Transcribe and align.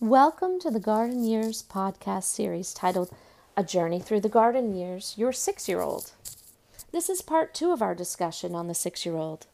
Welcome 0.00 0.58
to 0.60 0.70
the 0.70 0.80
Garden 0.80 1.24
Years 1.24 1.62
podcast 1.62 2.24
series 2.24 2.72
titled 2.72 3.10
A 3.54 3.62
Journey 3.62 4.00
Through 4.00 4.20
the 4.20 4.30
Garden 4.30 4.74
Years 4.74 5.14
Your 5.18 5.30
Six 5.30 5.68
Year 5.68 5.82
Old. 5.82 6.12
This 6.90 7.10
is 7.10 7.20
part 7.20 7.52
two 7.52 7.70
of 7.70 7.82
our 7.82 7.94
discussion 7.94 8.54
on 8.54 8.66
the 8.66 8.72
six 8.72 9.04
year 9.04 9.16
old. 9.16 9.46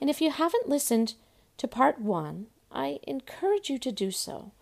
And 0.00 0.08
if 0.08 0.22
you 0.22 0.30
haven't 0.30 0.70
listened 0.70 1.12
to 1.58 1.68
part 1.68 2.00
one, 2.00 2.46
I 2.72 2.98
encourage 3.02 3.68
you 3.68 3.78
to 3.80 3.92
do 3.92 4.10
so, 4.10 4.52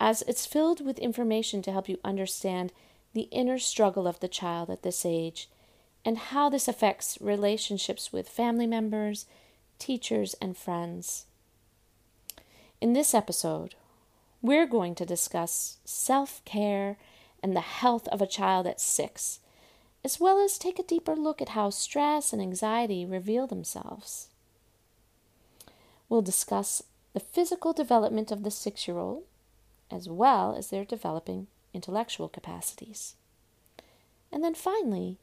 as 0.00 0.22
it's 0.22 0.44
filled 0.44 0.84
with 0.84 0.98
information 0.98 1.62
to 1.62 1.70
help 1.70 1.88
you 1.88 2.00
understand 2.02 2.72
the 3.12 3.28
inner 3.30 3.60
struggle 3.60 4.08
of 4.08 4.18
the 4.18 4.26
child 4.26 4.70
at 4.70 4.82
this 4.82 5.06
age 5.06 5.48
and 6.04 6.18
how 6.18 6.48
this 6.48 6.66
affects 6.66 7.16
relationships 7.20 8.12
with 8.12 8.28
family 8.28 8.66
members, 8.66 9.26
teachers, 9.78 10.34
and 10.42 10.56
friends. 10.56 11.26
In 12.80 12.92
this 12.92 13.14
episode, 13.14 13.76
we're 14.44 14.66
going 14.66 14.94
to 14.94 15.06
discuss 15.06 15.78
self 15.86 16.44
care 16.44 16.98
and 17.42 17.56
the 17.56 17.62
health 17.62 18.06
of 18.08 18.20
a 18.20 18.26
child 18.26 18.66
at 18.66 18.78
six, 18.78 19.40
as 20.04 20.20
well 20.20 20.38
as 20.38 20.58
take 20.58 20.78
a 20.78 20.82
deeper 20.82 21.16
look 21.16 21.40
at 21.40 21.50
how 21.50 21.70
stress 21.70 22.30
and 22.30 22.42
anxiety 22.42 23.06
reveal 23.06 23.46
themselves. 23.46 24.28
We'll 26.10 26.20
discuss 26.20 26.82
the 27.14 27.20
physical 27.20 27.72
development 27.72 28.30
of 28.30 28.42
the 28.42 28.50
six 28.50 28.86
year 28.86 28.98
old, 28.98 29.22
as 29.90 30.10
well 30.10 30.54
as 30.54 30.68
their 30.68 30.84
developing 30.84 31.46
intellectual 31.72 32.28
capacities. 32.28 33.14
And 34.30 34.44
then 34.44 34.54
finally, 34.54 35.16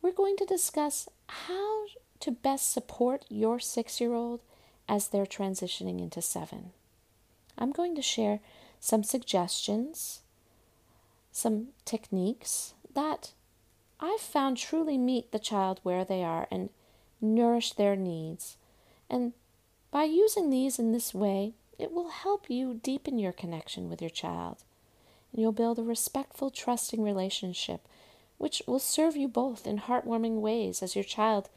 we're 0.00 0.10
going 0.10 0.38
to 0.38 0.46
discuss 0.46 1.06
how 1.28 1.84
to 2.20 2.30
best 2.30 2.72
support 2.72 3.26
your 3.28 3.60
six 3.60 4.00
year 4.00 4.14
old 4.14 4.40
as 4.88 5.08
they're 5.08 5.26
transitioning 5.26 6.00
into 6.00 6.22
seven. 6.22 6.70
I'm 7.62 7.70
going 7.70 7.94
to 7.94 8.02
share 8.02 8.40
some 8.80 9.04
suggestions, 9.04 10.22
some 11.30 11.68
techniques 11.84 12.74
that 12.92 13.30
I've 14.00 14.18
found 14.20 14.56
truly 14.56 14.98
meet 14.98 15.30
the 15.30 15.38
child 15.38 15.78
where 15.84 16.04
they 16.04 16.24
are 16.24 16.48
and 16.50 16.70
nourish 17.20 17.74
their 17.74 17.94
needs. 17.94 18.56
And 19.08 19.32
by 19.92 20.02
using 20.02 20.50
these 20.50 20.80
in 20.80 20.90
this 20.90 21.14
way, 21.14 21.52
it 21.78 21.92
will 21.92 22.08
help 22.08 22.50
you 22.50 22.80
deepen 22.82 23.20
your 23.20 23.30
connection 23.30 23.88
with 23.88 24.02
your 24.02 24.10
child. 24.10 24.64
And 25.30 25.40
you'll 25.40 25.52
build 25.52 25.78
a 25.78 25.84
respectful, 25.84 26.50
trusting 26.50 27.00
relationship, 27.00 27.86
which 28.38 28.60
will 28.66 28.80
serve 28.80 29.16
you 29.16 29.28
both 29.28 29.68
in 29.68 29.78
heartwarming 29.78 30.40
ways 30.40 30.82
as 30.82 30.96
your 30.96 31.04
child 31.04 31.48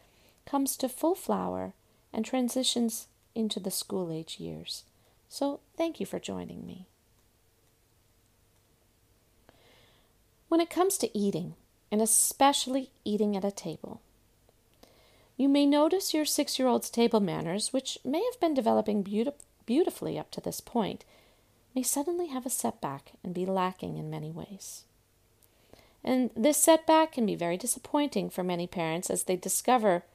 comes 0.45 0.77
to 0.77 0.87
full 0.87 1.15
flower 1.15 1.73
and 2.13 2.23
transitions 2.23 3.07
into 3.33 3.59
the 3.59 3.71
school 3.71 4.11
age 4.11 4.39
years. 4.39 4.83
So, 5.35 5.59
thank 5.75 5.99
you 5.99 6.05
for 6.05 6.17
joining 6.17 6.65
me. 6.65 6.87
When 10.47 10.61
it 10.61 10.69
comes 10.69 10.97
to 10.99 11.17
eating, 11.17 11.55
and 11.91 12.01
especially 12.01 12.89
eating 13.03 13.35
at 13.35 13.43
a 13.43 13.51
table, 13.51 13.99
you 15.35 15.49
may 15.49 15.65
notice 15.65 16.13
your 16.13 16.23
six 16.23 16.57
year 16.57 16.69
old's 16.69 16.89
table 16.89 17.19
manners, 17.19 17.73
which 17.73 17.97
may 18.05 18.23
have 18.23 18.39
been 18.39 18.53
developing 18.53 19.03
beauti- 19.03 19.33
beautifully 19.65 20.17
up 20.17 20.31
to 20.31 20.39
this 20.39 20.61
point, 20.61 21.03
may 21.75 21.83
suddenly 21.83 22.27
have 22.27 22.45
a 22.45 22.49
setback 22.49 23.11
and 23.21 23.33
be 23.33 23.45
lacking 23.45 23.97
in 23.97 24.09
many 24.09 24.31
ways. 24.31 24.83
And 26.01 26.29
this 26.33 26.55
setback 26.55 27.11
can 27.11 27.25
be 27.25 27.35
very 27.35 27.57
disappointing 27.57 28.29
for 28.29 28.41
many 28.41 28.67
parents 28.67 29.09
as 29.09 29.23
they 29.23 29.35
discover 29.35 30.05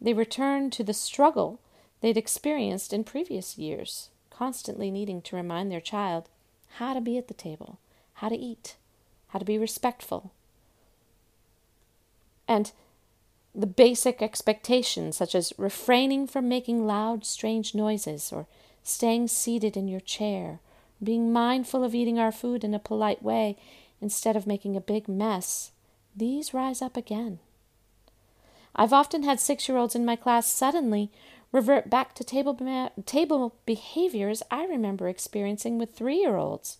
they 0.00 0.14
return 0.14 0.70
to 0.70 0.82
the 0.82 0.94
struggle 0.94 1.60
they'd 2.00 2.16
experienced 2.16 2.94
in 2.94 3.04
previous 3.04 3.58
years 3.58 4.08
constantly 4.36 4.90
needing 4.90 5.22
to 5.22 5.36
remind 5.36 5.70
their 5.70 5.80
child 5.80 6.28
how 6.76 6.94
to 6.94 7.00
be 7.00 7.16
at 7.16 7.28
the 7.28 7.34
table, 7.34 7.78
how 8.14 8.28
to 8.28 8.36
eat, 8.36 8.76
how 9.28 9.38
to 9.38 9.44
be 9.44 9.58
respectful. 9.58 10.32
And 12.48 12.72
the 13.54 13.66
basic 13.66 14.20
expectations, 14.20 15.16
such 15.16 15.34
as 15.34 15.52
refraining 15.56 16.26
from 16.26 16.48
making 16.48 16.86
loud, 16.86 17.24
strange 17.24 17.74
noises, 17.74 18.32
or 18.32 18.46
staying 18.82 19.28
seated 19.28 19.76
in 19.76 19.88
your 19.88 20.00
chair, 20.00 20.58
being 21.02 21.32
mindful 21.32 21.84
of 21.84 21.94
eating 21.94 22.18
our 22.18 22.32
food 22.32 22.64
in 22.64 22.74
a 22.74 22.78
polite 22.78 23.22
way 23.22 23.56
instead 24.00 24.36
of 24.36 24.46
making 24.46 24.76
a 24.76 24.80
big 24.80 25.08
mess, 25.08 25.70
these 26.16 26.52
rise 26.52 26.82
up 26.82 26.96
again. 26.96 27.38
I've 28.76 28.92
often 28.92 29.22
had 29.22 29.38
six 29.38 29.68
year 29.68 29.78
olds 29.78 29.94
in 29.94 30.04
my 30.04 30.16
class 30.16 30.50
suddenly 30.50 31.10
revert 31.54 31.88
back 31.88 32.16
to 32.16 32.24
table, 32.24 32.90
table 33.06 33.54
behaviors 33.64 34.42
I 34.50 34.64
remember 34.64 35.08
experiencing 35.08 35.78
with 35.78 35.94
three 35.94 36.16
year 36.16 36.36
olds, 36.36 36.78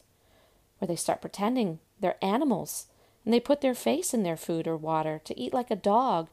where 0.78 0.88
they 0.88 0.96
start 0.96 1.20
pretending 1.20 1.78
they're 2.00 2.16
animals 2.20 2.86
and 3.24 3.32
they 3.32 3.38
put 3.38 3.60
their 3.60 3.74
face 3.74 4.12
in 4.12 4.24
their 4.24 4.36
food 4.36 4.66
or 4.66 4.76
water 4.76 5.20
to 5.24 5.40
eat 5.40 5.54
like 5.54 5.70
a 5.70 5.76
dog, 5.76 6.28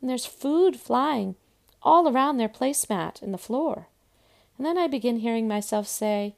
and 0.00 0.08
there's 0.08 0.24
food 0.24 0.76
flying 0.76 1.34
all 1.82 2.08
around 2.08 2.36
their 2.36 2.48
placemat 2.48 3.20
and 3.22 3.34
the 3.34 3.38
floor. 3.38 3.88
And 4.56 4.64
then 4.64 4.78
I 4.78 4.86
begin 4.86 5.18
hearing 5.18 5.48
myself 5.48 5.88
say, 5.88 6.36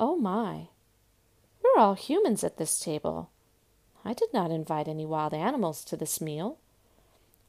Oh 0.00 0.16
my, 0.16 0.68
we're 1.62 1.80
all 1.80 1.94
humans 1.94 2.42
at 2.42 2.56
this 2.56 2.80
table. 2.80 3.30
I 4.04 4.12
did 4.12 4.32
not 4.34 4.50
invite 4.50 4.88
any 4.88 5.06
wild 5.06 5.34
animals 5.34 5.84
to 5.84 5.96
this 5.96 6.20
meal. 6.20 6.58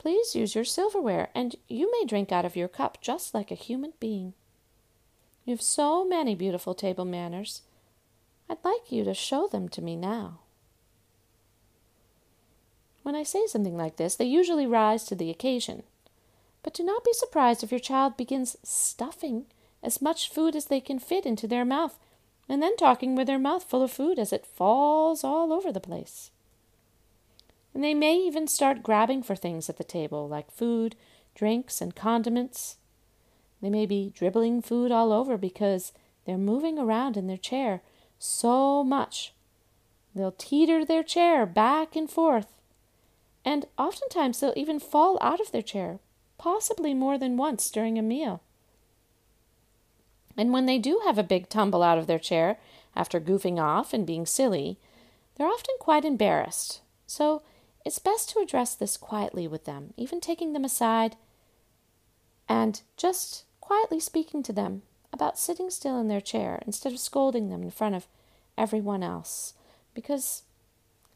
Please 0.02 0.34
use 0.34 0.56
your 0.56 0.64
silverware, 0.64 1.30
and 1.36 1.56
you 1.68 1.92
may 1.92 2.08
drink 2.08 2.32
out 2.32 2.44
of 2.44 2.56
your 2.56 2.68
cup 2.68 2.98
just 3.02 3.36
like 3.36 3.52
a 3.52 3.56
human 3.56 3.94
being. 4.00 4.34
You 5.46 5.52
have 5.52 5.62
so 5.62 6.04
many 6.04 6.34
beautiful 6.34 6.74
table 6.74 7.06
manners. 7.06 7.62
I'd 8.50 8.58
like 8.64 8.92
you 8.92 9.04
to 9.04 9.14
show 9.14 9.48
them 9.48 9.70
to 9.70 9.80
me 9.80 9.96
now. 9.96 10.40
When 13.04 13.14
I 13.14 13.22
say 13.22 13.46
something 13.46 13.78
like 13.78 13.98
this, 13.98 14.16
they 14.16 14.26
usually 14.26 14.66
rise 14.66 15.04
to 15.04 15.14
the 15.14 15.30
occasion. 15.30 15.84
But 16.64 16.74
do 16.74 16.84
not 16.84 17.04
be 17.04 17.14
surprised 17.14 17.64
if 17.64 17.70
your 17.70 17.80
child 17.80 18.18
begins 18.18 18.58
stuffing 18.64 19.46
as 19.84 20.02
much 20.02 20.32
food 20.32 20.56
as 20.56 20.66
they 20.66 20.82
can 20.82 20.98
fit 20.98 21.28
into 21.28 21.48
their 21.48 21.64
mouth, 21.64 22.00
and 22.50 22.60
then 22.60 22.76
talking 22.76 23.16
with 23.16 23.28
their 23.28 23.38
mouth 23.38 23.66
full 23.66 23.84
of 23.84 23.92
food 23.92 24.18
as 24.18 24.34
it 24.34 24.48
falls 24.48 25.24
all 25.24 25.54
over 25.54 25.72
the 25.72 25.80
place. 25.80 26.32
And 27.74 27.84
they 27.84 27.94
may 27.94 28.16
even 28.16 28.48
start 28.48 28.84
grabbing 28.84 29.24
for 29.24 29.36
things 29.36 29.70
at 29.70 29.78
the 29.78 29.84
table, 29.84 30.28
like 30.28 30.52
food, 30.52 30.96
drinks, 31.36 31.82
and 31.82 31.96
condiments. 31.96 32.78
They 33.62 33.70
may 33.70 33.86
be 33.86 34.12
dribbling 34.14 34.62
food 34.62 34.92
all 34.92 35.14
over 35.14 35.38
because 35.38 35.94
they're 36.26 36.38
moving 36.38 36.78
around 36.78 37.18
in 37.18 37.28
their 37.28 37.38
chair 37.38 37.82
so 38.20 38.84
much. 38.84 39.34
They'll 40.14 40.34
teeter 40.34 40.84
their 40.84 41.04
chair 41.04 41.46
back 41.46 41.96
and 41.96 42.10
forth. 42.10 42.48
And 43.46 43.66
oftentimes 43.78 44.40
they'll 44.40 44.54
even 44.56 44.80
fall 44.80 45.18
out 45.22 45.40
of 45.40 45.52
their 45.52 45.62
chair, 45.62 46.00
possibly 46.38 46.94
more 46.94 47.18
than 47.18 47.38
once 47.38 47.72
during 47.72 47.98
a 47.98 48.04
meal. 48.04 48.42
And 50.38 50.54
when 50.54 50.66
they 50.66 50.78
do 50.78 51.02
have 51.06 51.18
a 51.18 51.24
big 51.24 51.50
tumble 51.50 51.84
out 51.84 51.98
of 51.98 52.08
their 52.08 52.20
chair 52.20 52.58
after 52.96 53.20
goofing 53.20 53.60
off 53.60 53.94
and 53.94 54.06
being 54.06 54.26
silly, 54.26 54.78
they're 55.36 55.48
often 55.48 55.76
quite 55.80 56.06
embarrassed. 56.06 56.82
So 57.08 57.42
it's 57.86 58.00
best 58.00 58.30
to 58.30 58.40
address 58.40 58.76
this 58.76 58.98
quietly 58.98 59.48
with 59.48 59.66
them, 59.66 59.94
even 59.98 60.20
taking 60.20 60.54
them 60.54 60.64
aside 60.64 61.16
and 62.48 62.82
just 62.98 63.46
quietly 63.60 64.00
speaking 64.00 64.44
to 64.44 64.54
them 64.54 64.82
about 65.14 65.40
sitting 65.40 65.70
still 65.70 66.00
in 66.00 66.08
their 66.08 66.22
chair 66.22 66.62
instead 66.66 66.94
of 66.94 67.00
scolding 67.00 67.50
them 67.50 67.64
in 67.64 67.72
front 67.72 67.96
of 67.96 68.08
everyone 68.58 69.04
else, 69.04 69.54
because 69.94 70.44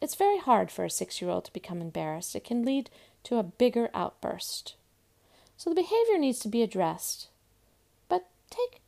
it's 0.01 0.15
very 0.15 0.39
hard 0.39 0.71
for 0.71 0.85
a 0.85 0.89
six 0.89 1.21
year 1.21 1.31
old 1.31 1.45
to 1.45 1.53
become 1.53 1.81
embarrassed. 1.81 2.35
It 2.35 2.43
can 2.43 2.65
lead 2.65 2.89
to 3.23 3.37
a 3.37 3.43
bigger 3.43 3.89
outburst. 3.93 4.75
So 5.57 5.69
the 5.69 5.75
behavior 5.75 6.17
needs 6.17 6.39
to 6.39 6.47
be 6.47 6.61
addressed, 6.61 7.29
but 8.09 8.27
take, 8.49 8.81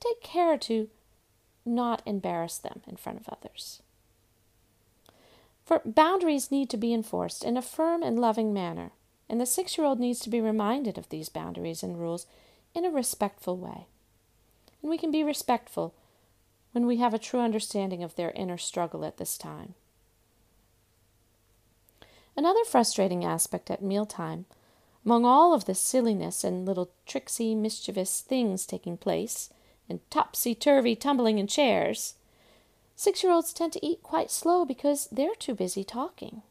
take 0.00 0.22
care 0.22 0.56
to 0.58 0.88
not 1.64 2.02
embarrass 2.06 2.58
them 2.58 2.82
in 2.86 2.96
front 2.96 3.20
of 3.20 3.28
others. 3.28 3.82
For 5.72 5.80
boundaries 5.86 6.50
need 6.50 6.68
to 6.68 6.76
be 6.76 6.92
enforced 6.92 7.42
in 7.42 7.56
a 7.56 7.62
firm 7.62 8.02
and 8.02 8.18
loving 8.18 8.52
manner, 8.52 8.92
and 9.26 9.40
the 9.40 9.46
six 9.46 9.78
year 9.78 9.86
old 9.86 9.98
needs 9.98 10.20
to 10.20 10.28
be 10.28 10.38
reminded 10.38 10.98
of 10.98 11.08
these 11.08 11.30
boundaries 11.30 11.82
and 11.82 11.98
rules 11.98 12.26
in 12.74 12.84
a 12.84 12.90
respectful 12.90 13.56
way. 13.56 13.86
And 14.82 14.90
we 14.90 14.98
can 14.98 15.10
be 15.10 15.24
respectful 15.24 15.94
when 16.72 16.84
we 16.84 16.98
have 16.98 17.14
a 17.14 17.18
true 17.18 17.40
understanding 17.40 18.02
of 18.02 18.16
their 18.16 18.32
inner 18.32 18.58
struggle 18.58 19.02
at 19.02 19.16
this 19.16 19.38
time. 19.38 19.72
Another 22.36 22.64
frustrating 22.64 23.24
aspect 23.24 23.70
at 23.70 23.80
mealtime, 23.80 24.44
among 25.06 25.24
all 25.24 25.54
of 25.54 25.64
the 25.64 25.74
silliness 25.74 26.44
and 26.44 26.66
little 26.66 26.90
tricksy, 27.06 27.54
mischievous 27.54 28.20
things 28.20 28.66
taking 28.66 28.98
place, 28.98 29.48
and 29.88 30.00
topsy 30.10 30.54
turvy 30.54 30.94
tumbling 30.94 31.38
in 31.38 31.46
chairs, 31.46 32.16
Six 33.02 33.24
year 33.24 33.32
olds 33.32 33.52
tend 33.52 33.72
to 33.72 33.84
eat 33.84 34.04
quite 34.04 34.30
slow 34.30 34.64
because 34.64 35.08
they're 35.10 35.34
too 35.34 35.56
busy 35.56 35.82
talking. 35.82 36.42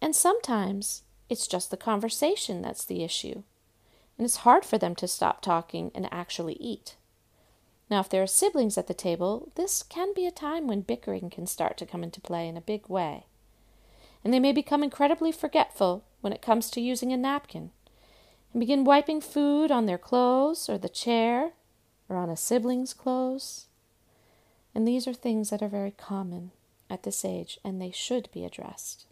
And 0.00 0.16
sometimes 0.16 1.02
it's 1.28 1.46
just 1.46 1.70
the 1.70 1.76
conversation 1.76 2.62
that's 2.62 2.86
the 2.86 3.04
issue, 3.04 3.42
and 4.16 4.24
it's 4.24 4.46
hard 4.48 4.64
for 4.64 4.78
them 4.78 4.94
to 4.94 5.06
stop 5.06 5.42
talking 5.42 5.90
and 5.94 6.08
actually 6.10 6.54
eat. 6.54 6.96
Now, 7.90 8.00
if 8.00 8.08
there 8.08 8.22
are 8.22 8.26
siblings 8.26 8.78
at 8.78 8.86
the 8.86 8.94
table, 8.94 9.52
this 9.54 9.82
can 9.82 10.14
be 10.14 10.24
a 10.24 10.30
time 10.30 10.66
when 10.66 10.80
bickering 10.80 11.28
can 11.28 11.46
start 11.46 11.76
to 11.76 11.84
come 11.84 12.02
into 12.02 12.22
play 12.22 12.48
in 12.48 12.56
a 12.56 12.62
big 12.62 12.88
way. 12.88 13.26
And 14.24 14.32
they 14.32 14.40
may 14.40 14.52
become 14.52 14.82
incredibly 14.82 15.30
forgetful 15.30 16.04
when 16.22 16.32
it 16.32 16.40
comes 16.40 16.70
to 16.70 16.80
using 16.80 17.12
a 17.12 17.18
napkin 17.18 17.70
and 18.54 18.60
begin 18.60 18.82
wiping 18.82 19.20
food 19.20 19.70
on 19.70 19.84
their 19.84 19.98
clothes 19.98 20.70
or 20.70 20.78
the 20.78 20.88
chair 20.88 21.50
or 22.08 22.16
on 22.16 22.30
a 22.30 22.36
sibling's 22.38 22.94
clothes. 22.94 23.66
And 24.74 24.86
these 24.86 25.06
are 25.06 25.14
things 25.14 25.50
that 25.50 25.62
are 25.62 25.68
very 25.68 25.92
common 25.92 26.50
at 26.90 27.04
this 27.04 27.24
age 27.24 27.58
and 27.64 27.80
they 27.80 27.90
should 27.90 28.28
be 28.32 28.44
addressed. 28.44 29.06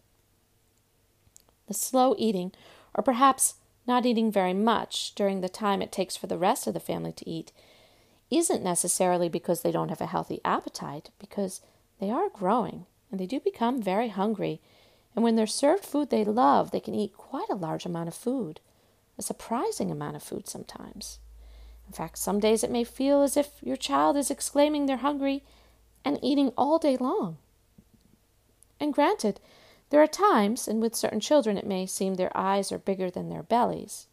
The 1.67 1.73
slow 1.73 2.15
eating, 2.17 2.51
or 2.93 3.03
perhaps 3.03 3.55
not 3.87 4.05
eating 4.05 4.31
very 4.31 4.53
much 4.53 5.15
during 5.15 5.41
the 5.41 5.49
time 5.49 5.81
it 5.81 5.91
takes 5.91 6.15
for 6.15 6.27
the 6.27 6.37
rest 6.37 6.67
of 6.67 6.73
the 6.73 6.79
family 6.79 7.13
to 7.13 7.29
eat, 7.29 7.51
isn't 8.29 8.63
necessarily 8.63 9.29
because 9.29 9.61
they 9.61 9.71
don't 9.71 9.89
have 9.89 10.01
a 10.01 10.07
healthy 10.07 10.41
appetite, 10.43 11.09
because 11.19 11.61
they 11.99 12.09
are 12.09 12.29
growing 12.29 12.85
and 13.11 13.19
they 13.19 13.25
do 13.25 13.39
become 13.39 13.81
very 13.81 14.09
hungry. 14.09 14.59
And 15.15 15.23
when 15.23 15.35
they're 15.35 15.47
served 15.47 15.85
food 15.85 16.09
they 16.09 16.25
love, 16.25 16.71
they 16.71 16.79
can 16.79 16.95
eat 16.95 17.15
quite 17.15 17.49
a 17.49 17.55
large 17.55 17.85
amount 17.85 18.07
of 18.07 18.15
food, 18.15 18.59
a 19.17 19.21
surprising 19.21 19.91
amount 19.91 20.15
of 20.15 20.23
food 20.23 20.47
sometimes. 20.47 21.19
In 21.87 21.93
fact, 21.93 22.17
some 22.17 22.39
days 22.39 22.63
it 22.63 22.71
may 22.71 22.83
feel 22.83 23.21
as 23.21 23.37
if 23.37 23.61
your 23.61 23.75
child 23.75 24.17
is 24.17 24.31
exclaiming 24.31 24.85
they're 24.85 24.97
hungry 24.97 25.43
and 26.03 26.19
eating 26.21 26.51
all 26.57 26.79
day 26.79 26.97
long. 26.97 27.37
And 28.79 28.93
granted, 28.93 29.39
there 29.89 30.01
are 30.01 30.07
times, 30.07 30.67
and 30.67 30.81
with 30.81 30.95
certain 30.95 31.19
children 31.19 31.57
it 31.57 31.67
may 31.67 31.85
seem 31.85 32.15
their 32.15 32.35
eyes 32.35 32.71
are 32.71 32.79
bigger 32.79 33.11
than 33.11 33.29
their 33.29 33.43
bellies, 33.43 34.07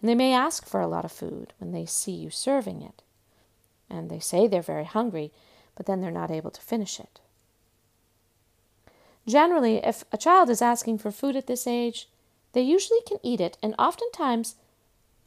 and 0.00 0.08
they 0.08 0.14
may 0.14 0.32
ask 0.32 0.66
for 0.66 0.80
a 0.80 0.88
lot 0.88 1.04
of 1.04 1.12
food 1.12 1.52
when 1.58 1.72
they 1.72 1.84
see 1.84 2.12
you 2.12 2.30
serving 2.30 2.82
it. 2.82 3.02
And 3.90 4.10
they 4.10 4.18
say 4.18 4.46
they're 4.46 4.62
very 4.62 4.86
hungry, 4.86 5.30
but 5.76 5.86
then 5.86 6.00
they're 6.00 6.10
not 6.10 6.30
able 6.30 6.50
to 6.50 6.60
finish 6.60 6.98
it. 6.98 7.20
Generally, 9.26 9.84
if 9.84 10.04
a 10.12 10.16
child 10.16 10.50
is 10.50 10.62
asking 10.62 10.98
for 10.98 11.10
food 11.10 11.36
at 11.36 11.46
this 11.46 11.66
age, 11.66 12.08
they 12.54 12.62
usually 12.62 13.00
can 13.06 13.18
eat 13.22 13.40
it, 13.40 13.58
and 13.62 13.74
oftentimes 13.78 14.56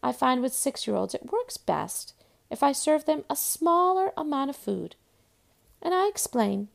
I 0.05 0.11
find 0.11 0.43
with 0.43 0.53
six 0.53 0.85
year 0.85 0.95
olds 0.95 1.15
it 1.15 1.31
works 1.31 1.57
best 1.57 2.13
if 2.51 2.61
I 2.61 2.73
serve 2.73 3.05
them 3.05 3.23
a 3.27 3.35
smaller 3.35 4.13
amount 4.15 4.51
of 4.51 4.55
food. 4.55 4.95
And 5.81 5.95
I 5.95 6.07
explain, 6.07 6.67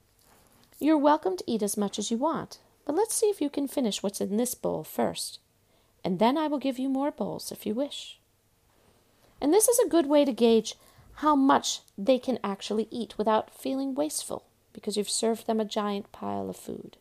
You're 0.81 0.99
welcome 0.99 1.37
to 1.37 1.45
eat 1.47 1.63
as 1.63 1.77
much 1.77 1.97
as 1.97 2.11
you 2.11 2.17
want, 2.17 2.59
but 2.85 2.97
let's 2.97 3.15
see 3.15 3.27
if 3.27 3.41
you 3.41 3.49
can 3.49 3.69
finish 3.69 4.03
what's 4.03 4.21
in 4.21 4.37
this 4.37 4.57
bowl 4.57 4.83
first, 4.83 5.39
and 6.03 6.19
then 6.19 6.37
I 6.37 6.49
will 6.49 6.59
give 6.59 6.77
you 6.77 6.89
more 6.89 7.13
bowls 7.13 7.53
if 7.53 7.65
you 7.65 7.73
wish. 7.73 8.19
And 9.41 9.55
this 9.55 9.69
is 9.69 9.79
a 9.79 9.89
good 9.89 10.07
way 10.07 10.25
to 10.25 10.33
gauge 10.33 10.75
how 11.23 11.37
much 11.37 11.83
they 11.97 12.19
can 12.19 12.41
actually 12.43 12.89
eat 12.91 13.17
without 13.17 13.55
feeling 13.55 13.95
wasteful 13.95 14.43
because 14.73 14.97
you've 14.97 15.09
served 15.09 15.47
them 15.47 15.61
a 15.61 15.65
giant 15.65 16.11
pile 16.11 16.51
of 16.51 16.57
food. 16.57 16.97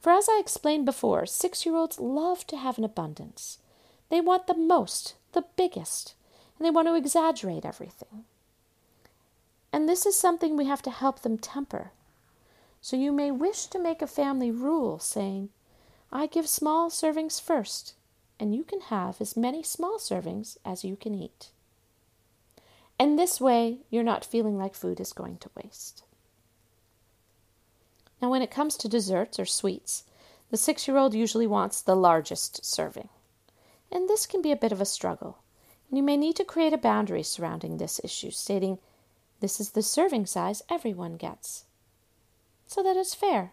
For 0.00 0.10
as 0.12 0.28
I 0.28 0.38
explained 0.38 0.84
before, 0.84 1.24
six 1.24 1.64
year 1.64 1.76
olds 1.76 1.98
love 1.98 2.46
to 2.48 2.58
have 2.58 2.76
an 2.76 2.84
abundance. 2.84 3.56
They 4.12 4.20
want 4.20 4.46
the 4.46 4.54
most, 4.54 5.14
the 5.32 5.46
biggest, 5.56 6.12
and 6.58 6.66
they 6.66 6.70
want 6.70 6.86
to 6.86 6.94
exaggerate 6.94 7.64
everything. 7.64 8.24
And 9.72 9.88
this 9.88 10.04
is 10.04 10.20
something 10.20 10.54
we 10.54 10.66
have 10.66 10.82
to 10.82 10.90
help 10.90 11.20
them 11.20 11.38
temper 11.38 11.92
so 12.82 12.94
you 12.94 13.10
may 13.10 13.30
wish 13.30 13.68
to 13.68 13.78
make 13.78 14.02
a 14.02 14.06
family 14.06 14.50
rule 14.50 14.98
saying, 14.98 15.48
I 16.12 16.26
give 16.26 16.46
small 16.46 16.90
servings 16.90 17.40
first, 17.40 17.94
and 18.38 18.54
you 18.54 18.64
can 18.64 18.82
have 18.82 19.18
as 19.18 19.34
many 19.34 19.62
small 19.62 19.96
servings 19.96 20.58
as 20.62 20.84
you 20.84 20.94
can 20.96 21.14
eat. 21.14 21.48
And 22.98 23.18
this 23.18 23.40
way, 23.40 23.78
you're 23.88 24.02
not 24.02 24.26
feeling 24.26 24.58
like 24.58 24.74
food 24.74 25.00
is 25.00 25.14
going 25.14 25.38
to 25.38 25.50
waste. 25.56 26.02
Now, 28.20 28.30
when 28.30 28.42
it 28.42 28.50
comes 28.50 28.76
to 28.76 28.90
desserts 28.90 29.40
or 29.40 29.46
sweets, 29.46 30.04
the 30.50 30.58
six 30.58 30.86
year 30.86 30.98
old 30.98 31.14
usually 31.14 31.46
wants 31.46 31.80
the 31.80 31.96
largest 31.96 32.62
serving. 32.62 33.08
And 33.92 34.08
this 34.08 34.26
can 34.26 34.42
be 34.42 34.50
a 34.50 34.56
bit 34.56 34.72
of 34.72 34.80
a 34.80 34.86
struggle. 34.86 35.38
You 35.92 36.02
may 36.02 36.16
need 36.16 36.34
to 36.36 36.44
create 36.44 36.72
a 36.72 36.78
boundary 36.78 37.22
surrounding 37.22 37.76
this 37.76 38.00
issue, 38.02 38.30
stating, 38.30 38.78
This 39.40 39.60
is 39.60 39.70
the 39.70 39.82
serving 39.82 40.26
size 40.26 40.62
everyone 40.68 41.16
gets 41.16 41.66
so 42.72 42.82
that 42.82 42.96
it's 42.96 43.14
fair. 43.14 43.52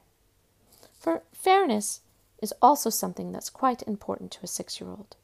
For 0.97 1.23
fairness 1.33 2.01
is 2.41 2.53
also 2.61 2.89
something 2.89 3.31
that's 3.31 3.49
quite 3.49 3.83
important 3.83 4.31
to 4.31 4.39
a 4.43 4.47
six 4.47 4.79
year 4.79 4.89
old. 4.89 5.17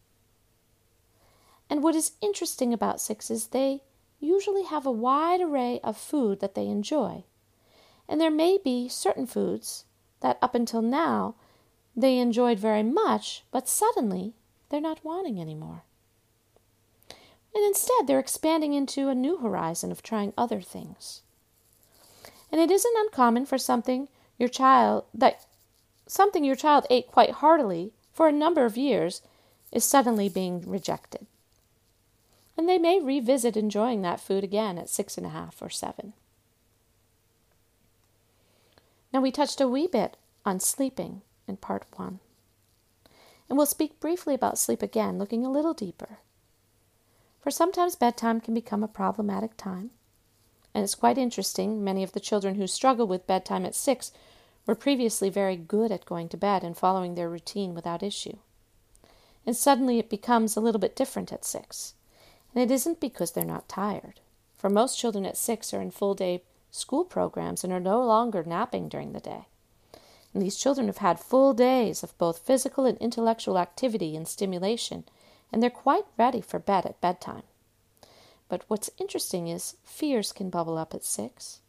And 1.69 1.81
what 1.81 1.95
is 1.95 2.12
interesting 2.21 2.73
about 2.73 3.01
sixes, 3.01 3.47
they 3.47 3.81
usually 4.19 4.63
have 4.63 4.85
a 4.85 4.91
wide 4.91 5.41
array 5.41 5.79
of 5.83 5.97
food 5.97 6.41
that 6.41 6.56
they 6.56 6.67
enjoy. 6.67 7.23
And 8.07 8.19
there 8.19 8.31
may 8.31 8.57
be 8.57 8.89
certain 8.89 9.25
foods 9.25 9.85
that 10.19 10.38
up 10.41 10.53
until 10.53 10.81
now 10.81 11.35
they 11.95 12.17
enjoyed 12.17 12.59
very 12.59 12.83
much, 12.83 13.44
but 13.51 13.69
suddenly 13.69 14.33
they're 14.69 14.81
not 14.81 15.03
wanting 15.03 15.39
anymore. 15.39 15.83
And 17.53 17.63
instead, 17.65 18.06
they're 18.06 18.19
expanding 18.19 18.73
into 18.73 19.07
a 19.07 19.15
new 19.15 19.38
horizon 19.38 19.91
of 19.91 20.03
trying 20.03 20.33
other 20.38 20.62
things. 20.62 21.21
And 22.51 22.59
it 22.59 22.69
isn't 22.69 22.97
uncommon 22.97 23.45
for 23.45 23.57
something 23.57 24.09
your 24.38 24.50
child 24.50 25.06
that 25.13 25.45
something 26.07 26.44
your 26.44 26.56
child 26.56 26.85
ate 26.89 27.07
quite 27.07 27.31
heartily 27.31 27.94
for 28.12 28.27
a 28.27 28.33
number 28.33 28.65
of 28.65 28.77
years 28.77 29.21
is 29.71 29.83
suddenly 29.83 30.29
being 30.29 30.69
rejected. 30.69 31.25
And 32.57 32.69
they 32.69 32.77
may 32.77 33.00
revisit 33.00 33.57
enjoying 33.57 34.01
that 34.01 34.19
food 34.19 34.44
again 34.44 34.77
at 34.77 34.89
six 34.89 35.17
and 35.17 35.25
a 35.25 35.29
half 35.29 35.62
or 35.62 35.69
seven. 35.69 36.13
Now, 39.13 39.21
we 39.21 39.31
touched 39.31 39.62
a 39.62 39.67
wee 39.67 39.88
bit 39.88 40.17
on 40.45 40.59
sleeping 40.59 41.21
in 41.47 41.57
part 41.57 41.85
one. 41.95 42.19
And 43.50 43.57
we'll 43.57 43.65
speak 43.65 44.00
briefly 44.00 44.33
about 44.33 44.57
sleep 44.57 44.81
again, 44.81 45.18
looking 45.18 45.45
a 45.45 45.51
little 45.51 45.74
deeper. 45.74 46.19
For 47.39 47.51
sometimes 47.51 47.95
bedtime 47.95 48.42
can 48.42 48.53
become 48.53 48.83
a 48.83 48.88
problematic 48.88 49.56
time. 49.56 49.92
And 50.74 50.83
it's 50.83 50.95
quite 50.95 51.18
interesting, 51.18 51.83
many 51.83 52.03
of 52.03 52.13
the 52.13 52.19
children 52.19 52.56
who 52.56 52.68
struggle 52.68 53.07
with 53.07 53.27
bedtime 53.27 53.65
at 53.65 53.75
six 53.75 54.12
were 54.65 54.75
previously 54.75 55.30
very 55.30 55.56
good 55.56 55.92
at 55.92 56.06
going 56.06 56.27
to 56.30 56.38
bed 56.38 56.63
and 56.63 56.75
following 56.75 57.15
their 57.15 57.30
routine 57.30 57.74
without 57.74 58.03
issue. 58.03 58.38
And 59.45 59.56
suddenly 59.56 60.00
it 60.00 60.09
becomes 60.09 60.57
a 60.57 60.59
little 60.59 60.80
bit 60.80 60.95
different 60.95 61.31
at 61.31 61.45
six. 61.45 61.94
And 62.53 62.63
it 62.63 62.74
isn't 62.74 63.00
because 63.00 63.31
they're 63.31 63.45
not 63.45 63.69
tired, 63.69 64.19
for 64.57 64.69
most 64.69 64.98
children 64.98 65.25
at 65.25 65.38
six 65.38 65.74
are 65.74 65.81
in 65.81 65.91
full 65.91 66.15
day 66.15 66.41
school 66.71 67.05
programs 67.05 67.63
and 67.63 67.72
are 67.72 67.79
no 67.79 68.03
longer 68.03 68.43
napping 68.43 68.89
during 68.89 69.13
the 69.13 69.20
day. 69.20 69.46
And 70.36 70.44
these 70.44 70.58
children 70.58 70.88
have 70.88 70.98
had 70.98 71.18
full 71.18 71.54
days 71.54 72.04
of 72.04 72.18
both 72.18 72.39
physical 72.39 72.86
and 72.86 72.98
intellectual 72.98 73.58
activity 73.58 74.18
and 74.18 74.27
stimulation, 74.27 75.06
and 75.50 75.63
they're 75.63 75.70
quite 75.70 76.04
ready 76.18 76.42
for 76.42 76.60
bed 76.60 76.86
at 76.86 77.00
bedtime. 77.00 77.44
But 78.50 78.65
what's 78.68 78.92
interesting 79.00 79.48
is 79.48 79.77
fears 79.86 80.34
can 80.34 80.50
bubble 80.50 80.77
up 80.77 80.94
at 80.94 81.06
six. 81.06 81.62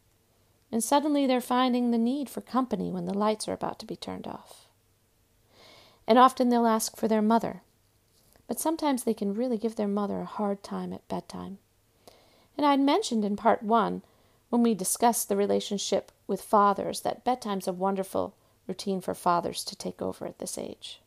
And 0.69 0.83
suddenly 0.83 1.25
they're 1.25 1.39
finding 1.39 1.91
the 1.91 1.97
need 1.97 2.29
for 2.29 2.41
company 2.41 2.91
when 2.91 3.05
the 3.05 3.17
lights 3.17 3.47
are 3.47 3.53
about 3.53 3.79
to 3.79 3.85
be 3.85 3.95
turned 3.95 4.27
off. 4.27 4.67
And 6.05 6.19
often 6.19 6.49
they'll 6.49 6.67
ask 6.67 6.97
for 6.97 7.07
their 7.07 7.21
mother. 7.21 7.61
But 8.49 8.59
sometimes 8.59 9.05
they 9.05 9.13
can 9.13 9.33
really 9.33 9.57
give 9.57 9.77
their 9.77 9.87
mother 9.87 10.19
a 10.19 10.25
hard 10.25 10.61
time 10.61 10.91
at 10.91 11.07
bedtime. 11.07 11.59
And 12.57 12.65
I'd 12.65 12.81
mentioned 12.81 13.23
in 13.23 13.37
part 13.37 13.63
one, 13.63 14.01
when 14.49 14.61
we 14.61 14.73
discussed 14.73 15.29
the 15.29 15.37
relationship 15.37 16.11
with 16.27 16.41
fathers, 16.41 16.99
that 17.01 17.23
bedtime's 17.23 17.69
a 17.69 17.71
wonderful 17.71 18.35
routine 18.67 19.01
for 19.01 19.13
fathers 19.13 19.63
to 19.63 19.75
take 19.75 20.01
over 20.01 20.25
at 20.25 20.39
this 20.39 20.57
age. 20.57 21.01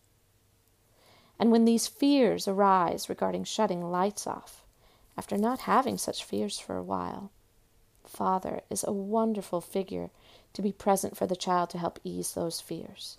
And 1.39 1.51
when 1.51 1.65
these 1.65 1.87
fears 1.87 2.49
arise 2.49 3.09
regarding 3.09 3.45
shutting 3.45 3.91
lights 3.91 4.27
off, 4.27 4.65
after 5.21 5.37
not 5.37 5.61
having 5.61 5.99
such 5.99 6.25
fears 6.25 6.59
for 6.59 6.79
a 6.79 6.83
while. 6.83 7.31
Father 8.07 8.63
is 8.71 8.83
a 8.83 8.93
wonderful 8.93 9.61
figure 9.61 10.09
to 10.55 10.63
be 10.63 10.73
present 10.73 11.15
for 11.15 11.27
the 11.27 11.37
child 11.37 11.69
to 11.71 11.79
help 11.79 12.01
ease 12.03 12.33
those 12.33 12.59
fears. 12.59 13.19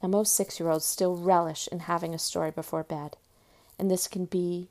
Now, 0.00 0.08
most 0.08 0.32
six 0.34 0.60
year 0.60 0.70
olds 0.70 0.84
still 0.84 1.16
relish 1.16 1.68
in 1.72 1.80
having 1.80 2.14
a 2.14 2.20
story 2.20 2.52
before 2.52 2.84
bed, 2.84 3.16
and 3.76 3.90
this 3.90 4.06
can 4.06 4.26
be 4.26 4.68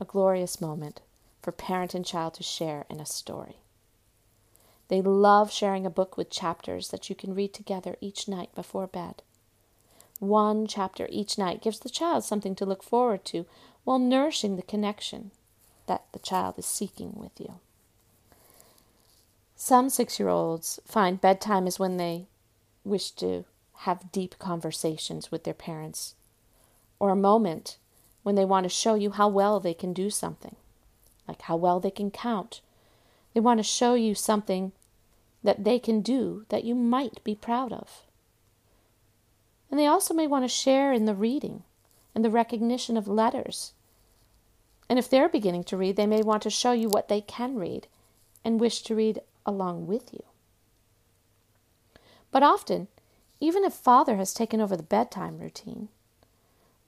a 0.00 0.04
glorious 0.04 0.60
moment 0.60 1.00
for 1.42 1.52
parent 1.52 1.94
and 1.94 2.04
child 2.04 2.34
to 2.34 2.42
share 2.42 2.84
in 2.90 2.98
a 2.98 3.06
story. 3.06 3.58
They 4.88 5.02
love 5.02 5.52
sharing 5.52 5.84
a 5.84 5.90
book 5.90 6.16
with 6.16 6.30
chapters 6.30 6.88
that 6.88 7.08
you 7.10 7.14
can 7.14 7.34
read 7.34 7.52
together 7.52 7.96
each 8.00 8.26
night 8.26 8.54
before 8.54 8.86
bed. 8.86 9.22
One 10.18 10.66
chapter 10.66 11.06
each 11.10 11.38
night 11.38 11.62
gives 11.62 11.78
the 11.78 11.90
child 11.90 12.24
something 12.24 12.54
to 12.56 12.66
look 12.66 12.82
forward 12.82 13.24
to 13.26 13.46
while 13.84 13.98
nourishing 13.98 14.56
the 14.56 14.62
connection 14.62 15.30
that 15.86 16.04
the 16.12 16.18
child 16.18 16.58
is 16.58 16.66
seeking 16.66 17.12
with 17.14 17.38
you. 17.38 17.54
Some 19.56 19.90
six 19.90 20.18
year 20.18 20.28
olds 20.28 20.80
find 20.84 21.20
bedtime 21.20 21.66
is 21.66 21.78
when 21.78 21.96
they 21.96 22.26
wish 22.84 23.10
to 23.12 23.44
have 23.78 24.10
deep 24.10 24.38
conversations 24.38 25.30
with 25.30 25.44
their 25.44 25.54
parents, 25.54 26.14
or 26.98 27.10
a 27.10 27.16
moment 27.16 27.76
when 28.22 28.34
they 28.34 28.44
want 28.44 28.64
to 28.64 28.68
show 28.70 28.94
you 28.94 29.10
how 29.10 29.28
well 29.28 29.60
they 29.60 29.74
can 29.74 29.92
do 29.92 30.10
something. 30.10 30.56
like 31.28 31.42
how 31.42 31.56
well 31.56 31.78
they 31.78 31.90
can 31.90 32.10
count. 32.10 32.62
They 33.34 33.40
want 33.40 33.58
to 33.58 33.64
show 33.64 33.94
you 33.94 34.14
something 34.14 34.72
that 35.48 35.64
they 35.64 35.78
can 35.78 36.02
do 36.02 36.44
that 36.50 36.62
you 36.62 36.74
might 36.74 37.24
be 37.24 37.34
proud 37.34 37.72
of. 37.72 38.02
And 39.70 39.80
they 39.80 39.86
also 39.86 40.12
may 40.12 40.26
want 40.26 40.44
to 40.44 40.48
share 40.48 40.92
in 40.92 41.06
the 41.06 41.14
reading 41.14 41.62
and 42.14 42.22
the 42.22 42.28
recognition 42.28 42.98
of 42.98 43.08
letters. 43.08 43.72
And 44.90 44.98
if 44.98 45.08
they're 45.08 45.26
beginning 45.26 45.64
to 45.64 45.76
read, 45.78 45.96
they 45.96 46.06
may 46.06 46.20
want 46.20 46.42
to 46.42 46.50
show 46.50 46.72
you 46.72 46.90
what 46.90 47.08
they 47.08 47.22
can 47.22 47.56
read 47.56 47.86
and 48.44 48.60
wish 48.60 48.82
to 48.82 48.94
read 48.94 49.22
along 49.46 49.86
with 49.86 50.12
you. 50.12 50.22
But 52.30 52.42
often, 52.42 52.88
even 53.40 53.64
if 53.64 53.72
father 53.72 54.16
has 54.16 54.34
taken 54.34 54.60
over 54.60 54.76
the 54.76 54.82
bedtime 54.82 55.38
routine, 55.38 55.88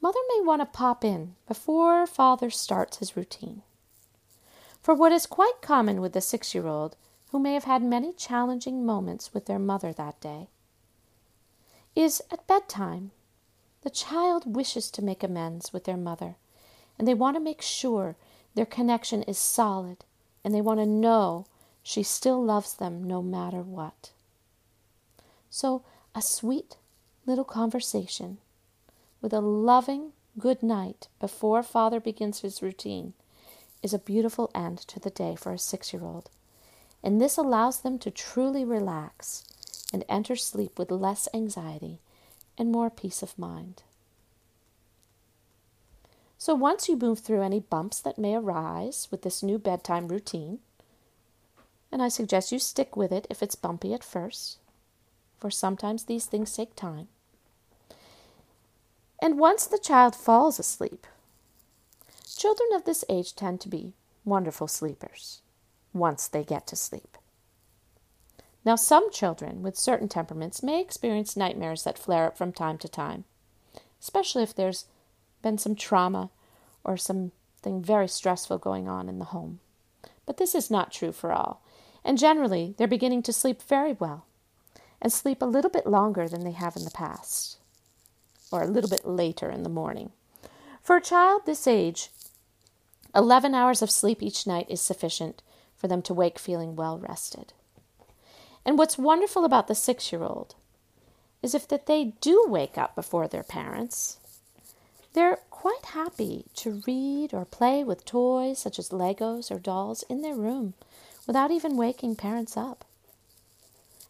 mother 0.02 0.20
may 0.28 0.44
want 0.44 0.60
to 0.60 0.66
pop 0.66 1.02
in 1.02 1.34
before 1.48 2.06
father 2.06 2.50
starts 2.50 2.98
his 2.98 3.16
routine. 3.16 3.62
For 4.82 4.92
what 4.94 5.12
is 5.12 5.24
quite 5.24 5.62
common 5.62 6.02
with 6.02 6.12
the 6.12 6.20
six 6.20 6.54
year 6.54 6.66
old 6.66 6.96
who 7.30 7.38
may 7.38 7.54
have 7.54 7.64
had 7.64 7.82
many 7.82 8.12
challenging 8.12 8.84
moments 8.84 9.32
with 9.32 9.46
their 9.46 9.58
mother 9.58 9.92
that 9.92 10.20
day 10.20 10.48
is 11.94 12.22
at 12.30 12.46
bedtime. 12.46 13.10
The 13.82 13.90
child 13.90 14.54
wishes 14.56 14.90
to 14.92 15.02
make 15.02 15.22
amends 15.22 15.72
with 15.72 15.84
their 15.84 15.96
mother, 15.96 16.36
and 16.98 17.06
they 17.08 17.14
want 17.14 17.36
to 17.36 17.40
make 17.40 17.62
sure 17.62 18.16
their 18.54 18.66
connection 18.66 19.22
is 19.22 19.38
solid, 19.38 20.04
and 20.44 20.54
they 20.54 20.60
want 20.60 20.80
to 20.80 20.86
know 20.86 21.46
she 21.82 22.02
still 22.02 22.42
loves 22.42 22.74
them 22.74 23.02
no 23.02 23.22
matter 23.22 23.62
what. 23.62 24.10
So, 25.48 25.82
a 26.14 26.22
sweet 26.22 26.76
little 27.26 27.44
conversation 27.44 28.38
with 29.20 29.32
a 29.32 29.40
loving 29.40 30.12
good 30.38 30.62
night 30.62 31.08
before 31.18 31.62
father 31.62 32.00
begins 32.00 32.40
his 32.40 32.62
routine 32.62 33.14
is 33.82 33.94
a 33.94 33.98
beautiful 33.98 34.50
end 34.54 34.78
to 34.78 35.00
the 35.00 35.10
day 35.10 35.34
for 35.34 35.52
a 35.52 35.58
six 35.58 35.92
year 35.92 36.02
old. 36.02 36.30
And 37.02 37.20
this 37.20 37.36
allows 37.36 37.80
them 37.80 37.98
to 38.00 38.10
truly 38.10 38.64
relax 38.64 39.44
and 39.92 40.04
enter 40.08 40.36
sleep 40.36 40.78
with 40.78 40.90
less 40.90 41.28
anxiety 41.32 42.00
and 42.58 42.70
more 42.70 42.90
peace 42.90 43.22
of 43.22 43.38
mind. 43.38 43.82
So, 46.36 46.54
once 46.54 46.88
you 46.88 46.96
move 46.96 47.18
through 47.18 47.42
any 47.42 47.60
bumps 47.60 48.00
that 48.00 48.18
may 48.18 48.34
arise 48.34 49.08
with 49.10 49.22
this 49.22 49.42
new 49.42 49.58
bedtime 49.58 50.08
routine, 50.08 50.60
and 51.92 52.02
I 52.02 52.08
suggest 52.08 52.52
you 52.52 52.58
stick 52.58 52.96
with 52.96 53.12
it 53.12 53.26
if 53.28 53.42
it's 53.42 53.54
bumpy 53.54 53.92
at 53.92 54.04
first, 54.04 54.58
for 55.38 55.50
sometimes 55.50 56.04
these 56.04 56.26
things 56.26 56.54
take 56.54 56.74
time. 56.74 57.08
And 59.20 59.38
once 59.38 59.66
the 59.66 59.78
child 59.78 60.14
falls 60.14 60.58
asleep, 60.58 61.06
children 62.36 62.70
of 62.74 62.84
this 62.84 63.04
age 63.08 63.34
tend 63.34 63.60
to 63.60 63.68
be 63.68 63.92
wonderful 64.24 64.66
sleepers 64.66 65.42
once 65.92 66.28
they 66.28 66.44
get 66.44 66.66
to 66.68 66.76
sleep. 66.76 67.16
Now, 68.64 68.76
some 68.76 69.10
children 69.10 69.62
with 69.62 69.78
certain 69.78 70.08
temperaments 70.08 70.62
may 70.62 70.80
experience 70.80 71.36
nightmares 71.36 71.84
that 71.84 71.98
flare 71.98 72.26
up 72.26 72.36
from 72.36 72.52
time 72.52 72.76
to 72.78 72.88
time, 72.88 73.24
especially 74.00 74.42
if 74.42 74.54
there's 74.54 74.84
been 75.42 75.56
some 75.56 75.74
trauma 75.74 76.30
or 76.84 76.96
something 76.96 77.82
very 77.82 78.08
stressful 78.08 78.58
going 78.58 78.88
on 78.88 79.08
in 79.08 79.18
the 79.18 79.26
home. 79.26 79.60
But 80.26 80.36
this 80.36 80.54
is 80.54 80.70
not 80.70 80.92
true 80.92 81.12
for 81.12 81.32
all, 81.32 81.62
and 82.04 82.18
generally 82.18 82.74
they're 82.76 82.86
beginning 82.86 83.22
to 83.22 83.32
sleep 83.32 83.62
very 83.62 83.94
well 83.94 84.26
and 85.00 85.12
sleep 85.12 85.40
a 85.40 85.46
little 85.46 85.70
bit 85.70 85.86
longer 85.86 86.28
than 86.28 86.44
they 86.44 86.52
have 86.52 86.76
in 86.76 86.84
the 86.84 86.90
past, 86.90 87.56
or 88.52 88.62
a 88.62 88.66
little 88.66 88.90
bit 88.90 89.06
later 89.06 89.48
in 89.50 89.62
the 89.62 89.70
morning. 89.70 90.12
For 90.82 90.96
a 90.96 91.00
child 91.00 91.42
this 91.46 91.66
age, 91.66 92.10
11 93.14 93.54
hours 93.54 93.80
of 93.80 93.90
sleep 93.90 94.22
each 94.22 94.46
night 94.46 94.66
is 94.68 94.80
sufficient 94.80 95.42
for 95.80 95.88
them 95.88 96.02
to 96.02 96.14
wake 96.14 96.38
feeling 96.38 96.76
well 96.76 96.98
rested. 96.98 97.54
And 98.66 98.76
what's 98.76 98.98
wonderful 98.98 99.46
about 99.46 99.66
the 99.66 99.74
six 99.74 100.12
year 100.12 100.22
old 100.22 100.54
is 101.42 101.54
if 101.54 101.66
that 101.68 101.86
they 101.86 102.12
do 102.20 102.44
wake 102.46 102.76
up 102.76 102.94
before 102.94 103.26
their 103.26 103.42
parents, 103.42 104.18
they're 105.14 105.38
quite 105.48 105.86
happy 105.86 106.44
to 106.56 106.82
read 106.86 107.32
or 107.32 107.46
play 107.46 107.82
with 107.82 108.04
toys 108.04 108.58
such 108.58 108.78
as 108.78 108.90
Legos 108.90 109.50
or 109.50 109.58
dolls 109.58 110.04
in 110.10 110.20
their 110.20 110.34
room 110.34 110.74
without 111.26 111.50
even 111.50 111.78
waking 111.78 112.14
parents 112.14 112.56
up. 112.56 112.84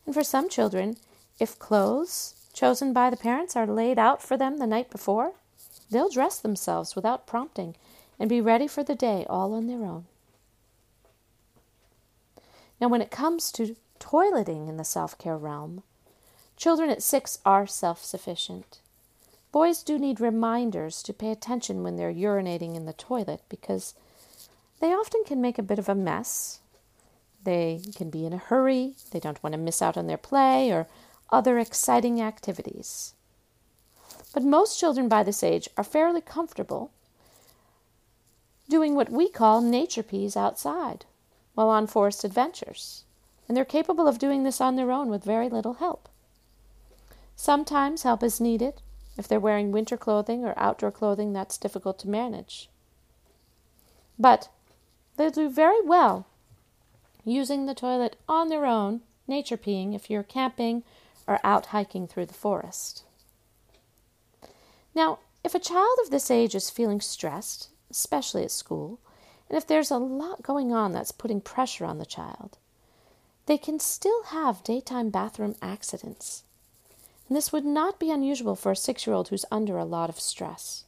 And 0.04 0.14
for 0.14 0.24
some 0.24 0.48
children, 0.48 0.96
if 1.38 1.58
clothes 1.58 2.34
chosen 2.52 2.92
by 2.92 3.10
the 3.10 3.16
parents 3.16 3.54
are 3.54 3.66
laid 3.66 3.98
out 3.98 4.20
for 4.20 4.36
them 4.36 4.58
the 4.58 4.66
night 4.66 4.90
before, 4.90 5.34
they'll 5.90 6.10
dress 6.10 6.38
themselves 6.38 6.96
without 6.96 7.26
prompting 7.26 7.76
and 8.18 8.28
be 8.28 8.40
ready 8.40 8.66
for 8.66 8.82
the 8.82 8.96
day 8.96 9.24
all 9.30 9.54
on 9.54 9.68
their 9.68 9.84
own. 9.84 10.06
Now, 12.80 12.88
when 12.88 13.02
it 13.02 13.10
comes 13.10 13.52
to 13.52 13.76
toileting 13.98 14.68
in 14.68 14.78
the 14.78 14.84
self 14.84 15.18
care 15.18 15.36
realm, 15.36 15.82
children 16.56 16.88
at 16.90 17.02
six 17.02 17.38
are 17.44 17.66
self 17.66 18.02
sufficient. 18.02 18.80
Boys 19.52 19.82
do 19.82 19.98
need 19.98 20.20
reminders 20.20 21.02
to 21.02 21.12
pay 21.12 21.30
attention 21.30 21.82
when 21.82 21.96
they're 21.96 22.12
urinating 22.12 22.76
in 22.76 22.86
the 22.86 22.92
toilet 22.92 23.42
because 23.48 23.94
they 24.80 24.92
often 24.92 25.24
can 25.24 25.40
make 25.40 25.58
a 25.58 25.62
bit 25.62 25.78
of 25.78 25.88
a 25.88 25.94
mess. 25.94 26.60
They 27.42 27.80
can 27.96 28.10
be 28.10 28.24
in 28.24 28.32
a 28.32 28.38
hurry, 28.38 28.94
they 29.10 29.20
don't 29.20 29.42
want 29.42 29.54
to 29.54 29.58
miss 29.58 29.82
out 29.82 29.96
on 29.96 30.06
their 30.06 30.16
play 30.16 30.70
or 30.70 30.86
other 31.30 31.58
exciting 31.58 32.20
activities. 32.20 33.14
But 34.32 34.44
most 34.44 34.78
children 34.78 35.08
by 35.08 35.22
this 35.22 35.42
age 35.42 35.68
are 35.76 35.84
fairly 35.84 36.20
comfortable 36.20 36.92
doing 38.68 38.94
what 38.94 39.10
we 39.10 39.28
call 39.28 39.60
nature 39.60 40.02
pees 40.02 40.36
outside 40.36 41.04
while 41.54 41.68
on 41.68 41.86
forest 41.86 42.24
adventures 42.24 43.04
and 43.50 43.56
they're 43.56 43.64
capable 43.64 44.06
of 44.06 44.20
doing 44.20 44.44
this 44.44 44.60
on 44.60 44.76
their 44.76 44.92
own 44.92 45.08
with 45.10 45.24
very 45.24 45.48
little 45.48 45.74
help. 45.74 46.08
Sometimes 47.34 48.04
help 48.04 48.22
is 48.22 48.40
needed 48.40 48.74
if 49.18 49.26
they're 49.26 49.40
wearing 49.40 49.72
winter 49.72 49.96
clothing 49.96 50.44
or 50.44 50.54
outdoor 50.56 50.92
clothing 50.92 51.32
that's 51.32 51.58
difficult 51.58 51.98
to 51.98 52.08
manage. 52.08 52.70
But 54.16 54.50
they 55.16 55.30
do 55.30 55.50
very 55.50 55.80
well 55.82 56.26
using 57.24 57.66
the 57.66 57.74
toilet 57.74 58.14
on 58.28 58.50
their 58.50 58.66
own, 58.66 59.00
nature 59.26 59.56
peeing 59.56 59.96
if 59.96 60.08
you're 60.08 60.22
camping 60.22 60.84
or 61.26 61.40
out 61.42 61.66
hiking 61.66 62.06
through 62.06 62.26
the 62.26 62.34
forest. 62.34 63.02
Now, 64.94 65.18
if 65.42 65.56
a 65.56 65.58
child 65.58 65.98
of 66.04 66.10
this 66.10 66.30
age 66.30 66.54
is 66.54 66.70
feeling 66.70 67.00
stressed, 67.00 67.70
especially 67.90 68.44
at 68.44 68.52
school, 68.52 69.00
and 69.50 69.56
if 69.56 69.66
there's 69.66 69.90
a 69.90 69.98
lot 69.98 70.42
going 70.42 70.72
on 70.72 70.92
that's 70.92 71.10
putting 71.10 71.40
pressure 71.40 71.84
on 71.84 71.98
the 71.98 72.06
child, 72.06 72.56
they 73.46 73.58
can 73.58 73.80
still 73.80 74.22
have 74.28 74.62
daytime 74.62 75.10
bathroom 75.10 75.56
accidents. 75.60 76.44
And 77.28 77.36
this 77.36 77.52
would 77.52 77.64
not 77.64 77.98
be 77.98 78.12
unusual 78.12 78.54
for 78.54 78.70
a 78.70 78.76
six 78.76 79.06
year 79.06 79.14
old 79.14 79.28
who's 79.28 79.44
under 79.50 79.76
a 79.76 79.84
lot 79.84 80.08
of 80.08 80.20
stress. 80.20 80.84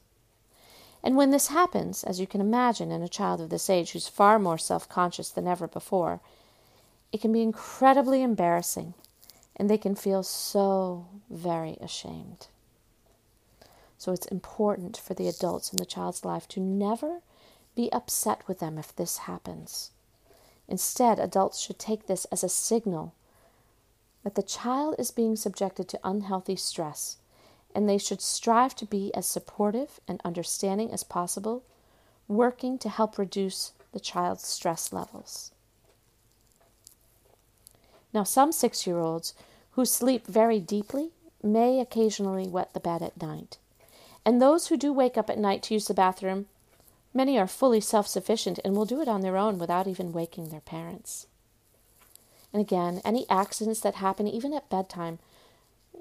And 1.03 1.17
when 1.17 1.33
this 1.33 1.49
happens, 1.49 2.05
as 2.05 2.21
you 2.21 2.29
can 2.29 2.41
imagine 2.41 2.93
in 2.93 3.03
a 3.03 3.09
child 3.09 3.41
of 3.41 3.51
this 3.51 3.69
age 3.69 3.91
who's 3.91 4.07
far 4.07 4.39
more 4.39 4.59
self 4.59 4.89
conscious 4.89 5.29
than 5.29 5.49
ever 5.49 5.67
before, 5.67 6.21
it 7.11 7.21
can 7.21 7.33
be 7.33 7.43
incredibly 7.43 8.23
embarrassing 8.23 8.95
and 9.57 9.69
they 9.69 9.77
can 9.77 9.97
feel 9.97 10.23
so 10.23 11.07
very 11.29 11.77
ashamed. 11.81 12.47
So 13.99 14.13
it's 14.13 14.27
important 14.27 14.97
for 14.97 15.15
the 15.15 15.27
adults 15.27 15.73
in 15.73 15.79
the 15.79 15.85
child's 15.85 16.25
life 16.25 16.47
to 16.49 16.61
never 16.61 17.23
be 17.75 17.91
upset 17.93 18.47
with 18.47 18.59
them 18.59 18.79
if 18.79 18.95
this 18.95 19.19
happens. 19.19 19.91
Instead, 20.69 21.19
adults 21.19 21.61
should 21.61 21.79
take 21.79 22.07
this 22.07 22.25
as 22.27 22.45
a 22.45 22.49
signal 22.49 23.15
that 24.23 24.35
the 24.35 24.43
child 24.43 24.95
is 24.99 25.11
being 25.11 25.37
subjected 25.37 25.89
to 25.89 26.01
unhealthy 26.05 26.57
stress, 26.57 27.17
and 27.75 27.89
they 27.89 27.99
should 27.99 28.21
strive 28.21 28.75
to 28.77 28.87
be 28.87 29.13
as 29.15 29.27
supportive 29.27 30.01
and 30.07 30.21
understanding 30.25 30.91
as 30.93 31.03
possible, 31.03 31.63
working 32.29 32.79
to 32.79 32.89
help 32.89 33.19
reduce 33.19 33.73
the 33.93 34.01
child's 34.01 34.47
stress 34.47 34.93
levels. 34.93 35.51
Now, 38.13 38.25
some 38.25 38.53
six 38.53 38.87
year 38.87 38.99
olds 38.99 39.35
who 39.73 39.85
sleep 39.85 40.27
very 40.27 40.61
deeply 40.61 41.11
may 41.43 41.81
occasionally 41.81 42.47
wet 42.47 42.73
the 42.75 42.81
bed 42.81 43.03
at 43.03 43.21
night. 43.21 43.59
And 44.25 44.41
those 44.41 44.69
who 44.69 44.77
do 44.77 44.93
wake 44.93 45.19
up 45.19 45.29
at 45.29 45.39
night 45.39 45.63
to 45.65 45.75
use 45.75 45.87
the 45.87 45.95
bathroom 45.95 46.47
Many 47.15 47.39
are 47.39 47.47
fully 47.47 47.81
self 47.81 48.07
sufficient 48.07 48.59
and 48.65 48.75
will 48.75 48.87
do 48.87 49.01
it 49.01 49.09
on 49.09 49.21
their 49.21 49.37
own 49.37 49.59
without 49.59 49.87
even 49.87 50.13
waking 50.13 50.49
their 50.49 50.61
parents. 50.61 51.27
And 52.53 52.61
again, 52.61 53.01
any 53.05 53.29
accidents 53.29 53.81
that 53.81 53.97
happen, 53.97 54.27
even 54.27 54.53
at 54.53 54.71
bedtime, 54.71 55.19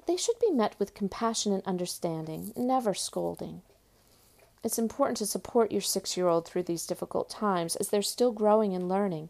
they 0.06 0.16
should 0.16 0.38
be 0.38 0.50
met 0.50 0.74
with 0.78 0.94
compassion 0.94 1.52
and 1.52 1.62
understanding, 1.64 2.52
never 2.56 2.94
scolding. 2.94 3.62
It's 4.64 4.78
important 4.78 5.16
to 5.18 5.26
support 5.26 5.72
your 5.72 5.80
six 5.80 6.16
year 6.16 6.28
old 6.28 6.46
through 6.46 6.64
these 6.64 6.86
difficult 6.86 7.28
times 7.28 7.76
as 7.76 7.88
they're 7.88 8.02
still 8.02 8.32
growing 8.32 8.74
and 8.74 8.88
learning. 8.88 9.28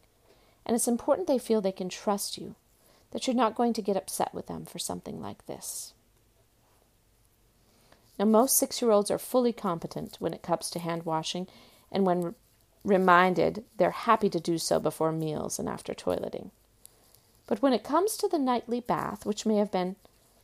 And 0.64 0.76
it's 0.76 0.88
important 0.88 1.26
they 1.26 1.38
feel 1.38 1.60
they 1.60 1.72
can 1.72 1.88
trust 1.88 2.38
you, 2.38 2.54
that 3.10 3.26
you're 3.26 3.34
not 3.34 3.54
going 3.54 3.72
to 3.74 3.82
get 3.82 3.96
upset 3.96 4.32
with 4.32 4.46
them 4.46 4.64
for 4.64 4.78
something 4.78 5.20
like 5.20 5.46
this. 5.46 5.94
Now, 8.18 8.26
most 8.26 8.56
six 8.56 8.80
year 8.80 8.90
olds 8.90 9.10
are 9.10 9.18
fully 9.18 9.52
competent 9.52 10.16
when 10.18 10.34
it 10.34 10.42
comes 10.42 10.70
to 10.70 10.78
hand 10.78 11.04
washing 11.04 11.48
and 11.92 12.04
when 12.04 12.34
reminded, 12.84 13.64
they're 13.76 13.90
happy 13.92 14.28
to 14.30 14.40
do 14.40 14.58
so 14.58 14.80
before 14.80 15.12
meals 15.12 15.58
and 15.58 15.68
after 15.68 15.94
toileting. 15.94 16.50
But 17.46 17.62
when 17.62 17.72
it 17.72 17.84
comes 17.84 18.16
to 18.16 18.28
the 18.28 18.38
nightly 18.38 18.80
bath, 18.80 19.24
which 19.24 19.46
may 19.46 19.56
have 19.56 19.70
been 19.70 19.96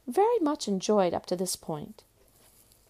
very 0.07 0.38
much 0.40 0.69
enjoyed 0.69 1.14
up 1.14 1.26
to 1.26 1.37
this 1.37 1.57
point, 1.57 2.02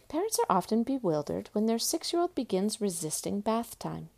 parents 0.09 0.38
are 0.38 0.57
often 0.57 0.83
bewildered 0.83 1.49
when 1.53 1.67
their 1.67 1.79
six 1.79 2.12
year 2.12 2.21
old 2.21 2.35
begins 2.35 2.81
resisting 2.81 3.41
bath 3.41 3.79
time. 3.79 4.09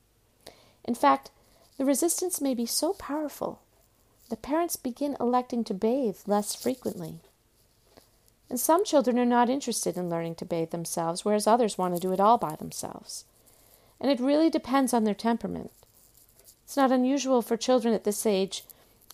In 0.85 0.95
fact, 0.95 1.31
the 1.77 1.85
resistance 1.85 2.41
may 2.41 2.55
be 2.55 2.67
so 2.67 2.93
powerful 2.95 3.61
that 4.29 4.43
parents 4.43 4.77
begin 4.77 5.17
electing 5.21 5.65
to 5.65 5.75
bathe 5.75 6.19
less 6.27 6.55
frequently. 6.55 7.21
And 8.49 8.59
some 8.59 8.85
children 8.85 9.19
are 9.19 9.27
not 9.27 9.49
interested 9.49 9.97
in 9.97 10.11
learning 10.11 10.37
to 10.37 10.45
bathe 10.45 10.71
themselves, 10.71 11.25
whereas 11.25 11.47
others 11.47 11.79
want 11.79 11.95
to 11.95 12.01
do 12.01 12.13
it 12.13 12.21
all 12.21 12.39
by 12.39 12.57
themselves. 12.57 13.25
And 14.01 14.11
it 14.11 14.21
really 14.21 14.51
depends 14.51 14.95
on 14.95 15.05
their 15.05 15.15
temperament. 15.15 15.71
It's 16.65 16.77
not 16.77 16.93
unusual 16.93 17.43
for 17.43 17.57
children 17.57 17.95
at 17.95 18.05
this 18.05 18.25
age 18.25 18.65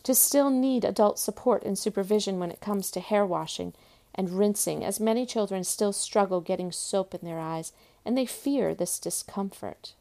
to 0.03 0.15
still 0.15 0.51
need 0.51 0.85
adult 0.85 1.19
support 1.19 1.65
and 1.65 1.77
supervision 1.77 2.39
when 2.39 2.51
it 2.51 2.61
comes 2.61 2.91
to 2.93 3.01
hair 3.01 3.27
washing 3.27 3.73
and 4.15 4.31
rinsing, 4.31 4.85
as 4.85 5.01
many 5.01 5.27
children 5.27 5.65
still 5.65 5.93
struggle 5.93 6.41
getting 6.41 6.71
soap 6.71 7.15
in 7.15 7.21
their 7.23 7.41
eyes 7.41 7.73
and 8.05 8.17
they 8.17 8.27
fear 8.27 8.75
this 8.75 8.99
discomfort. 8.99 9.95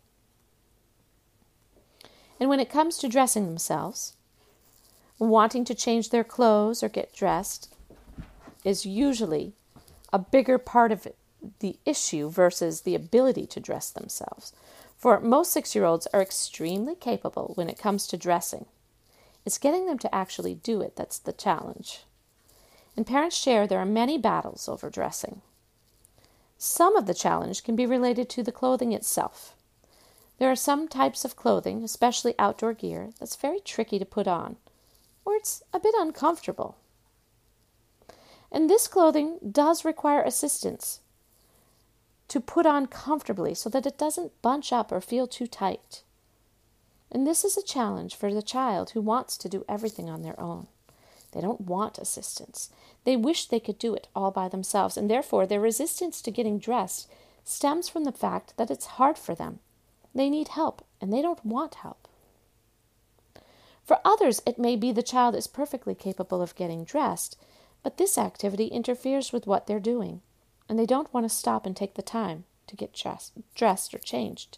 And 2.40 2.50
when 2.50 2.60
it 2.60 2.70
comes 2.70 2.98
to 3.00 3.10
dressing 3.10 3.46
themselves, 3.46 4.14
wanting 5.18 5.66
to 5.66 5.74
change 5.74 6.10
their 6.10 6.24
clothes 6.24 6.84
or 6.84 6.90
get 6.90 7.14
dressed 7.14 7.74
is 8.64 8.86
usually 8.86 9.54
a 10.12 10.20
bigger 10.20 10.58
part 10.58 10.92
of 10.92 11.06
it, 11.06 11.18
the 11.60 11.78
issue 11.86 12.30
versus 12.30 12.82
the 12.82 12.96
ability 12.96 13.46
to 13.48 13.60
dress 13.60 13.90
themselves. 13.90 14.54
For 14.98 15.20
most 15.20 15.52
six 15.52 15.76
year 15.76 15.86
olds 15.86 16.08
are 16.14 16.22
extremely 16.22 16.96
capable 16.96 17.52
when 17.56 17.70
it 17.70 17.78
comes 17.78 18.08
to 18.08 18.18
dressing. 18.18 18.66
It's 19.46 19.58
getting 19.58 19.86
them 19.86 20.00
to 20.00 20.16
actually 20.16 20.56
do 20.56 20.82
it 20.82 20.96
that's 20.96 21.20
the 21.20 21.34
challenge. 21.34 22.04
And 22.98 23.06
parents 23.06 23.38
share 23.38 23.68
there 23.68 23.80
are 23.80 23.86
many 23.86 24.18
battles 24.18 24.68
over 24.68 24.90
dressing. 24.90 25.42
Some 26.58 26.96
of 26.96 27.06
the 27.06 27.14
challenge 27.14 27.64
can 27.64 27.76
be 27.76 27.86
related 27.86 28.30
to 28.30 28.44
the 28.44 28.52
clothing 28.52 28.94
itself. 28.94 29.56
There 30.38 30.50
are 30.50 30.56
some 30.56 30.88
types 30.88 31.24
of 31.24 31.36
clothing, 31.36 31.84
especially 31.84 32.34
outdoor 32.40 32.74
gear, 32.74 33.12
that's 33.20 33.36
very 33.36 33.60
tricky 33.60 34.00
to 34.00 34.06
put 34.06 34.28
on, 34.28 34.58
or 35.24 35.36
it's 35.36 35.64
a 35.74 35.80
bit 35.80 35.96
uncomfortable. 35.98 36.78
And 38.52 38.70
this 38.70 38.88
clothing 38.88 39.40
does 39.52 39.86
require 39.86 40.24
assistance 40.24 41.02
to 42.28 42.40
put 42.40 42.66
on 42.66 42.88
comfortably 42.88 43.54
so 43.54 43.70
that 43.70 43.86
it 43.86 43.98
doesn't 43.98 44.42
bunch 44.42 44.74
up 44.74 44.92
or 44.92 45.02
feel 45.02 45.28
too 45.28 45.48
tight. 45.48 46.04
And 47.12 47.26
this 47.26 47.46
is 47.46 47.58
a 47.58 47.64
challenge 47.64 48.16
for 48.16 48.34
the 48.34 48.42
child 48.42 48.92
who 48.92 49.02
wants 49.02 49.38
to 49.38 49.50
do 49.50 49.64
everything 49.70 50.10
on 50.10 50.22
their 50.22 50.40
own. 50.40 50.68
They 51.32 51.42
don't 51.42 51.62
want 51.62 51.98
assistance. 51.98 52.70
They 53.04 53.16
wish 53.16 53.46
they 53.46 53.60
could 53.60 53.78
do 53.78 53.94
it 53.94 54.08
all 54.16 54.32
by 54.32 54.48
themselves, 54.48 54.98
and 54.98 55.10
therefore 55.10 55.46
their 55.46 55.60
resistance 55.60 56.22
to 56.22 56.32
getting 56.32 56.60
dressed 56.60 57.10
stems 57.44 57.88
from 57.90 58.06
the 58.06 58.12
fact 58.12 58.56
that 58.58 58.72
it's 58.72 58.86
hard 58.86 59.18
for 59.18 59.36
them. 59.36 59.60
They 60.16 60.30
need 60.30 60.48
help, 60.50 60.84
and 61.02 61.14
they 61.14 61.22
don't 61.22 61.46
want 61.46 61.76
help. 61.76 62.08
For 63.84 64.00
others, 64.04 64.42
it 64.46 64.58
may 64.58 64.76
be 64.76 64.92
the 64.92 65.04
child 65.04 65.36
is 65.36 65.46
perfectly 65.46 65.94
capable 65.94 66.42
of 66.42 66.56
getting 66.56 66.86
dressed, 66.86 67.38
but 67.84 67.98
this 67.98 68.18
activity 68.18 68.66
interferes 68.68 69.32
with 69.32 69.46
what 69.46 69.68
they're 69.68 69.80
doing, 69.80 70.22
and 70.68 70.80
they 70.80 70.86
don't 70.86 71.14
want 71.14 71.26
to 71.26 71.36
stop 71.36 71.66
and 71.66 71.76
take 71.76 71.94
the 71.94 72.02
time 72.02 72.46
to 72.68 72.76
get 72.76 72.94
dressed 73.56 73.94
or 73.94 74.00
changed. 74.00 74.58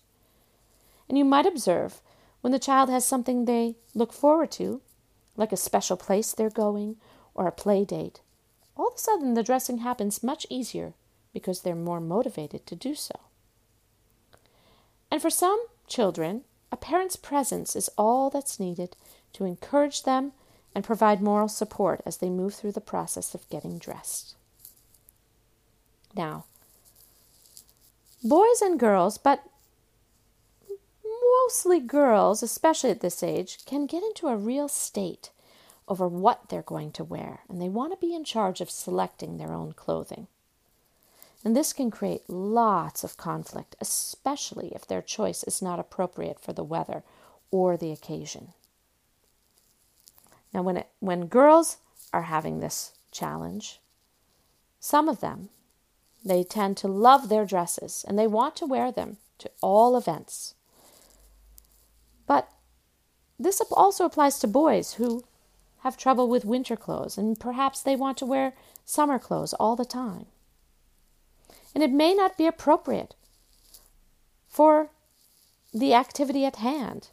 And 1.10 1.18
you 1.18 1.26
might 1.26 1.46
observe 1.46 2.02
when 2.42 2.52
the 2.52 2.60
child 2.60 2.90
has 2.90 3.06
something 3.06 3.46
they 3.46 3.76
look 3.94 4.14
forward 4.14 4.52
to, 4.52 4.82
like 5.36 5.52
a 5.52 5.58
special 5.58 5.98
place 5.98 6.32
they're 6.32 6.50
going 6.50 6.96
or 7.34 7.48
a 7.48 7.52
play 7.52 7.84
date, 7.86 8.22
all 8.76 8.88
of 8.88 8.96
a 8.96 9.00
sudden 9.00 9.34
the 9.34 9.43
dressing 9.43 9.80
happens 9.80 10.24
much 10.24 10.46
easier 10.50 10.93
because 11.34 11.62
they're 11.62 11.76
more 11.76 12.00
motivated 12.00 12.65
to 12.67 12.76
do 12.76 12.96
so. 12.96 13.20
And 15.12 15.22
for 15.22 15.30
some 15.30 15.62
children, 15.88 16.43
a 16.72 16.78
parent's 16.78 17.15
presence 17.15 17.76
is 17.76 17.89
all 17.98 18.30
that's 18.30 18.60
needed 18.60 18.96
to 19.34 19.46
encourage 19.46 20.04
them 20.04 20.32
and 20.74 20.84
provide 20.84 21.22
moral 21.22 21.48
support 21.48 22.02
as 22.06 22.17
they 22.17 22.30
move 22.30 22.54
through 22.54 22.74
the 22.74 22.82
process 22.82 23.34
of 23.34 23.50
getting 23.50 23.78
dressed. 23.78 24.37
Now, 26.17 26.45
boys 28.23 28.60
and 28.62 28.80
girls, 28.80 29.19
but 29.19 29.43
mostly 31.32 31.80
girls, 31.80 32.41
especially 32.41 32.89
at 32.89 33.01
this 33.01 33.21
age, 33.21 33.63
can 33.65 33.86
get 33.86 34.01
into 34.01 34.27
a 34.27 34.36
real 34.36 34.67
state 34.67 35.30
over 35.88 36.08
what 36.08 36.49
they're 36.49 36.63
going 36.63 36.91
to 36.93 37.03
wear, 37.03 37.41
and 37.47 37.62
they 37.62 37.69
want 37.69 37.93
to 37.93 38.06
be 38.06 38.15
in 38.15 38.23
charge 38.23 38.62
of 38.62 38.71
selecting 38.71 39.38
their 39.38 39.53
own 39.53 39.73
clothing. 39.73 40.25
And 41.45 41.56
this 41.56 41.71
can 41.71 41.91
create 41.91 42.27
lots 42.27 43.03
of 43.03 43.15
conflict, 43.15 43.75
especially 43.80 44.73
if 44.73 44.88
their 44.88 45.03
choice 45.03 45.43
is 45.43 45.62
not 45.62 45.80
appropriate 45.80 46.39
for 46.39 46.51
the 46.51 46.63
weather 46.63 47.03
or 47.51 47.77
the 47.77 47.91
occasion. 47.91 48.53
Now, 50.51 50.63
when, 50.63 50.77
it, 50.77 50.88
when 50.99 51.27
girls 51.27 51.77
are 52.12 52.23
having 52.23 52.60
this 52.60 52.93
challenge, 53.12 53.80
some 54.80 55.08
of 55.08 55.21
them, 55.21 55.49
they 56.28 56.44
tend 56.44 56.78
to 56.78 56.88
love 56.88 57.30
their 57.30 57.46
dresses 57.46 58.06
and 58.08 58.18
they 58.18 58.28
want 58.28 58.56
to 58.58 58.66
wear 58.66 58.92
them 58.92 59.18
to 59.40 59.50
all 59.62 59.98
events. 59.98 60.56
But 62.26 62.50
this 63.40 63.62
also 63.72 64.06
applies 64.06 64.40
to 64.40 64.48
boys 64.48 64.94
who 64.94 65.24
have 65.80 65.98
trouble 65.98 66.28
with 66.28 66.46
winter 66.46 66.76
clothes 66.76 67.18
and 67.18 67.40
perhaps 67.40 67.82
they 67.82 67.96
want 67.96 68.18
to 68.18 68.26
wear 68.26 68.54
summer 68.86 69.20
clothes 69.20 69.54
all 69.54 69.76
the 69.76 69.86
time. 69.86 70.26
And 71.74 71.84
it 71.84 71.92
may 71.92 72.13
not 72.13 72.38
be 72.38 72.48
appropriate 72.48 73.16
for 74.48 74.90
the 75.74 75.94
activity 75.94 76.46
at 76.46 76.56
hand. 76.58 77.10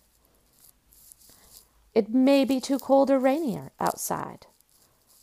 It 1.94 2.08
may 2.08 2.44
be 2.44 2.60
too 2.60 2.78
cold 2.78 3.10
or 3.10 3.18
rainier 3.18 3.70
outside, 3.78 4.46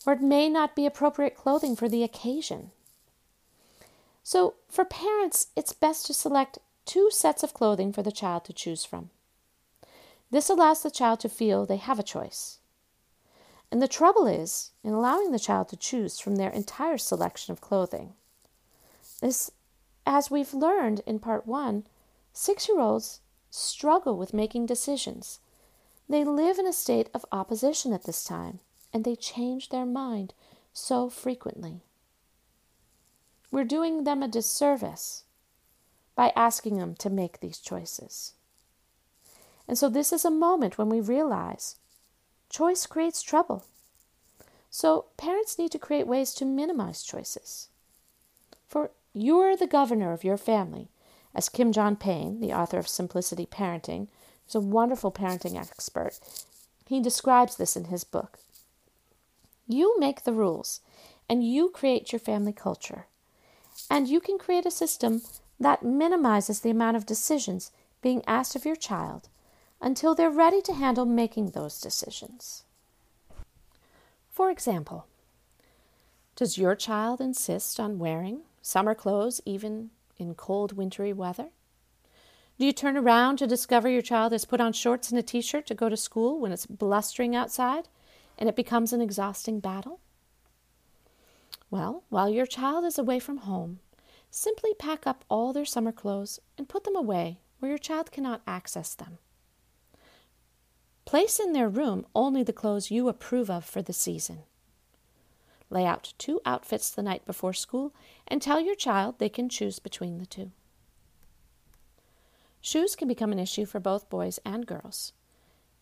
or 0.06 0.14
it 0.14 0.22
may 0.22 0.48
not 0.48 0.76
be 0.76 0.86
appropriate 0.86 1.36
clothing 1.36 1.76
for 1.76 1.90
the 1.90 2.04
occasion. 2.04 2.72
So, 4.24 4.56
for 4.70 4.86
parents, 4.86 5.48
it's 5.56 5.74
best 5.74 6.06
to 6.06 6.14
select 6.14 6.60
two 6.86 7.10
sets 7.12 7.44
of 7.44 7.54
clothing 7.54 7.92
for 7.92 8.04
the 8.04 8.12
child 8.12 8.46
to 8.46 8.54
choose 8.54 8.86
from. 8.86 9.10
This 10.30 10.50
allows 10.50 10.84
the 10.84 10.92
child 10.92 11.20
to 11.22 11.30
feel 11.30 11.66
they 11.66 11.78
have 11.78 12.00
a 12.00 12.04
choice. 12.04 12.60
And 13.72 13.82
the 13.82 13.88
trouble 13.88 14.28
is 14.28 14.72
in 14.84 14.94
allowing 14.94 15.32
the 15.32 15.40
child 15.40 15.70
to 15.70 15.78
choose 15.78 16.20
from 16.20 16.36
their 16.36 16.50
entire 16.50 16.98
selection 16.98 17.52
of 17.52 17.62
clothing. 17.62 18.14
This, 19.22 19.52
as 20.06 20.32
we've 20.32 20.54
learned 20.54 21.02
in 21.06 21.20
part 21.20 21.48
one, 21.48 21.86
six 22.34 22.68
year 22.68 22.80
olds 22.80 23.22
struggle 23.50 24.18
with 24.18 24.34
making 24.34 24.66
decisions. 24.66 25.40
They 26.10 26.24
live 26.24 26.60
in 26.60 26.68
a 26.68 26.74
state 26.74 27.10
of 27.14 27.26
opposition 27.32 27.94
at 27.94 28.04
this 28.04 28.24
time, 28.24 28.60
and 28.94 29.04
they 29.04 29.16
change 29.16 29.70
their 29.70 29.86
mind 29.86 30.34
so 30.74 31.10
frequently. 31.10 31.82
We're 33.52 33.66
doing 33.66 34.06
them 34.06 34.24
a 34.24 34.28
disservice 34.28 35.26
by 36.16 36.32
asking 36.36 36.78
them 36.78 36.96
to 36.96 37.10
make 37.10 37.40
these 37.40 37.60
choices. 37.60 38.34
And 39.68 39.78
so 39.78 39.90
this 39.90 40.12
is 40.12 40.26
a 40.26 40.32
moment 40.32 40.78
when 40.78 40.90
we 40.90 41.02
realize 41.02 41.76
choice 42.50 42.86
creates 42.86 43.22
trouble. 43.22 43.66
So 44.70 45.06
parents 45.18 45.60
need 45.60 45.72
to 45.72 45.80
create 45.80 46.08
ways 46.08 46.34
to 46.36 46.46
minimize 46.46 47.04
choices. 47.04 47.68
For 48.70 48.92
you're 49.14 49.58
the 49.58 49.68
governor 49.68 50.14
of 50.14 50.24
your 50.24 50.38
family, 50.38 50.90
as 51.36 51.50
Kim 51.50 51.72
John 51.74 51.96
Payne, 51.98 52.40
the 52.40 52.54
author 52.54 52.78
of 52.78 52.88
Simplicity 52.88 53.46
Parenting, 53.46 54.08
is 54.48 54.56
a 54.56 54.62
wonderful 54.62 55.12
parenting 55.12 55.58
expert. 55.58 56.20
He 56.88 57.02
describes 57.02 57.58
this 57.58 57.76
in 57.76 57.86
his 57.86 58.04
book. 58.04 58.40
You 59.68 59.98
make 60.00 60.24
the 60.24 60.34
rules, 60.34 60.82
and 61.30 61.46
you 61.46 61.70
create 61.70 62.12
your 62.12 62.20
family 62.20 62.54
culture. 62.54 63.08
And 63.92 64.08
you 64.08 64.22
can 64.22 64.38
create 64.38 64.66
a 64.66 64.72
system 64.72 65.22
that 65.60 65.84
minimizes 65.84 66.62
the 66.62 66.70
amount 66.70 66.96
of 66.96 67.06
decisions 67.06 67.74
being 68.02 68.24
asked 68.26 68.56
of 68.56 68.64
your 68.64 68.78
child 68.78 69.28
until 69.82 70.16
they're 70.16 70.30
ready 70.30 70.62
to 70.62 70.74
handle 70.74 71.06
making 71.06 71.50
those 71.50 71.82
decisions. 71.82 72.64
For 74.30 74.50
example, 74.50 75.08
does 76.38 76.58
your 76.58 76.74
child 76.74 77.20
insist 77.20 77.82
on 77.82 78.00
wearing 78.00 78.44
summer 78.62 78.96
clothes 78.96 79.42
even 79.44 79.90
in 80.18 80.36
cold, 80.36 80.72
wintry 80.78 81.12
weather? 81.12 81.50
Do 82.58 82.66
you 82.66 82.72
turn 82.72 82.96
around 82.96 83.40
to 83.40 83.46
discover 83.46 83.90
your 83.90 84.02
child 84.02 84.32
has 84.32 84.46
put 84.46 84.62
on 84.62 84.72
shorts 84.72 85.10
and 85.10 85.20
a 85.20 85.22
t 85.22 85.42
shirt 85.42 85.68
to 85.68 85.76
go 85.76 85.90
to 85.90 85.98
school 85.98 86.40
when 86.40 86.54
it's 86.54 86.66
blustering 86.66 87.36
outside 87.36 87.90
and 88.38 88.48
it 88.48 88.56
becomes 88.56 88.94
an 88.94 89.02
exhausting 89.02 89.60
battle? 89.60 90.00
Well, 91.72 92.04
while 92.10 92.30
your 92.30 92.46
child 92.46 92.84
is 92.84 93.00
away 93.00 93.20
from 93.20 93.38
home, 93.38 93.80
simply 94.30 94.74
pack 94.74 95.08
up 95.08 95.24
all 95.30 95.54
their 95.54 95.66
summer 95.66 95.94
clothes 95.94 96.40
and 96.58 96.68
put 96.68 96.84
them 96.84 96.98
away 96.98 97.40
where 97.60 97.70
your 97.70 97.78
child 97.78 98.12
cannot 98.12 98.42
access 98.46 98.94
them. 98.94 99.20
Place 101.06 101.40
in 101.40 101.54
their 101.54 101.70
room 101.70 102.06
only 102.14 102.44
the 102.44 102.54
clothes 102.54 102.92
you 102.92 103.08
approve 103.08 103.50
of 103.50 103.64
for 103.64 103.82
the 103.82 103.94
season. 103.94 104.40
Lay 105.70 105.86
out 105.86 106.14
two 106.18 106.42
outfits 106.46 106.90
the 106.90 107.02
night 107.02 107.26
before 107.26 107.54
school 107.54 107.94
and 108.28 108.42
tell 108.42 108.60
your 108.60 108.76
child 108.76 109.18
they 109.18 109.30
can 109.30 109.48
choose 109.48 109.80
between 109.80 110.18
the 110.18 110.26
two. 110.26 110.52
Shoes 112.60 112.96
can 112.98 113.08
become 113.08 113.32
an 113.32 113.40
issue 113.40 113.66
for 113.66 113.80
both 113.80 114.10
boys 114.10 114.40
and 114.44 114.68
girls. 114.68 115.14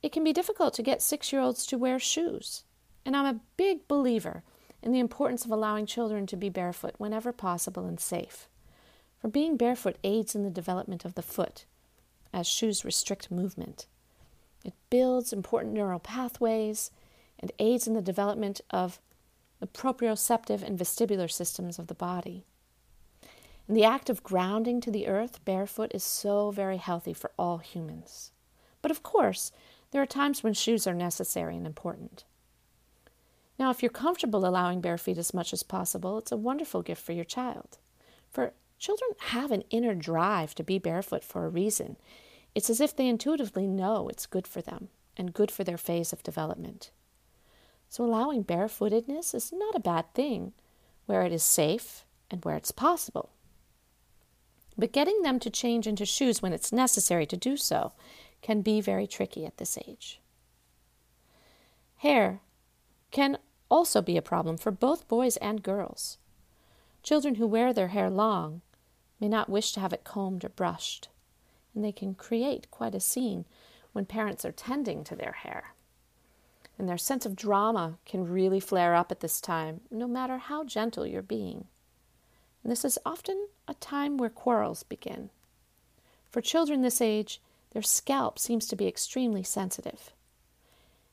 It 0.04 0.12
can 0.12 0.24
be 0.24 0.34
difficult 0.34 0.76
to 0.76 0.84
get 0.84 1.02
six 1.02 1.34
year 1.34 1.42
olds 1.42 1.66
to 1.66 1.78
wear 1.78 1.98
shoes, 1.98 2.64
and 3.04 3.18
I'm 3.18 3.26
a 3.26 3.42
big 3.58 3.88
believer 3.88 4.44
in 4.82 4.92
the 4.92 5.00
importance 5.00 5.46
of 5.46 5.52
allowing 5.52 5.86
children 5.86 6.26
to 6.28 6.38
be 6.38 6.50
barefoot 6.50 6.96
whenever 6.98 7.32
possible 7.32 7.86
and 7.86 8.00
safe. 8.00 8.48
For 9.20 9.28
being 9.28 9.58
barefoot 9.58 9.98
aids 10.04 10.36
in 10.36 10.44
the 10.44 10.50
development 10.50 11.04
of 11.04 11.16
the 11.16 11.22
foot, 11.22 11.66
as 12.34 12.48
shoes 12.48 12.86
restrict 12.86 13.32
movement. 13.32 13.88
It 14.64 14.74
builds 14.90 15.34
important 15.34 15.74
neural 15.74 16.00
pathways 16.00 16.92
and 17.40 17.52
aids 17.60 17.88
in 17.88 17.94
the 17.94 18.02
development 18.02 18.62
of 18.70 19.00
the 19.60 19.68
proprioceptive 19.68 20.62
and 20.62 20.78
vestibular 20.78 21.30
systems 21.30 21.80
of 21.80 21.88
the 21.88 21.94
body. 21.96 22.46
And 23.68 23.76
the 23.76 23.86
act 23.86 24.10
of 24.10 24.24
grounding 24.24 24.82
to 24.82 24.92
the 24.92 25.08
earth 25.08 25.44
barefoot 25.46 25.92
is 25.94 26.04
so 26.04 26.52
very 26.52 26.78
healthy 26.78 27.14
for 27.14 27.32
all 27.38 27.60
humans. 27.60 28.32
But 28.82 28.92
of 28.92 29.04
course, 29.04 29.52
there 29.92 30.02
are 30.02 30.08
times 30.08 30.44
when 30.44 30.54
shoes 30.54 30.88
are 30.88 30.94
necessary 30.94 31.56
and 31.56 31.66
important. 31.66 32.24
Now, 33.60 33.70
if 33.70 33.84
you're 33.84 33.90
comfortable 33.90 34.46
allowing 34.46 34.80
bare 34.80 34.98
feet 34.98 35.18
as 35.18 35.34
much 35.34 35.52
as 35.52 35.64
possible, 35.64 36.18
it's 36.18 36.32
a 36.32 36.38
wonderful 36.38 36.82
gift 36.82 37.04
for 37.04 37.12
your 37.12 37.26
child. 37.26 37.78
For 38.32 38.54
children 38.80 39.12
have 39.20 39.52
an 39.52 39.66
inner 39.70 39.94
drive 39.94 40.56
to 40.56 40.64
be 40.64 40.80
barefoot 40.80 41.26
for 41.26 41.46
a 41.46 41.50
reason. 41.50 41.98
It's 42.56 42.70
as 42.70 42.80
if 42.80 42.96
they 42.96 43.10
intuitively 43.10 43.68
know 43.68 44.08
it's 44.08 44.26
good 44.26 44.48
for 44.48 44.62
them 44.62 44.88
and 45.18 45.34
good 45.34 45.52
for 45.52 45.66
their 45.66 45.78
phase 45.78 46.14
of 46.14 46.24
development. 46.24 46.92
So, 47.90 48.06
allowing 48.06 48.46
barefootedness 48.46 49.36
is 49.36 49.52
not 49.52 49.76
a 49.76 49.80
bad 49.82 50.14
thing 50.14 50.54
where 51.06 51.24
it 51.24 51.34
is 51.34 51.44
safe 51.44 52.06
and 52.32 52.44
where 52.46 52.56
it's 52.56 52.72
possible. 52.72 53.32
But 54.78 54.94
getting 54.94 55.22
them 55.24 55.40
to 55.40 55.50
change 55.50 55.86
into 55.86 56.06
shoes 56.06 56.42
when 56.42 56.54
it's 56.54 56.72
necessary 56.72 57.26
to 57.26 57.36
do 57.36 57.58
so 57.58 57.92
can 58.42 58.62
be 58.62 58.80
very 58.80 59.06
tricky 59.06 59.46
at 59.46 59.58
this 59.58 59.78
age. 59.86 60.22
Hair 61.98 62.40
can 63.12 63.38
also 63.70 64.02
be 64.02 64.18
a 64.18 64.22
problem 64.22 64.58
for 64.58 64.72
both 64.72 65.08
boys 65.08 65.38
and 65.38 65.64
girls. 65.64 66.18
Children 67.04 67.36
who 67.36 67.48
wear 67.48 67.74
their 67.74 67.90
hair 67.90 68.10
long 68.10 68.62
may 69.20 69.30
not 69.30 69.50
wish 69.50 69.72
to 69.74 69.80
have 69.80 69.94
it 69.94 70.04
combed 70.04 70.44
or 70.44 70.50
brushed, 70.50 71.10
and 71.74 71.84
they 71.84 71.92
can 71.92 72.14
create 72.16 72.72
quite 72.72 72.96
a 72.96 73.00
scene 73.00 73.46
when 73.94 74.06
parents 74.06 74.44
are 74.46 74.52
tending 74.52 75.04
to 75.04 75.16
their 75.16 75.34
hair 75.34 75.74
and 76.80 76.88
their 76.88 76.98
sense 76.98 77.26
of 77.26 77.36
drama 77.36 77.98
can 78.06 78.26
really 78.26 78.62
flare 78.62 78.96
up 78.96 79.12
at 79.12 79.20
this 79.20 79.42
time, 79.42 79.82
no 79.92 80.08
matter 80.08 80.38
how 80.38 80.64
gentle 80.64 81.06
you're 81.06 81.22
being. 81.22 81.66
And 82.64 82.72
this 82.72 82.86
is 82.86 82.98
often 83.06 83.50
a 83.68 83.74
time 83.76 84.18
where 84.18 84.30
quarrels 84.30 84.84
begin. 84.84 85.30
For 86.32 86.42
children 86.42 86.82
this 86.82 87.02
age, 87.02 87.42
their 87.72 87.82
scalp 87.82 88.40
seems 88.40 88.66
to 88.68 88.78
be 88.78 88.88
extremely 88.88 89.44
sensitive. 89.44 90.14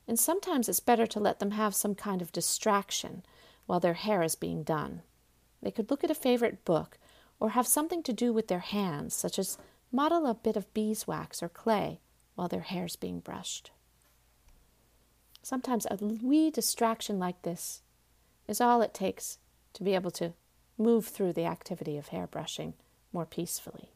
And 0.09 0.19
sometimes 0.19 0.69
it's 0.69 0.81
better 0.81 1.07
to 1.07 1.21
let 1.21 1.41
them 1.41 1.53
have 1.53 1.75
some 1.75 1.95
kind 1.95 2.23
of 2.23 2.33
distraction 2.33 3.25
while 3.67 3.81
their 3.81 3.95
hair 3.95 4.23
is 4.23 4.35
being 4.35 4.63
done. 4.63 5.03
They 5.63 5.71
could 5.71 5.91
look 5.91 6.05
at 6.05 6.11
a 6.11 6.15
favorite 6.15 6.65
book 6.65 6.99
or 7.41 7.51
have 7.51 7.67
something 7.67 8.03
to 8.05 8.13
do 8.13 8.33
with 8.33 8.49
their 8.49 8.61
hands, 8.61 9.15
such 9.15 9.39
as 9.39 9.59
model 9.91 10.27
a 10.27 10.35
bit 10.35 10.57
of 10.57 10.73
beeswax 10.75 11.43
or 11.43 11.49
clay 11.49 12.01
while 12.35 12.49
their 12.49 12.61
hair 12.61 12.85
is 12.85 12.97
being 12.97 13.21
brushed. 13.21 13.73
Sometimes 15.43 15.87
a 15.87 15.97
wee 15.97 16.51
distraction 16.51 17.19
like 17.19 17.43
this 17.43 17.83
is 18.49 18.61
all 18.61 18.83
it 18.83 18.95
takes 18.95 19.39
to 19.75 19.83
be 19.83 19.95
able 19.95 20.11
to 20.13 20.33
move 20.79 21.07
through 21.07 21.33
the 21.33 21.47
activity 21.47 21.97
of 21.97 22.09
hairbrushing 22.09 22.75
more 23.13 23.27
peacefully. 23.27 23.91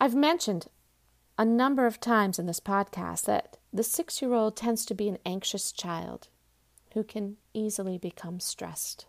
I've 0.00 0.14
mentioned 0.14 0.68
a 1.40 1.44
number 1.46 1.86
of 1.86 1.98
times 1.98 2.38
in 2.38 2.44
this 2.44 2.60
podcast 2.60 3.24
that 3.24 3.56
the 3.72 3.82
six 3.82 4.20
year 4.20 4.34
old 4.34 4.54
tends 4.54 4.84
to 4.84 4.94
be 4.94 5.08
an 5.08 5.16
anxious 5.24 5.72
child 5.72 6.28
who 6.92 7.02
can 7.02 7.38
easily 7.54 7.96
become 7.96 8.38
stressed. 8.38 9.06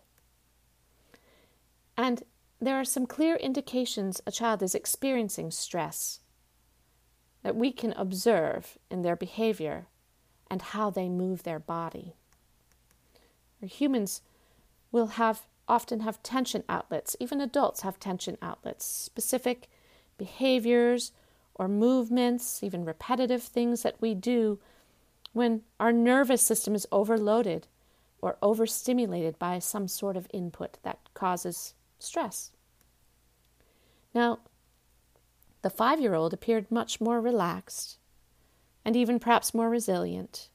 And 1.94 2.22
there 2.58 2.80
are 2.80 2.86
some 2.86 3.04
clear 3.04 3.36
indications 3.36 4.22
a 4.26 4.32
child 4.32 4.62
is 4.62 4.74
experiencing 4.74 5.50
stress 5.50 6.20
that 7.42 7.54
we 7.54 7.70
can 7.70 7.92
observe 7.98 8.78
in 8.90 9.02
their 9.02 9.14
behavior 9.14 9.88
and 10.50 10.62
how 10.62 10.88
they 10.88 11.10
move 11.10 11.42
their 11.42 11.58
body. 11.58 12.14
Humans 13.60 14.22
will 14.90 15.08
have 15.08 15.42
often 15.68 16.00
have 16.00 16.22
tension 16.22 16.64
outlets. 16.66 17.14
Even 17.20 17.42
adults 17.42 17.82
have 17.82 18.00
tension 18.00 18.38
outlets, 18.40 18.86
specific 18.86 19.68
behaviors 20.16 21.12
or 21.54 21.68
movements, 21.68 22.62
even 22.62 22.84
repetitive 22.84 23.42
things 23.42 23.82
that 23.82 24.00
we 24.00 24.14
do 24.14 24.58
when 25.32 25.62
our 25.80 25.92
nervous 25.92 26.42
system 26.42 26.74
is 26.74 26.86
overloaded 26.92 27.66
or 28.20 28.36
overstimulated 28.42 29.38
by 29.38 29.58
some 29.58 29.88
sort 29.88 30.16
of 30.16 30.28
input 30.32 30.78
that 30.82 30.98
causes 31.14 31.74
stress. 31.98 32.52
Now, 34.14 34.40
the 35.62 35.70
five 35.70 36.00
year 36.00 36.14
old 36.14 36.32
appeared 36.32 36.70
much 36.70 37.00
more 37.00 37.20
relaxed 37.20 37.98
and 38.84 38.96
even 38.96 39.18
perhaps 39.18 39.54
more 39.54 39.70
resilient. 39.70 40.48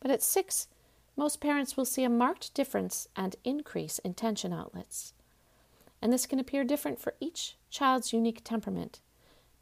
But 0.00 0.10
at 0.10 0.22
six, 0.22 0.68
most 1.16 1.40
parents 1.40 1.76
will 1.76 1.84
see 1.84 2.04
a 2.04 2.10
marked 2.10 2.54
difference 2.54 3.06
and 3.14 3.36
increase 3.44 3.98
in 4.00 4.14
tension 4.14 4.52
outlets. 4.52 5.14
And 6.00 6.12
this 6.12 6.26
can 6.26 6.40
appear 6.40 6.64
different 6.64 6.98
for 6.98 7.14
each 7.20 7.56
child's 7.70 8.12
unique 8.12 8.42
temperament, 8.42 9.00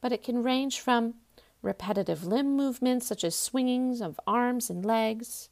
but 0.00 0.12
it 0.12 0.22
can 0.22 0.42
range 0.42 0.80
from 0.80 1.14
repetitive 1.62 2.24
limb 2.24 2.56
movements 2.56 3.06
such 3.06 3.24
as 3.24 3.34
swingings 3.34 4.00
of 4.00 4.20
arms 4.26 4.70
and 4.70 4.84
legs, 4.84 5.48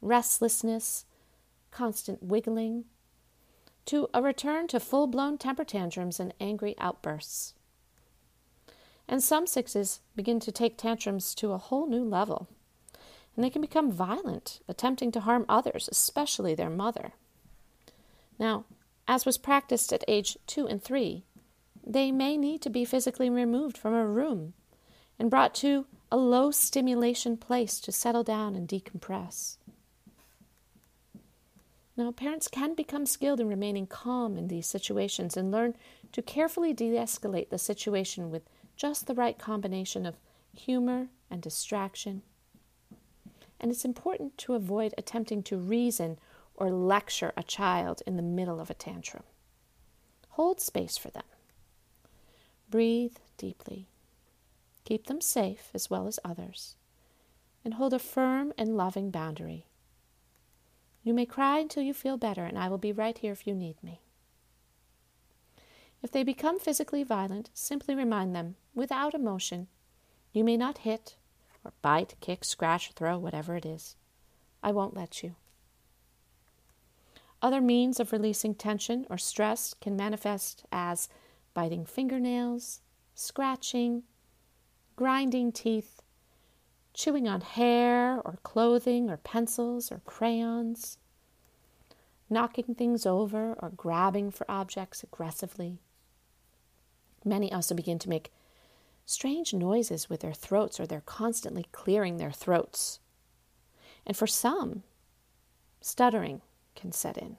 restlessness, 0.00 1.04
constant 1.70 2.22
wiggling, 2.22 2.84
to 3.86 4.08
a 4.14 4.22
return 4.22 4.66
to 4.68 4.80
full 4.80 5.06
blown 5.06 5.38
temper 5.38 5.64
tantrums 5.64 6.18
and 6.18 6.34
angry 6.40 6.74
outbursts. 6.78 7.54
And 9.06 9.22
some 9.22 9.46
sixes 9.46 10.00
begin 10.16 10.40
to 10.40 10.52
take 10.52 10.78
tantrums 10.78 11.34
to 11.36 11.52
a 11.52 11.58
whole 11.58 11.86
new 11.86 12.04
level. 12.04 12.48
And 13.36 13.44
they 13.44 13.50
can 13.50 13.60
become 13.60 13.90
violent, 13.90 14.60
attempting 14.68 15.12
to 15.12 15.20
harm 15.20 15.44
others, 15.48 15.88
especially 15.90 16.54
their 16.54 16.70
mother. 16.70 17.12
Now, 18.38 18.64
as 19.06 19.26
was 19.26 19.36
practiced 19.36 19.92
at 19.92 20.04
age 20.08 20.38
two 20.46 20.66
and 20.66 20.82
three, 20.82 21.24
they 21.86 22.10
may 22.10 22.36
need 22.36 22.62
to 22.62 22.70
be 22.70 22.84
physically 22.84 23.28
removed 23.28 23.76
from 23.76 23.94
a 23.94 24.06
room 24.06 24.54
and 25.18 25.30
brought 25.30 25.54
to 25.56 25.86
a 26.10 26.16
low 26.16 26.50
stimulation 26.50 27.36
place 27.36 27.78
to 27.80 27.92
settle 27.92 28.22
down 28.22 28.54
and 28.54 28.68
decompress. 28.68 29.56
Now, 31.96 32.10
parents 32.10 32.48
can 32.48 32.74
become 32.74 33.06
skilled 33.06 33.38
in 33.38 33.48
remaining 33.48 33.86
calm 33.86 34.36
in 34.36 34.48
these 34.48 34.66
situations 34.66 35.36
and 35.36 35.52
learn 35.52 35.76
to 36.12 36.22
carefully 36.22 36.72
de 36.72 36.90
escalate 36.90 37.50
the 37.50 37.58
situation 37.58 38.30
with 38.30 38.42
just 38.76 39.06
the 39.06 39.14
right 39.14 39.38
combination 39.38 40.04
of 40.04 40.16
humor 40.52 41.08
and 41.30 41.40
distraction. 41.40 42.22
And 43.60 43.70
it's 43.70 43.84
important 43.84 44.36
to 44.38 44.54
avoid 44.54 44.94
attempting 44.98 45.42
to 45.44 45.56
reason 45.56 46.18
or 46.56 46.70
lecture 46.70 47.32
a 47.36 47.42
child 47.42 48.02
in 48.06 48.16
the 48.16 48.22
middle 48.22 48.60
of 48.60 48.70
a 48.70 48.74
tantrum. 48.74 49.22
Hold 50.30 50.60
space 50.60 50.96
for 50.96 51.10
them. 51.10 51.22
Breathe 52.74 53.18
deeply. 53.38 53.86
Keep 54.82 55.06
them 55.06 55.20
safe 55.20 55.70
as 55.74 55.88
well 55.88 56.08
as 56.08 56.18
others. 56.24 56.74
And 57.64 57.74
hold 57.74 57.94
a 57.94 58.00
firm 58.00 58.52
and 58.58 58.76
loving 58.76 59.12
boundary. 59.12 59.66
You 61.04 61.14
may 61.14 61.24
cry 61.24 61.60
until 61.60 61.84
you 61.84 61.94
feel 61.94 62.16
better, 62.16 62.42
and 62.42 62.58
I 62.58 62.68
will 62.68 62.78
be 62.78 62.90
right 62.90 63.16
here 63.16 63.30
if 63.30 63.46
you 63.46 63.54
need 63.54 63.80
me. 63.80 64.00
If 66.02 66.10
they 66.10 66.24
become 66.24 66.58
physically 66.58 67.04
violent, 67.04 67.48
simply 67.54 67.94
remind 67.94 68.34
them, 68.34 68.56
without 68.74 69.14
emotion, 69.14 69.68
you 70.32 70.42
may 70.42 70.56
not 70.56 70.78
hit, 70.78 71.14
or 71.64 71.74
bite, 71.80 72.16
kick, 72.18 72.44
scratch, 72.44 72.90
throw, 72.90 73.18
whatever 73.18 73.54
it 73.54 73.64
is. 73.64 73.94
I 74.64 74.72
won't 74.72 74.96
let 74.96 75.22
you. 75.22 75.36
Other 77.40 77.60
means 77.60 78.00
of 78.00 78.10
releasing 78.10 78.56
tension 78.56 79.06
or 79.08 79.16
stress 79.16 79.74
can 79.74 79.94
manifest 79.94 80.64
as 80.72 81.08
biting 81.54 81.86
fingernails, 81.86 82.80
scratching, 83.14 84.02
grinding 84.96 85.52
teeth, 85.52 86.02
chewing 86.92 87.26
on 87.26 87.40
hair 87.40 88.20
or 88.24 88.38
clothing 88.42 89.08
or 89.08 89.16
pencils 89.16 89.90
or 89.90 90.00
crayons, 90.04 90.98
knocking 92.28 92.74
things 92.74 93.06
over 93.06 93.54
or 93.60 93.70
grabbing 93.70 94.30
for 94.30 94.50
objects 94.50 95.02
aggressively, 95.02 95.78
Many 97.24 97.50
also 97.50 97.74
begin 97.74 97.98
to 98.00 98.08
make 98.08 98.32
strange 99.06 99.54
noises 99.54 100.10
with 100.10 100.20
their 100.20 100.34
throats 100.34 100.78
or 100.78 100.86
they're 100.86 101.00
constantly 101.00 101.66
clearing 101.72 102.18
their 102.18 102.32
throats. 102.32 103.00
And 104.06 104.16
for 104.16 104.26
some, 104.26 104.82
stuttering 105.80 106.42
can 106.74 106.92
set 106.92 107.16
in. 107.16 107.38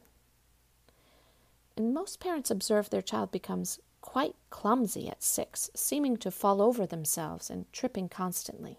And 1.78 1.93
most 1.93 2.19
parents 2.19 2.49
observe 2.49 2.89
their 2.89 3.01
child 3.01 3.32
becomes 3.32 3.80
quite 4.05 4.35
clumsy 4.51 5.09
at 5.09 5.23
six, 5.23 5.71
seeming 5.73 6.15
to 6.15 6.29
fall 6.29 6.61
over 6.61 6.85
themselves 6.85 7.49
and 7.49 7.65
tripping 7.73 8.07
constantly. 8.07 8.77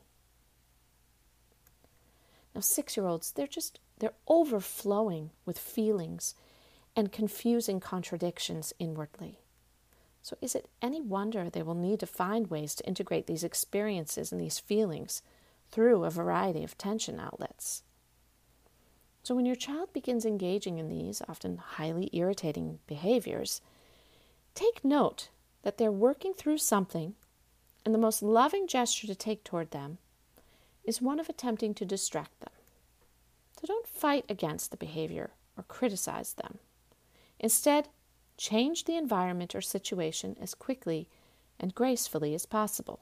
Now, 2.55 2.61
six 2.61 2.97
year 2.97 3.07
olds, 3.07 3.33
they're 3.33 3.49
just, 3.49 3.81
they're 3.99 4.15
overflowing 4.29 5.31
with 5.45 5.59
feelings 5.59 6.37
and 6.95 7.11
confusing 7.11 7.81
contradictions 7.81 8.73
inwardly. 8.79 9.41
So, 10.23 10.39
is 10.41 10.55
it 10.55 10.69
any 10.81 11.01
wonder 11.01 11.51
they 11.51 11.63
will 11.63 11.75
need 11.75 12.01
to 12.01 12.07
find 12.07 12.49
ways 12.49 12.77
to 12.77 12.87
integrate 12.87 13.27
these 13.27 13.45
experiences 13.45 14.31
and 14.31 14.41
these 14.41 14.61
feelings 14.61 15.23
through 15.71 16.05
a 16.05 16.11
variety 16.11 16.63
of 16.63 16.79
tension 16.79 17.19
outlets? 17.19 17.83
So, 19.25 19.35
when 19.35 19.45
your 19.45 19.57
child 19.57 19.93
begins 19.93 20.25
engaging 20.25 20.79
in 20.79 20.89
these 20.89 21.21
often 21.29 21.59
highly 21.59 22.11
irritating 22.13 22.79
behaviors, 22.87 23.61
take 24.57 24.85
note 24.85 25.29
that 25.63 25.79
they're 25.79 25.93
working 25.93 26.35
through 26.35 26.59
something, 26.59 27.15
and 27.85 27.95
the 27.95 27.99
most 27.99 28.23
loving 28.23 28.67
gesture 28.67 29.07
to 29.07 29.15
take 29.15 29.45
toward 29.45 29.71
them 29.71 29.99
is 30.85 31.03
one 31.03 31.21
of 31.21 31.29
attempting 31.29 31.75
to 31.75 31.85
distract 31.85 32.41
them. 32.41 32.51
So, 33.61 33.67
don't 33.67 33.87
fight 33.87 34.25
against 34.29 34.71
the 34.71 34.77
behavior 34.77 35.31
or 35.57 35.65
criticize 35.65 36.35
them. 36.35 36.59
Instead, 37.39 37.89
change 38.37 38.85
the 38.85 38.97
environment 38.97 39.55
or 39.55 39.61
situation 39.61 40.37
as 40.41 40.55
quickly 40.55 41.09
and 41.59 41.75
gracefully 41.75 42.35
as 42.35 42.47
possible. 42.47 43.01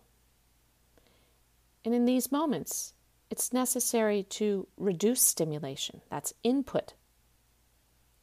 And 1.84 1.94
in 1.94 2.04
these 2.04 2.32
moments, 2.32 2.94
it's 3.30 3.52
necessary 3.52 4.22
to 4.30 4.68
reduce 4.76 5.20
stimulation, 5.20 6.00
that's 6.08 6.34
input 6.42 6.94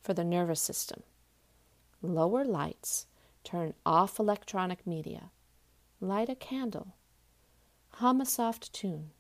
for 0.01 0.13
the 0.13 0.23
nervous 0.23 0.61
system. 0.61 1.03
Lower 2.01 2.43
lights, 2.43 3.05
turn 3.43 3.73
off 3.86 4.19
electronic 4.19 4.86
media, 4.86 5.32
light 5.99 6.30
a 6.30 6.36
candle, 6.36 6.95
hum 7.93 8.21
a 8.21 8.25
soft 8.25 8.71
tune. 8.73 9.12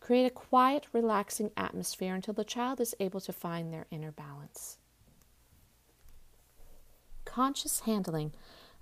Create 0.00 0.26
a 0.26 0.30
quiet, 0.30 0.86
relaxing 0.92 1.50
atmosphere 1.56 2.14
until 2.14 2.32
the 2.32 2.44
child 2.44 2.80
is 2.80 2.94
able 3.00 3.20
to 3.20 3.32
find 3.32 3.72
their 3.72 3.86
inner 3.90 4.10
balance. 4.10 4.78
Conscious 7.26 7.80
handling 7.80 8.32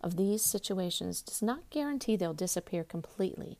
of 0.00 0.16
these 0.16 0.42
situations 0.42 1.20
does 1.22 1.42
not 1.42 1.70
guarantee 1.70 2.14
they'll 2.14 2.32
disappear 2.32 2.84
completely 2.84 3.58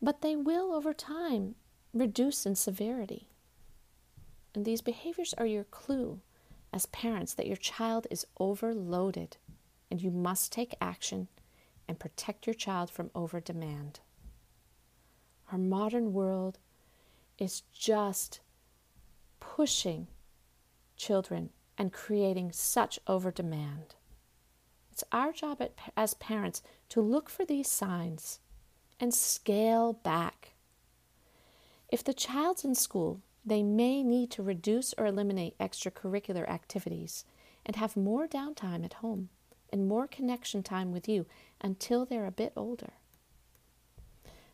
but 0.00 0.22
they 0.22 0.36
will 0.36 0.72
over 0.72 0.94
time 0.94 1.54
reduce 1.92 2.46
in 2.46 2.54
severity. 2.54 3.28
And 4.54 4.64
these 4.64 4.80
behaviors 4.80 5.34
are 5.34 5.46
your 5.46 5.64
clue 5.64 6.20
as 6.72 6.86
parents 6.86 7.34
that 7.34 7.46
your 7.46 7.56
child 7.56 8.06
is 8.10 8.26
overloaded 8.38 9.36
and 9.90 10.02
you 10.02 10.10
must 10.10 10.52
take 10.52 10.74
action 10.80 11.28
and 11.86 11.98
protect 11.98 12.46
your 12.46 12.54
child 12.54 12.90
from 12.90 13.10
over 13.14 13.40
demand. 13.40 14.00
Our 15.50 15.58
modern 15.58 16.12
world 16.12 16.58
is 17.38 17.62
just 17.72 18.40
pushing 19.40 20.08
children 20.96 21.50
and 21.78 21.92
creating 21.92 22.52
such 22.52 22.98
over 23.06 23.30
demand. 23.30 23.94
It's 24.92 25.04
our 25.12 25.32
job 25.32 25.62
as 25.96 26.14
parents 26.14 26.62
to 26.90 27.00
look 27.00 27.30
for 27.30 27.44
these 27.44 27.70
signs 27.70 28.40
and 29.00 29.14
scale 29.14 29.92
back. 29.92 30.54
If 31.88 32.04
the 32.04 32.12
child's 32.12 32.64
in 32.64 32.74
school, 32.74 33.22
they 33.44 33.62
may 33.62 34.02
need 34.02 34.30
to 34.32 34.42
reduce 34.42 34.92
or 34.98 35.06
eliminate 35.06 35.56
extracurricular 35.58 36.46
activities 36.48 37.24
and 37.64 37.76
have 37.76 37.96
more 37.96 38.26
downtime 38.26 38.84
at 38.84 38.94
home 38.94 39.30
and 39.72 39.88
more 39.88 40.06
connection 40.06 40.62
time 40.62 40.92
with 40.92 41.08
you 41.08 41.26
until 41.60 42.04
they're 42.04 42.26
a 42.26 42.30
bit 42.30 42.52
older. 42.56 42.92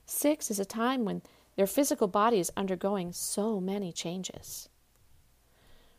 Six 0.06 0.50
is 0.50 0.58
a 0.58 0.64
time 0.64 1.04
when 1.04 1.22
their 1.56 1.66
physical 1.66 2.08
body 2.08 2.38
is 2.38 2.52
undergoing 2.56 3.12
so 3.12 3.60
many 3.60 3.92
changes. 3.92 4.68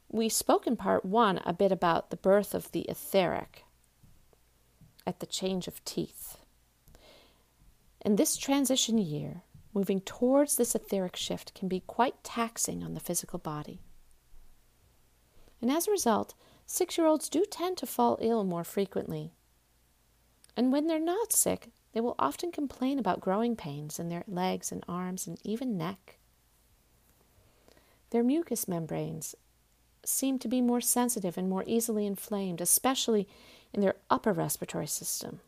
We 0.10 0.30
spoke 0.30 0.68
in 0.68 0.76
part 0.76 1.06
one 1.06 1.40
a 1.46 1.54
bit 1.54 1.72
about 1.72 2.10
the 2.10 2.18
birth 2.18 2.54
of 2.54 2.72
the 2.72 2.82
etheric 2.82 3.66
at 5.08 5.20
the 5.20 5.26
change 5.26 5.68
of 5.68 5.84
teeth. 5.86 6.38
In 8.06 8.16
this 8.16 8.38
transition 8.38 8.98
year, 8.98 9.42
moving 9.74 10.00
towards 10.00 10.56
this 10.56 10.74
etheric 10.74 11.16
shift, 11.16 11.54
can 11.54 11.68
be 11.68 11.82
quite 11.82 12.24
taxing 12.24 12.84
on 12.84 12.94
the 12.94 13.00
physical 13.00 13.40
body. 13.40 13.82
And 15.62 15.72
as 15.72 15.88
a 15.88 15.92
result, 15.92 16.34
six 16.66 16.98
year 16.98 17.08
olds 17.08 17.30
do 17.30 17.46
tend 17.50 17.78
to 17.78 17.86
fall 17.86 18.18
ill 18.22 18.44
more 18.44 18.64
frequently. 18.64 19.32
And 20.58 20.72
when 20.72 20.88
they're 20.88 21.00
not 21.00 21.34
sick, 21.34 21.70
they 21.94 22.02
will 22.02 22.16
often 22.20 22.52
complain 22.52 23.00
about 23.00 23.22
growing 23.22 23.56
pains 23.56 24.00
in 24.00 24.10
their 24.10 24.24
legs 24.28 24.72
and 24.72 24.84
arms 24.88 25.28
and 25.28 25.38
even 25.44 25.78
neck. 25.78 26.18
Their 28.10 28.24
mucous 28.24 28.68
membranes 28.68 29.36
seem 30.06 30.40
to 30.40 30.48
be 30.48 30.62
more 30.62 30.82
sensitive 30.82 31.38
and 31.38 31.50
more 31.50 31.64
easily 31.66 32.06
inflamed, 32.06 32.62
especially 32.62 33.28
in 33.74 33.82
their 33.82 33.96
upper 34.10 34.32
respiratory 34.32 34.88
system. 34.88 35.40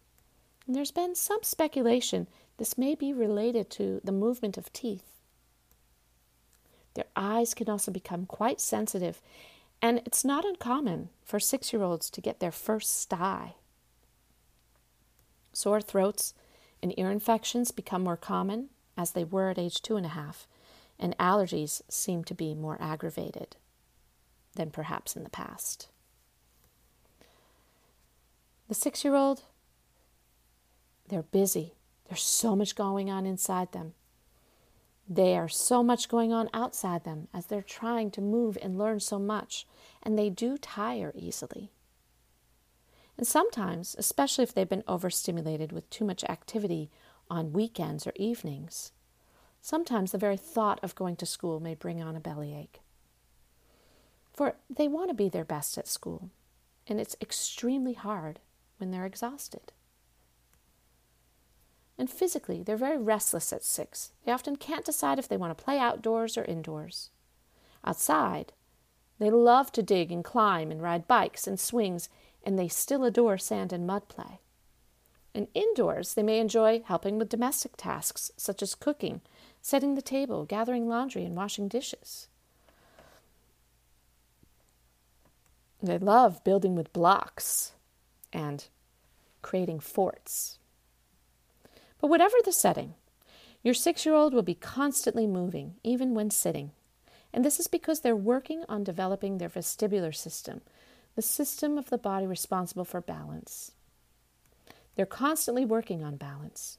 And 0.66 0.76
there's 0.76 0.92
been 0.92 1.16
some 1.16 1.44
speculation 1.44 2.28
this 2.58 2.78
may 2.78 2.96
be 2.96 3.14
related 3.14 3.70
to 3.72 4.02
the 4.04 4.12
movement 4.12 4.58
of 4.58 4.74
teeth. 4.74 5.04
Their 6.96 7.06
eyes 7.16 7.54
can 7.54 7.70
also 7.70 7.92
become 7.92 8.26
quite 8.26 8.60
sensitive, 8.60 9.22
and 9.82 10.02
it's 10.06 10.26
not 10.26 10.46
uncommon 10.46 11.10
for 11.24 11.40
six 11.40 11.72
year 11.72 11.84
olds 11.84 12.10
to 12.10 12.22
get 12.22 12.40
their 12.40 12.52
first 12.52 13.02
sty. 13.02 13.56
Sore 15.54 15.82
throats 15.82 16.34
and 16.82 16.98
ear 17.00 17.12
infections 17.12 17.72
become 17.72 18.04
more 18.04 18.18
common 18.18 18.70
as 18.96 19.12
they 19.12 19.24
were 19.24 19.50
at 19.50 19.60
age 19.60 19.82
two 19.82 19.96
and 19.96 20.06
a 20.06 20.10
half, 20.10 20.48
and 21.00 21.18
allergies 21.18 21.82
seem 21.90 22.24
to 22.24 22.34
be 22.34 22.54
more 22.56 22.78
aggravated 22.82 23.56
than 24.56 24.72
perhaps 24.72 25.16
in 25.16 25.24
the 25.24 25.30
past. 25.30 25.90
The 28.68 28.74
six 28.74 29.04
year 29.04 29.16
old, 29.16 29.44
they're 31.08 31.24
busy. 31.24 31.74
There's 32.08 32.24
so 32.24 32.56
much 32.56 32.76
going 32.76 33.10
on 33.10 33.26
inside 33.26 33.72
them. 33.72 33.94
There's 35.10 35.56
so 35.56 35.84
much 35.84 36.10
going 36.10 36.34
on 36.34 36.50
outside 36.54 37.06
them 37.06 37.30
as 37.34 37.46
they're 37.46 37.62
trying 37.62 38.12
to 38.12 38.22
move 38.22 38.58
and 38.62 38.78
learn 38.78 39.00
so 39.00 39.18
much, 39.18 39.66
and 40.04 40.18
they 40.18 40.30
do 40.30 40.58
tire 40.58 41.14
easily. 41.16 41.72
And 43.18 43.26
sometimes, 43.26 43.96
especially 43.98 44.44
if 44.44 44.54
they've 44.54 44.68
been 44.68 44.84
overstimulated 44.88 45.72
with 45.72 45.90
too 45.90 46.06
much 46.06 46.24
activity 46.26 46.92
on 47.30 47.54
weekends 47.54 48.06
or 48.06 48.12
evenings, 48.16 48.92
sometimes 49.62 50.12
the 50.12 50.18
very 50.18 50.38
thought 50.38 50.80
of 50.84 50.96
going 50.96 51.16
to 51.18 51.26
school 51.26 51.60
may 51.60 51.74
bring 51.74 52.02
on 52.02 52.16
a 52.16 52.20
bellyache. 52.20 52.82
For 54.34 54.56
they 54.70 54.88
want 54.88 55.10
to 55.10 55.16
be 55.16 55.30
their 55.30 55.46
best 55.46 55.78
at 55.78 55.88
school, 55.88 56.30
and 56.86 57.00
it's 57.00 57.16
extremely 57.22 57.94
hard 57.94 58.40
when 58.78 58.92
they're 58.92 59.06
exhausted. 59.06 59.72
And 61.98 62.10
physically, 62.10 62.62
they're 62.62 62.78
very 62.78 62.98
restless 62.98 63.52
at 63.52 63.64
six. 63.64 64.12
They 64.24 64.32
often 64.32 64.56
can't 64.56 64.86
decide 64.86 65.18
if 65.18 65.28
they 65.28 65.38
want 65.38 65.58
to 65.58 65.64
play 65.64 65.80
outdoors 65.80 66.38
or 66.38 66.44
indoors. 66.44 67.10
Outside, 67.84 68.54
they 69.20 69.32
love 69.32 69.72
to 69.72 69.82
dig 69.82 70.12
and 70.12 70.24
climb 70.24 70.70
and 70.70 70.82
ride 70.82 71.08
bikes 71.08 71.48
and 71.48 71.60
swings, 71.60 72.10
and 72.44 72.58
they 72.58 72.68
still 72.68 73.04
adore 73.04 73.38
sand 73.38 73.74
and 73.74 73.88
mud 73.88 74.08
play. 74.08 74.40
And 75.34 75.48
indoors, 75.54 76.14
they 76.14 76.24
may 76.24 76.40
enjoy 76.40 76.82
helping 76.86 77.18
with 77.18 77.30
domestic 77.30 77.78
tasks 77.78 78.32
such 78.38 78.62
as 78.62 78.76
cooking, 78.76 79.22
setting 79.62 79.96
the 79.96 80.02
table, 80.02 80.46
gathering 80.46 80.88
laundry, 80.88 81.26
and 81.26 81.36
washing 81.36 81.68
dishes. 81.68 82.28
They 85.82 85.98
love 85.98 86.44
building 86.44 86.76
with 86.76 86.94
blocks 86.94 87.74
and 88.34 88.66
creating 89.42 89.80
forts. 89.80 90.57
But 92.00 92.08
whatever 92.08 92.36
the 92.44 92.52
setting, 92.52 92.94
your 93.64 93.74
six 93.74 94.06
year 94.06 94.16
old 94.16 94.34
will 94.34 94.44
be 94.44 94.56
constantly 94.56 95.28
moving, 95.28 95.76
even 95.84 96.14
when 96.14 96.30
sitting. 96.30 96.72
And 97.34 97.44
this 97.44 97.60
is 97.60 97.68
because 97.68 98.02
they're 98.02 98.16
working 98.16 98.64
on 98.70 98.84
developing 98.84 99.38
their 99.38 99.50
vestibular 99.50 100.16
system, 100.16 100.62
the 101.16 101.22
system 101.22 101.78
of 101.78 101.90
the 101.90 101.98
body 101.98 102.26
responsible 102.26 102.86
for 102.86 103.02
balance. 103.02 103.72
They're 104.96 105.06
constantly 105.06 105.66
working 105.66 106.04
on 106.04 106.16
balance. 106.16 106.78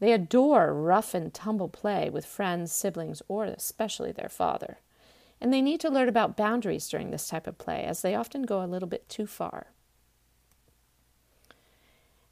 They 0.00 0.12
adore 0.12 0.72
rough 0.72 1.14
and 1.14 1.32
tumble 1.32 1.68
play 1.68 2.10
with 2.10 2.26
friends, 2.26 2.72
siblings, 2.72 3.22
or 3.28 3.44
especially 3.44 4.12
their 4.12 4.28
father. 4.28 4.78
And 5.40 5.52
they 5.52 5.62
need 5.62 5.80
to 5.80 5.90
learn 5.90 6.08
about 6.08 6.36
boundaries 6.36 6.88
during 6.88 7.10
this 7.10 7.28
type 7.28 7.46
of 7.46 7.58
play, 7.58 7.84
as 7.84 8.02
they 8.02 8.14
often 8.14 8.42
go 8.42 8.62
a 8.62 8.66
little 8.66 8.88
bit 8.88 9.08
too 9.08 9.26
far. 9.26 9.68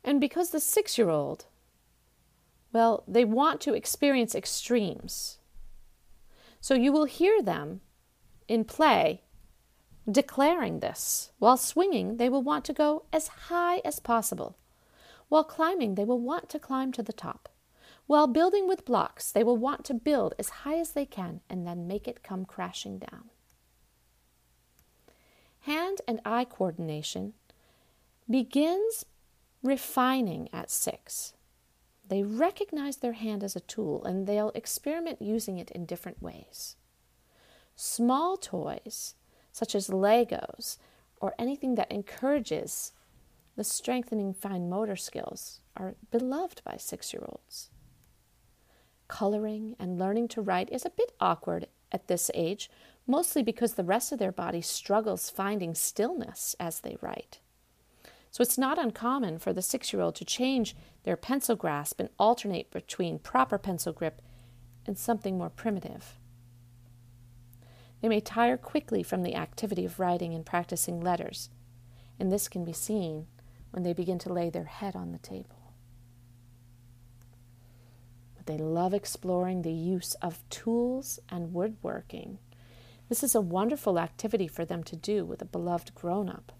And 0.04 0.20
because 0.20 0.50
the 0.50 0.60
six 0.60 0.98
year 0.98 1.10
old, 1.10 1.46
well, 2.72 3.04
they 3.06 3.24
want 3.24 3.60
to 3.62 3.74
experience 3.74 4.34
extremes. 4.34 5.38
So 6.60 6.74
you 6.74 6.92
will 6.92 7.04
hear 7.04 7.42
them 7.42 7.80
in 8.48 8.64
play 8.64 9.22
declaring 10.10 10.80
this. 10.80 11.30
While 11.38 11.56
swinging, 11.56 12.16
they 12.16 12.28
will 12.28 12.42
want 12.42 12.64
to 12.66 12.72
go 12.72 13.04
as 13.12 13.28
high 13.28 13.80
as 13.84 14.00
possible. 14.00 14.56
While 15.28 15.44
climbing, 15.44 15.94
they 15.94 16.04
will 16.04 16.20
want 16.20 16.48
to 16.50 16.58
climb 16.58 16.92
to 16.92 17.02
the 17.02 17.12
top. 17.12 17.48
While 18.06 18.26
building 18.26 18.66
with 18.66 18.84
blocks, 18.84 19.30
they 19.30 19.44
will 19.44 19.56
want 19.56 19.84
to 19.86 19.94
build 19.94 20.34
as 20.38 20.48
high 20.50 20.78
as 20.78 20.92
they 20.92 21.06
can 21.06 21.40
and 21.48 21.66
then 21.66 21.86
make 21.86 22.08
it 22.08 22.22
come 22.22 22.44
crashing 22.44 22.98
down. 22.98 23.30
Hand 25.60 26.00
and 26.08 26.20
eye 26.24 26.44
coordination 26.44 27.34
begins 28.28 29.04
refining 29.62 30.48
at 30.52 30.70
six. 30.70 31.34
They 32.08 32.22
recognize 32.22 32.96
their 32.96 33.12
hand 33.12 33.44
as 33.44 33.56
a 33.56 33.60
tool 33.60 34.04
and 34.04 34.26
they'll 34.26 34.50
experiment 34.50 35.22
using 35.22 35.58
it 35.58 35.70
in 35.70 35.86
different 35.86 36.22
ways. 36.22 36.76
Small 37.76 38.36
toys, 38.36 39.14
such 39.50 39.74
as 39.74 39.88
Legos 39.88 40.78
or 41.20 41.34
anything 41.38 41.74
that 41.76 41.90
encourages 41.90 42.92
the 43.56 43.64
strengthening 43.64 44.34
fine 44.34 44.68
motor 44.68 44.96
skills, 44.96 45.60
are 45.76 45.94
beloved 46.10 46.62
by 46.64 46.76
six 46.76 47.12
year 47.12 47.24
olds. 47.26 47.70
Coloring 49.08 49.76
and 49.78 49.98
learning 49.98 50.28
to 50.28 50.42
write 50.42 50.70
is 50.72 50.84
a 50.84 50.90
bit 50.90 51.12
awkward 51.20 51.66
at 51.90 52.08
this 52.08 52.30
age, 52.34 52.70
mostly 53.06 53.42
because 53.42 53.74
the 53.74 53.84
rest 53.84 54.12
of 54.12 54.18
their 54.18 54.32
body 54.32 54.60
struggles 54.60 55.30
finding 55.30 55.74
stillness 55.74 56.56
as 56.58 56.80
they 56.80 56.96
write. 57.00 57.40
So 58.32 58.40
it's 58.40 58.56
not 58.56 58.78
uncommon 58.78 59.38
for 59.38 59.52
the 59.52 59.60
six 59.60 59.92
year 59.92 60.00
old 60.00 60.14
to 60.16 60.24
change 60.24 60.74
their 61.04 61.18
pencil 61.18 61.54
grasp 61.54 62.00
and 62.00 62.08
alternate 62.18 62.70
between 62.70 63.18
proper 63.18 63.58
pencil 63.58 63.92
grip 63.92 64.22
and 64.86 64.96
something 64.96 65.36
more 65.36 65.50
primitive. 65.50 66.18
They 68.00 68.08
may 68.08 68.20
tire 68.20 68.56
quickly 68.56 69.02
from 69.02 69.22
the 69.22 69.34
activity 69.34 69.84
of 69.84 70.00
writing 70.00 70.34
and 70.34 70.46
practicing 70.46 70.98
letters, 70.98 71.50
and 72.18 72.32
this 72.32 72.48
can 72.48 72.64
be 72.64 72.72
seen 72.72 73.26
when 73.70 73.82
they 73.82 73.92
begin 73.92 74.18
to 74.20 74.32
lay 74.32 74.48
their 74.48 74.64
head 74.64 74.96
on 74.96 75.12
the 75.12 75.18
table. 75.18 75.74
But 78.34 78.46
they 78.46 78.56
love 78.56 78.94
exploring 78.94 79.60
the 79.60 79.72
use 79.72 80.14
of 80.22 80.42
tools 80.48 81.20
and 81.28 81.52
woodworking. 81.52 82.38
This 83.10 83.22
is 83.22 83.34
a 83.34 83.42
wonderful 83.42 83.98
activity 83.98 84.48
for 84.48 84.64
them 84.64 84.82
to 84.84 84.96
do 84.96 85.26
with 85.26 85.42
a 85.42 85.46
beloved 85.46 85.94
grown 85.94 86.30
up 86.30 86.50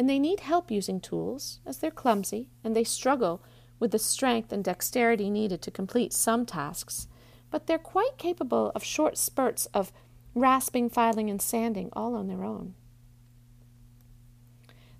and 0.00 0.08
they 0.08 0.18
need 0.18 0.40
help 0.40 0.70
using 0.70 0.98
tools 0.98 1.60
as 1.66 1.76
they're 1.76 1.90
clumsy 1.90 2.48
and 2.64 2.74
they 2.74 2.82
struggle 2.82 3.42
with 3.78 3.90
the 3.90 3.98
strength 3.98 4.50
and 4.50 4.64
dexterity 4.64 5.28
needed 5.28 5.60
to 5.60 5.70
complete 5.70 6.14
some 6.14 6.46
tasks, 6.46 7.06
but 7.50 7.66
they're 7.66 7.76
quite 7.76 8.16
capable 8.16 8.72
of 8.74 8.82
short 8.82 9.18
spurts 9.18 9.66
of 9.74 9.92
rasping, 10.34 10.88
filing, 10.88 11.28
and 11.28 11.42
sanding 11.42 11.90
all 11.92 12.14
on 12.14 12.28
their 12.28 12.42
own. 12.42 12.72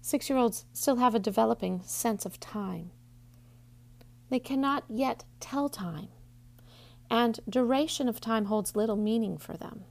Six 0.02 0.28
year 0.28 0.38
olds 0.38 0.66
still 0.74 0.96
have 0.96 1.14
a 1.14 1.18
developing 1.18 1.80
sense 1.86 2.26
of 2.26 2.38
time. 2.38 2.90
They 4.28 4.38
cannot 4.38 4.84
yet 4.86 5.24
tell 5.40 5.70
time, 5.70 6.08
and 7.10 7.40
duration 7.48 8.06
of 8.06 8.20
time 8.20 8.44
holds 8.44 8.76
little 8.76 8.96
meaning 8.96 9.38
for 9.38 9.56
them. 9.56 9.84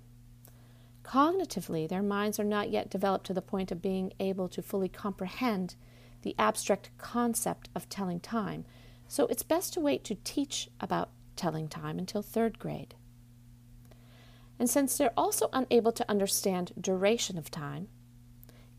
Cognitively, 1.09 1.89
their 1.89 2.03
minds 2.03 2.39
are 2.39 2.43
not 2.43 2.69
yet 2.69 2.91
developed 2.91 3.25
to 3.25 3.33
the 3.33 3.41
point 3.41 3.71
of 3.71 3.81
being 3.81 4.13
able 4.19 4.47
to 4.47 4.61
fully 4.61 4.87
comprehend 4.87 5.73
the 6.21 6.35
abstract 6.37 6.91
concept 6.99 7.67
of 7.73 7.89
telling 7.89 8.19
time, 8.19 8.63
so 9.07 9.25
it's 9.25 9.41
best 9.41 9.73
to 9.73 9.79
wait 9.79 10.03
to 10.03 10.13
teach 10.23 10.69
about 10.79 11.09
telling 11.35 11.67
time 11.67 11.97
until 11.97 12.21
third 12.21 12.59
grade. 12.59 12.93
And 14.59 14.69
since 14.69 14.95
they're 14.99 15.13
also 15.17 15.49
unable 15.51 15.91
to 15.93 16.05
understand 16.07 16.73
duration 16.79 17.39
of 17.39 17.49
time, 17.49 17.87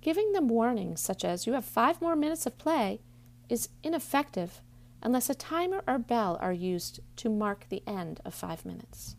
giving 0.01 0.31
them 0.31 0.47
warnings 0.47 1.01
such 1.01 1.25
as 1.25 1.49
you 1.49 1.55
have 1.55 1.65
five 1.65 2.01
more 2.01 2.15
minutes 2.15 2.47
of 2.47 2.59
play 2.59 3.01
is 3.49 3.71
ineffective 3.83 4.63
unless 5.03 5.29
a 5.29 5.35
timer 5.35 5.83
or 5.89 5.99
bell 5.99 6.39
are 6.41 6.53
used 6.53 7.01
to 7.17 7.29
mark 7.29 7.67
the 7.71 7.83
end 7.89 8.21
of 8.25 8.35
five 8.35 8.65
minutes. 8.65 9.17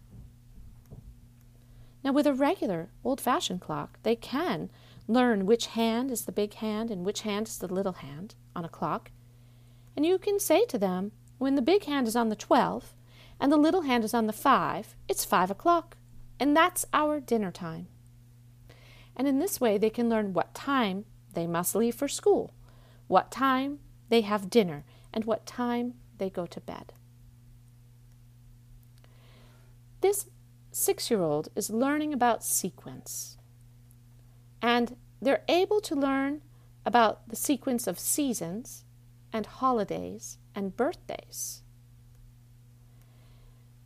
Now, 2.04 2.12
with 2.12 2.26
a 2.26 2.34
regular 2.34 2.90
old 3.04 3.22
fashioned 3.22 3.62
clock, 3.62 4.00
they 4.04 4.16
can 4.16 4.70
learn 5.08 5.46
which 5.46 5.68
hand 5.68 6.10
is 6.10 6.26
the 6.26 6.32
big 6.32 6.56
hand 6.56 6.90
and 6.90 7.06
which 7.06 7.22
hand 7.22 7.48
is 7.48 7.58
the 7.58 7.72
little 7.72 7.94
hand 7.94 8.36
on 8.56 8.66
a 8.66 8.70
clock. 8.70 9.12
And 9.96 10.06
you 10.06 10.18
can 10.18 10.40
say 10.40 10.66
to 10.66 10.78
them, 10.78 11.12
when 11.38 11.56
the 11.56 11.62
big 11.62 11.86
hand 11.86 12.08
is 12.08 12.16
on 12.16 12.30
the 12.30 12.36
12 12.36 12.94
and 13.40 13.52
the 13.52 13.58
little 13.58 13.82
hand 13.82 14.04
is 14.04 14.14
on 14.14 14.28
the 14.28 14.34
5, 14.34 14.96
it's 15.08 15.26
5 15.26 15.52
o'clock, 15.52 15.98
and 16.40 16.56
that's 16.56 16.86
our 16.94 17.20
dinner 17.20 17.52
time. 17.52 17.88
And 19.16 19.28
in 19.28 19.40
this 19.40 19.60
way, 19.60 19.78
they 19.78 19.90
can 19.90 20.10
learn 20.10 20.34
what 20.34 20.54
time 20.54 21.06
they 21.34 21.48
must 21.48 21.76
leave 21.76 21.96
for 21.96 22.08
school, 22.08 22.54
what 23.08 23.32
time 23.32 23.80
they 24.10 24.22
have 24.22 24.50
dinner, 24.50 24.86
and 25.14 25.26
what 25.26 25.46
time 25.46 25.96
they 26.18 26.30
go 26.30 26.46
to 26.46 26.62
bed. 26.62 26.94
This 30.02 30.28
six 30.72 31.12
year 31.12 31.22
old 31.22 31.50
is 31.56 31.70
learning 31.70 32.14
about 32.14 32.44
sequence. 32.44 33.38
And 34.62 34.96
they're 35.22 35.44
able 35.48 35.82
to 35.82 35.96
learn 35.96 36.42
about 36.86 37.30
the 37.30 37.36
sequence 37.36 37.88
of 37.88 38.00
seasons 38.00 38.86
and 39.32 39.46
holidays 39.46 40.38
and 40.56 40.76
birthdays. 40.76 41.62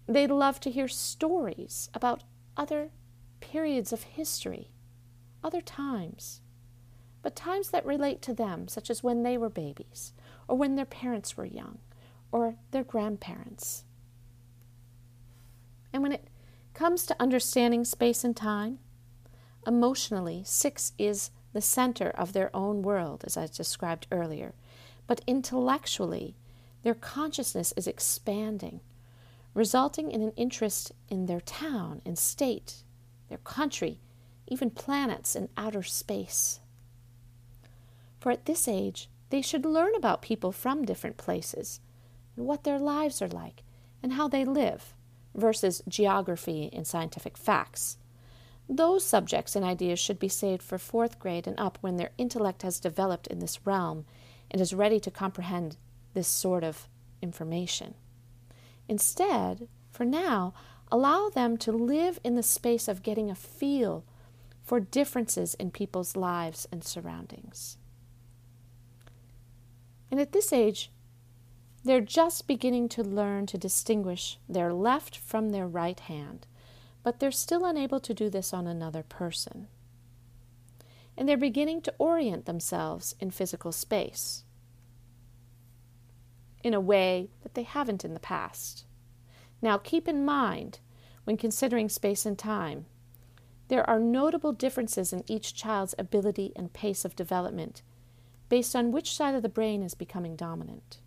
They 0.07 0.27
love 0.27 0.59
to 0.61 0.71
hear 0.71 0.87
stories 0.87 1.89
about 1.93 2.23
other 2.55 2.91
periods 3.39 3.91
of 3.91 4.03
history, 4.03 4.71
other 5.43 5.61
times, 5.61 6.41
but 7.21 7.35
times 7.35 7.71
that 7.71 7.85
relate 7.85 8.21
to 8.23 8.33
them, 8.33 8.67
such 8.67 8.89
as 8.89 9.03
when 9.03 9.23
they 9.23 9.37
were 9.37 9.49
babies, 9.49 10.13
or 10.47 10.55
when 10.55 10.75
their 10.75 10.85
parents 10.85 11.35
were 11.35 11.45
young, 11.45 11.79
or 12.31 12.55
their 12.71 12.83
grandparents. 12.83 13.83
And 15.91 16.03
when 16.03 16.11
it 16.11 16.27
comes 16.75 17.05
to 17.05 17.15
understanding 17.19 17.85
space 17.85 18.23
and 18.23 18.35
time, 18.35 18.79
emotionally, 19.65 20.43
six 20.45 20.91
is 20.99 21.31
the 21.53 21.61
center 21.61 22.09
of 22.09 22.33
their 22.33 22.53
own 22.55 22.81
world, 22.81 23.23
as 23.25 23.37
I 23.37 23.47
described 23.47 24.07
earlier. 24.11 24.53
But 25.07 25.21
intellectually, 25.25 26.35
their 26.83 26.93
consciousness 26.93 27.73
is 27.77 27.87
expanding, 27.87 28.81
resulting 29.53 30.11
in 30.11 30.21
an 30.21 30.33
interest 30.35 30.91
in 31.09 31.25
their 31.25 31.39
town 31.39 32.01
and 32.05 32.17
state, 32.17 32.83
their 33.29 33.37
country, 33.39 34.01
even 34.47 34.69
planets 34.69 35.35
and 35.35 35.49
outer 35.55 35.81
space. 35.81 36.59
For 38.19 38.31
at 38.31 38.45
this 38.45 38.67
age, 38.67 39.09
they 39.29 39.41
should 39.41 39.65
learn 39.65 39.95
about 39.95 40.21
people 40.21 40.51
from 40.51 40.85
different 40.85 41.17
places 41.17 41.79
and 42.35 42.45
what 42.45 42.63
their 42.63 42.79
lives 42.79 43.21
are 43.21 43.27
like 43.27 43.63
and 44.03 44.13
how 44.13 44.27
they 44.27 44.43
live 44.43 44.94
versus 45.35 45.81
geography 45.87 46.69
and 46.73 46.87
scientific 46.87 47.37
facts. 47.37 47.97
Those 48.67 49.05
subjects 49.05 49.55
and 49.55 49.63
ideas 49.63 49.99
should 49.99 50.17
be 50.17 50.29
saved 50.29 50.63
for 50.63 50.77
fourth 50.77 51.19
grade 51.19 51.45
and 51.45 51.59
up 51.59 51.77
when 51.81 51.97
their 51.97 52.11
intellect 52.17 52.63
has 52.63 52.79
developed 52.79 53.27
in 53.27 53.39
this 53.39 53.65
realm 53.65 54.05
and 54.49 54.59
is 54.59 54.73
ready 54.73 54.99
to 55.01 55.11
comprehend 55.11 55.77
this 56.13 56.27
sort 56.27 56.63
of 56.63 56.87
information. 57.21 57.93
Instead, 58.87 59.67
for 59.91 60.05
now, 60.05 60.53
allow 60.91 61.29
them 61.29 61.57
to 61.57 61.71
live 61.71 62.19
in 62.23 62.35
the 62.35 62.43
space 62.43 62.87
of 62.87 63.03
getting 63.03 63.29
a 63.29 63.35
feel 63.35 64.03
for 64.63 64.79
differences 64.79 65.53
in 65.55 65.69
people's 65.69 66.15
lives 66.15 66.67
and 66.71 66.83
surroundings. 66.83 67.77
And 70.09 70.19
at 70.19 70.31
this 70.31 70.51
age, 70.51 70.91
they're 71.85 72.01
just 72.01 72.47
beginning 72.47 72.89
to 72.89 73.03
learn 73.03 73.45
to 73.45 73.59
distinguish 73.59 74.39
their 74.49 74.73
left 74.73 75.15
from 75.15 75.49
their 75.49 75.67
right 75.67 75.99
hand, 75.99 76.47
but 77.03 77.19
they're 77.19 77.31
still 77.31 77.63
unable 77.63 77.99
to 77.99 78.13
do 78.13 78.27
this 78.27 78.53
on 78.53 78.65
another 78.65 79.03
person. 79.03 79.67
And 81.15 81.29
they're 81.29 81.37
beginning 81.37 81.81
to 81.83 81.93
orient 81.99 82.45
themselves 82.45 83.15
in 83.19 83.29
physical 83.29 83.71
space 83.71 84.43
in 86.63 86.73
a 86.73 86.79
way 86.79 87.29
that 87.43 87.53
they 87.53 87.61
haven't 87.61 88.03
in 88.03 88.15
the 88.15 88.19
past. 88.19 88.85
Now, 89.61 89.77
keep 89.77 90.07
in 90.07 90.25
mind, 90.25 90.79
when 91.23 91.37
considering 91.37 91.87
space 91.87 92.25
and 92.25 92.37
time, 92.37 92.87
there 93.67 93.87
are 93.87 93.99
notable 93.99 94.51
differences 94.51 95.13
in 95.13 95.23
each 95.27 95.53
child's 95.53 95.93
ability 95.99 96.51
and 96.55 96.73
pace 96.73 97.05
of 97.05 97.15
development 97.15 97.83
based 98.49 98.75
on 98.75 98.91
which 98.91 99.13
side 99.13 99.35
of 99.35 99.43
the 99.43 99.49
brain 99.49 99.83
is 99.83 99.93
becoming 99.93 100.35
dominant. 100.35 100.97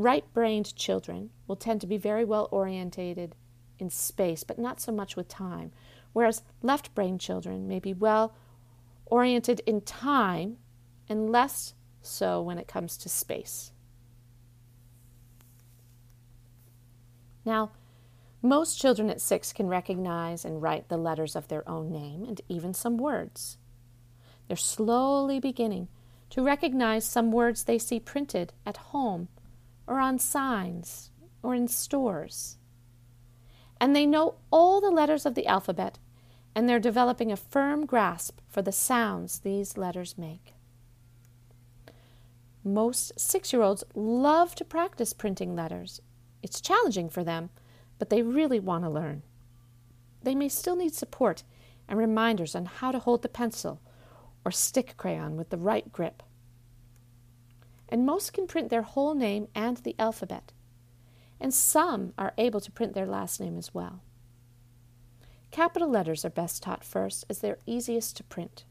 Right 0.00 0.24
brained 0.32 0.74
children 0.76 1.28
will 1.46 1.56
tend 1.56 1.82
to 1.82 1.86
be 1.86 1.98
very 1.98 2.24
well 2.24 2.48
orientated 2.50 3.36
in 3.78 3.90
space, 3.90 4.44
but 4.44 4.58
not 4.58 4.80
so 4.80 4.90
much 4.90 5.14
with 5.14 5.28
time, 5.28 5.72
whereas 6.14 6.42
left 6.62 6.94
brained 6.94 7.20
children 7.20 7.68
may 7.68 7.80
be 7.80 7.92
well 7.92 8.32
oriented 9.04 9.60
in 9.66 9.82
time 9.82 10.56
and 11.06 11.30
less 11.30 11.74
so 12.00 12.40
when 12.40 12.56
it 12.56 12.66
comes 12.66 12.96
to 12.96 13.10
space. 13.10 13.72
Now, 17.44 17.72
most 18.40 18.80
children 18.80 19.10
at 19.10 19.20
six 19.20 19.52
can 19.52 19.68
recognize 19.68 20.46
and 20.46 20.62
write 20.62 20.88
the 20.88 20.96
letters 20.96 21.36
of 21.36 21.48
their 21.48 21.68
own 21.68 21.92
name 21.92 22.24
and 22.24 22.40
even 22.48 22.72
some 22.72 22.96
words. 22.96 23.58
They're 24.48 24.56
slowly 24.56 25.40
beginning 25.40 25.88
to 26.30 26.42
recognize 26.42 27.04
some 27.04 27.30
words 27.30 27.64
they 27.64 27.76
see 27.76 28.00
printed 28.00 28.54
at 28.64 28.78
home 28.78 29.28
or 29.90 29.98
on 29.98 30.20
signs 30.20 31.10
or 31.42 31.52
in 31.52 31.66
stores. 31.66 32.56
And 33.80 33.94
they 33.94 34.06
know 34.06 34.36
all 34.52 34.80
the 34.80 34.90
letters 34.90 35.26
of 35.26 35.34
the 35.34 35.48
alphabet, 35.48 35.98
and 36.54 36.68
they're 36.68 36.78
developing 36.78 37.32
a 37.32 37.36
firm 37.36 37.86
grasp 37.86 38.38
for 38.46 38.62
the 38.62 38.72
sounds 38.72 39.40
these 39.40 39.76
letters 39.76 40.16
make. 40.16 40.54
Most 42.62 43.18
six 43.18 43.52
year 43.52 43.62
olds 43.62 43.82
love 43.94 44.54
to 44.54 44.64
practice 44.64 45.12
printing 45.12 45.56
letters. 45.56 46.00
It's 46.42 46.60
challenging 46.60 47.08
for 47.08 47.24
them, 47.24 47.50
but 47.98 48.10
they 48.10 48.22
really 48.22 48.60
want 48.60 48.84
to 48.84 48.90
learn. 48.90 49.22
They 50.22 50.34
may 50.34 50.48
still 50.48 50.76
need 50.76 50.94
support 50.94 51.42
and 51.88 51.98
reminders 51.98 52.54
on 52.54 52.66
how 52.66 52.92
to 52.92 52.98
hold 53.00 53.22
the 53.22 53.28
pencil 53.28 53.80
or 54.44 54.52
stick 54.52 54.94
crayon 54.96 55.36
with 55.36 55.50
the 55.50 55.56
right 55.56 55.90
grip. 55.90 56.22
And 57.90 58.06
most 58.06 58.32
can 58.32 58.46
print 58.46 58.70
their 58.70 58.82
whole 58.82 59.14
name 59.14 59.48
and 59.54 59.76
the 59.78 59.96
alphabet, 59.98 60.52
and 61.40 61.52
some 61.52 62.12
are 62.16 62.34
able 62.38 62.60
to 62.60 62.70
print 62.70 62.94
their 62.94 63.06
last 63.06 63.40
name 63.40 63.58
as 63.58 63.74
well. 63.74 64.00
Capital 65.50 65.88
letters 65.88 66.24
are 66.24 66.30
best 66.30 66.62
taught 66.62 66.84
first 66.84 67.24
as 67.28 67.40
they're 67.40 67.58
easiest 67.66 68.16
to 68.16 68.24
print, 68.24 68.64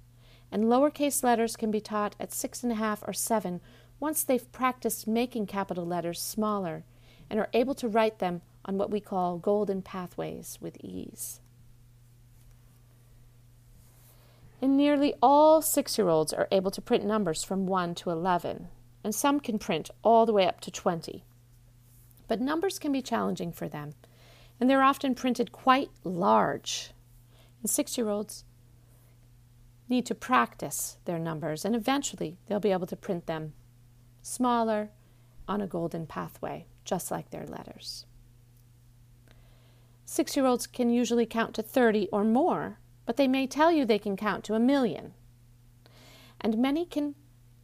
and 0.52 0.64
lowercase 0.64 1.24
letters 1.24 1.58
can 1.58 1.70
be 1.70 1.82
taught 1.82 2.16
at 2.20 2.32
six 2.32 2.64
and 2.64 2.72
a 2.72 2.76
half 2.76 3.04
or 3.06 3.12
seven 3.12 3.60
once 4.00 4.24
they've 4.24 4.52
practiced 4.54 5.06
making 5.06 5.46
capital 5.46 5.86
letters 5.86 6.22
smaller 6.22 6.86
and 7.30 7.40
are 7.40 7.50
able 7.54 7.76
to 7.76 7.88
write 7.90 8.20
them 8.20 8.42
on 8.64 8.78
what 8.78 8.90
we 8.90 9.00
call 9.00 9.38
golden 9.38 9.82
pathways 9.82 10.58
with 10.62 10.78
ease. 10.80 11.42
And 14.62 14.76
nearly 14.76 15.14
all 15.22 15.62
six 15.62 15.98
year 15.98 16.10
olds 16.10 16.34
are 16.34 16.48
able 16.52 16.72
to 16.72 16.82
print 16.82 17.06
numbers 17.06 17.44
from 17.44 17.68
1 17.68 17.96
to 17.96 18.10
11, 18.10 18.68
and 19.04 19.14
some 19.14 19.40
can 19.40 19.60
print 19.60 19.90
all 20.04 20.26
the 20.26 20.34
way 20.34 20.48
up 20.48 20.60
to 20.62 20.72
20. 20.72 21.24
But 22.28 22.42
numbers 22.42 22.80
can 22.80 22.92
be 22.92 23.02
challenging 23.02 23.52
for 23.52 23.68
them, 23.68 23.94
and 24.60 24.70
they're 24.70 24.84
often 24.84 25.16
printed 25.16 25.52
quite 25.52 25.90
large. 26.04 26.92
And 27.62 27.70
six 27.70 27.98
year 27.98 28.10
olds 28.10 28.46
need 29.88 30.06
to 30.06 30.16
practice 30.16 30.98
their 31.06 31.20
numbers, 31.20 31.66
and 31.66 31.76
eventually 31.76 32.38
they'll 32.48 32.60
be 32.60 32.72
able 32.72 32.88
to 32.88 32.96
print 32.96 33.26
them 33.26 33.54
smaller 34.22 34.90
on 35.48 35.62
a 35.62 35.68
golden 35.68 36.06
pathway, 36.06 36.68
just 36.86 37.10
like 37.10 37.32
their 37.32 37.46
letters. 37.46 38.06
Six 40.06 40.36
year 40.36 40.46
olds 40.46 40.68
can 40.68 40.90
usually 40.90 41.26
count 41.26 41.56
to 41.56 41.64
30 41.64 42.08
or 42.12 42.24
more, 42.24 42.80
but 43.06 43.18
they 43.18 43.28
may 43.28 43.48
tell 43.48 43.72
you 43.72 43.86
they 43.86 44.00
can 44.00 44.16
count 44.16 44.44
to 44.46 44.54
a 44.54 44.60
million. 44.60 45.14
And 46.42 46.58
many 46.58 46.86
can 46.86 47.16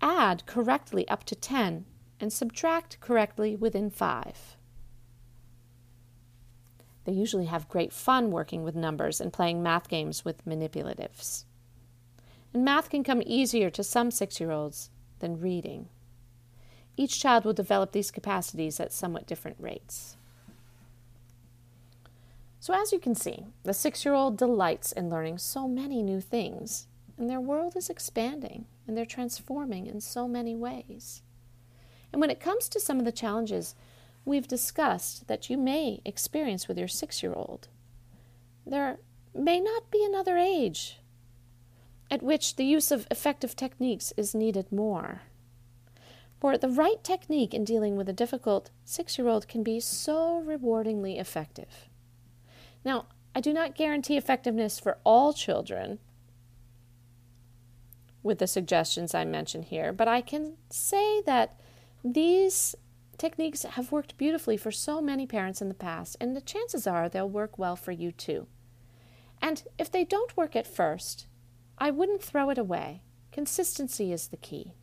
add 0.01 0.45
correctly 0.45 1.07
up 1.07 1.23
to 1.25 1.35
10 1.35 1.85
and 2.19 2.31
subtract 2.31 2.99
correctly 2.99 3.55
within 3.55 3.89
5. 3.89 4.57
They 7.05 7.11
usually 7.11 7.45
have 7.45 7.69
great 7.69 7.93
fun 7.93 8.31
working 8.31 8.63
with 8.63 8.75
numbers 8.75 9.21
and 9.21 9.31
playing 9.31 9.61
math 9.61 9.87
games 9.87 10.25
with 10.25 10.45
manipulatives. 10.45 11.45
And 12.53 12.65
math 12.65 12.89
can 12.89 13.03
come 13.03 13.21
easier 13.25 13.69
to 13.69 13.83
some 13.83 14.11
six 14.11 14.39
year 14.39 14.51
olds 14.51 14.89
than 15.19 15.39
reading. 15.39 15.87
Each 16.97 17.19
child 17.19 17.45
will 17.45 17.53
develop 17.53 17.91
these 17.91 18.11
capacities 18.11 18.79
at 18.79 18.93
somewhat 18.93 19.27
different 19.27 19.57
rates. 19.59 20.17
So, 22.59 22.73
as 22.73 22.91
you 22.91 22.99
can 22.99 23.13
see, 23.13 23.45
the 23.63 23.73
six 23.73 24.05
year 24.05 24.15
old 24.15 24.37
delights 24.37 24.91
in 24.91 25.09
learning 25.09 25.37
so 25.37 25.67
many 25.67 26.01
new 26.01 26.21
things, 26.21 26.87
and 27.17 27.29
their 27.29 27.41
world 27.41 27.75
is 27.75 27.89
expanding 27.89 28.65
and 28.87 28.95
they're 28.95 29.05
transforming 29.05 29.87
in 29.87 30.01
so 30.01 30.27
many 30.27 30.55
ways. 30.55 31.21
And 32.11 32.21
when 32.21 32.29
it 32.29 32.39
comes 32.39 32.69
to 32.69 32.79
some 32.79 32.99
of 32.99 33.05
the 33.05 33.11
challenges 33.11 33.75
we've 34.23 34.47
discussed 34.47 35.27
that 35.27 35.49
you 35.49 35.57
may 35.57 36.01
experience 36.05 36.67
with 36.67 36.77
your 36.77 36.87
six 36.87 37.21
year 37.21 37.33
old, 37.33 37.67
there 38.65 38.99
may 39.33 39.59
not 39.59 39.91
be 39.91 40.03
another 40.03 40.37
age 40.37 40.99
at 42.09 42.23
which 42.23 42.55
the 42.55 42.65
use 42.65 42.91
of 42.91 43.07
effective 43.09 43.55
techniques 43.55 44.13
is 44.15 44.35
needed 44.35 44.71
more. 44.71 45.23
For 46.39 46.57
the 46.57 46.69
right 46.69 47.03
technique 47.03 47.53
in 47.53 47.63
dealing 47.63 47.95
with 47.95 48.07
a 48.07 48.13
difficult 48.13 48.69
six 48.83 49.17
year 49.17 49.27
old 49.27 49.47
can 49.47 49.63
be 49.63 49.79
so 49.79 50.43
rewardingly 50.45 51.19
effective. 51.19 51.89
Now, 52.83 53.07
I 53.33 53.41
do 53.41 53.51
not 53.51 53.75
guarantee 53.75 54.15
effectiveness 54.15 54.79
for 54.79 54.97
all 55.03 55.33
children 55.33 55.99
with 58.25 58.39
the 58.39 58.47
suggestions 58.47 59.13
I 59.13 59.23
mentioned 59.23 59.65
here, 59.65 59.93
but 59.93 60.07
I 60.07 60.19
can 60.19 60.53
say 60.71 61.21
that 61.27 61.59
these 62.03 62.75
techniques 63.19 63.61
have 63.61 63.91
worked 63.91 64.17
beautifully 64.17 64.57
for 64.57 64.71
so 64.71 64.99
many 64.99 65.27
parents 65.27 65.61
in 65.61 65.69
the 65.69 65.75
past, 65.75 66.17
and 66.19 66.35
the 66.35 66.41
chances 66.41 66.87
are 66.87 67.07
they'll 67.07 67.29
work 67.29 67.59
well 67.59 67.75
for 67.75 67.91
you 67.91 68.11
too. 68.11 68.47
And 69.43 69.63
if 69.77 69.91
they 69.91 70.03
don't 70.03 70.35
work 70.35 70.55
at 70.55 70.65
first, 70.65 71.27
I 71.77 71.91
wouldn't 71.91 72.23
throw 72.23 72.49
it 72.49 72.57
away. 72.57 73.03
Consistency 73.31 74.11
is 74.11 74.29
the 74.29 74.37
key. 74.37 74.73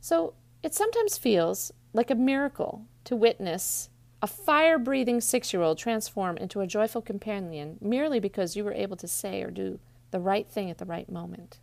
So 0.00 0.32
it 0.62 0.74
sometimes 0.74 1.18
feels 1.18 1.70
like 1.92 2.10
a 2.10 2.14
miracle 2.14 2.86
to 3.04 3.14
witness 3.14 3.90
a 4.22 4.26
fire 4.26 4.78
breathing 4.78 5.20
six 5.20 5.52
year 5.52 5.62
old 5.62 5.76
transform 5.76 6.38
into 6.38 6.60
a 6.60 6.66
joyful 6.66 7.02
companion 7.02 7.76
merely 7.80 8.18
because 8.18 8.56
you 8.56 8.64
were 8.64 8.72
able 8.72 8.96
to 8.96 9.06
say 9.06 9.42
or 9.42 9.50
do 9.50 9.78
the 10.10 10.20
right 10.20 10.48
thing 10.48 10.70
at 10.70 10.78
the 10.78 10.84
right 10.84 11.10
moment. 11.10 11.58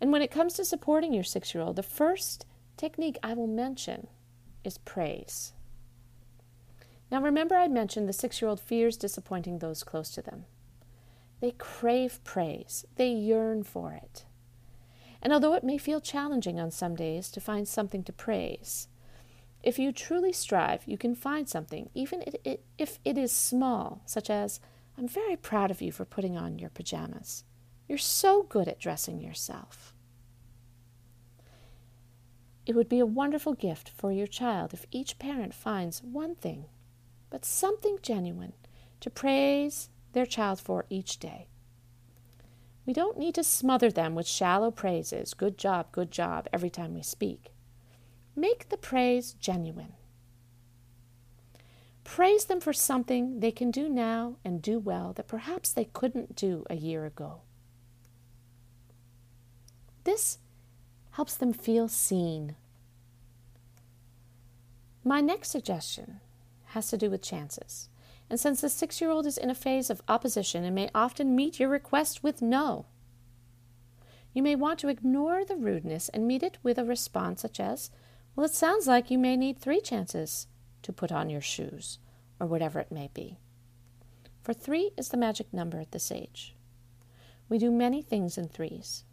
And 0.00 0.10
when 0.10 0.22
it 0.22 0.30
comes 0.30 0.54
to 0.54 0.64
supporting 0.64 1.14
your 1.14 1.24
six 1.24 1.54
year 1.54 1.62
old, 1.62 1.76
the 1.76 1.82
first 1.82 2.44
technique 2.76 3.18
I 3.22 3.34
will 3.34 3.46
mention 3.46 4.08
is 4.64 4.78
praise. 4.78 5.52
Now, 7.10 7.20
remember, 7.22 7.54
I 7.54 7.68
mentioned 7.68 8.08
the 8.08 8.12
six 8.12 8.40
year 8.40 8.48
old 8.48 8.60
fears 8.60 8.96
disappointing 8.96 9.58
those 9.58 9.84
close 9.84 10.10
to 10.12 10.22
them. 10.22 10.46
They 11.40 11.52
crave 11.52 12.22
praise, 12.24 12.84
they 12.96 13.08
yearn 13.08 13.64
for 13.64 13.92
it. 13.92 14.24
And 15.20 15.32
although 15.32 15.54
it 15.54 15.62
may 15.62 15.78
feel 15.78 16.00
challenging 16.00 16.58
on 16.58 16.70
some 16.70 16.96
days 16.96 17.30
to 17.30 17.40
find 17.40 17.68
something 17.68 18.02
to 18.04 18.12
praise, 18.12 18.88
if 19.62 19.78
you 19.78 19.92
truly 19.92 20.32
strive, 20.32 20.82
you 20.86 20.98
can 20.98 21.14
find 21.14 21.48
something, 21.48 21.90
even 21.94 22.24
if 22.78 22.98
it 23.04 23.16
is 23.16 23.30
small, 23.30 24.02
such 24.06 24.28
as, 24.28 24.58
I'm 24.96 25.08
very 25.08 25.36
proud 25.36 25.70
of 25.70 25.80
you 25.80 25.90
for 25.92 26.04
putting 26.04 26.36
on 26.36 26.58
your 26.58 26.70
pajamas. 26.70 27.44
You're 27.88 27.98
so 27.98 28.42
good 28.42 28.68
at 28.68 28.78
dressing 28.78 29.20
yourself. 29.20 29.94
It 32.64 32.76
would 32.76 32.88
be 32.88 33.00
a 33.00 33.06
wonderful 33.06 33.54
gift 33.54 33.88
for 33.88 34.12
your 34.12 34.26
child 34.26 34.72
if 34.72 34.86
each 34.90 35.18
parent 35.18 35.52
finds 35.52 36.02
one 36.02 36.36
thing, 36.36 36.66
but 37.30 37.44
something 37.44 37.98
genuine, 38.02 38.52
to 39.00 39.10
praise 39.10 39.88
their 40.12 40.26
child 40.26 40.60
for 40.60 40.86
each 40.88 41.18
day. 41.18 41.48
We 42.86 42.92
don't 42.92 43.18
need 43.18 43.34
to 43.36 43.44
smother 43.44 43.90
them 43.90 44.14
with 44.14 44.26
shallow 44.26 44.70
praises, 44.70 45.34
good 45.34 45.58
job, 45.58 45.90
good 45.92 46.10
job, 46.10 46.48
every 46.52 46.70
time 46.70 46.94
we 46.94 47.02
speak. 47.02 47.52
Make 48.36 48.68
the 48.68 48.76
praise 48.76 49.32
genuine. 49.34 49.94
Praise 52.04 52.46
them 52.46 52.60
for 52.60 52.72
something 52.72 53.40
they 53.40 53.52
can 53.52 53.70
do 53.70 53.88
now 53.88 54.36
and 54.44 54.60
do 54.60 54.78
well 54.78 55.12
that 55.14 55.28
perhaps 55.28 55.72
they 55.72 55.84
couldn't 55.84 56.34
do 56.34 56.64
a 56.68 56.74
year 56.74 57.06
ago. 57.06 57.42
This 60.04 60.38
helps 61.12 61.36
them 61.36 61.52
feel 61.52 61.88
seen. 61.88 62.56
My 65.04 65.20
next 65.20 65.50
suggestion 65.50 66.20
has 66.66 66.88
to 66.88 66.96
do 66.96 67.10
with 67.10 67.22
chances. 67.22 67.88
And 68.28 68.40
since 68.40 68.60
the 68.60 68.68
six 68.68 69.00
year 69.00 69.10
old 69.10 69.26
is 69.26 69.38
in 69.38 69.50
a 69.50 69.54
phase 69.54 69.90
of 69.90 70.02
opposition 70.08 70.64
and 70.64 70.74
may 70.74 70.90
often 70.94 71.36
meet 71.36 71.60
your 71.60 71.68
request 71.68 72.22
with 72.22 72.40
no, 72.40 72.86
you 74.32 74.42
may 74.42 74.56
want 74.56 74.78
to 74.80 74.88
ignore 74.88 75.44
the 75.44 75.56
rudeness 75.56 76.08
and 76.08 76.26
meet 76.26 76.42
it 76.42 76.56
with 76.62 76.78
a 76.78 76.84
response 76.84 77.42
such 77.42 77.60
as, 77.60 77.90
Well, 78.34 78.46
it 78.46 78.54
sounds 78.54 78.86
like 78.86 79.10
you 79.10 79.18
may 79.18 79.36
need 79.36 79.58
three 79.58 79.80
chances 79.80 80.46
to 80.82 80.92
put 80.92 81.12
on 81.12 81.30
your 81.30 81.40
shoes, 81.40 81.98
or 82.40 82.46
whatever 82.46 82.78
it 82.80 82.92
may 82.92 83.10
be. 83.14 83.38
For 84.42 84.52
three 84.52 84.90
is 84.96 85.08
the 85.08 85.16
magic 85.16 85.52
number 85.52 85.78
at 85.78 85.92
this 85.92 86.10
age. 86.10 86.54
We 87.48 87.58
do 87.58 87.70
many 87.70 88.02
things 88.02 88.36
in 88.36 88.48
threes. 88.48 89.04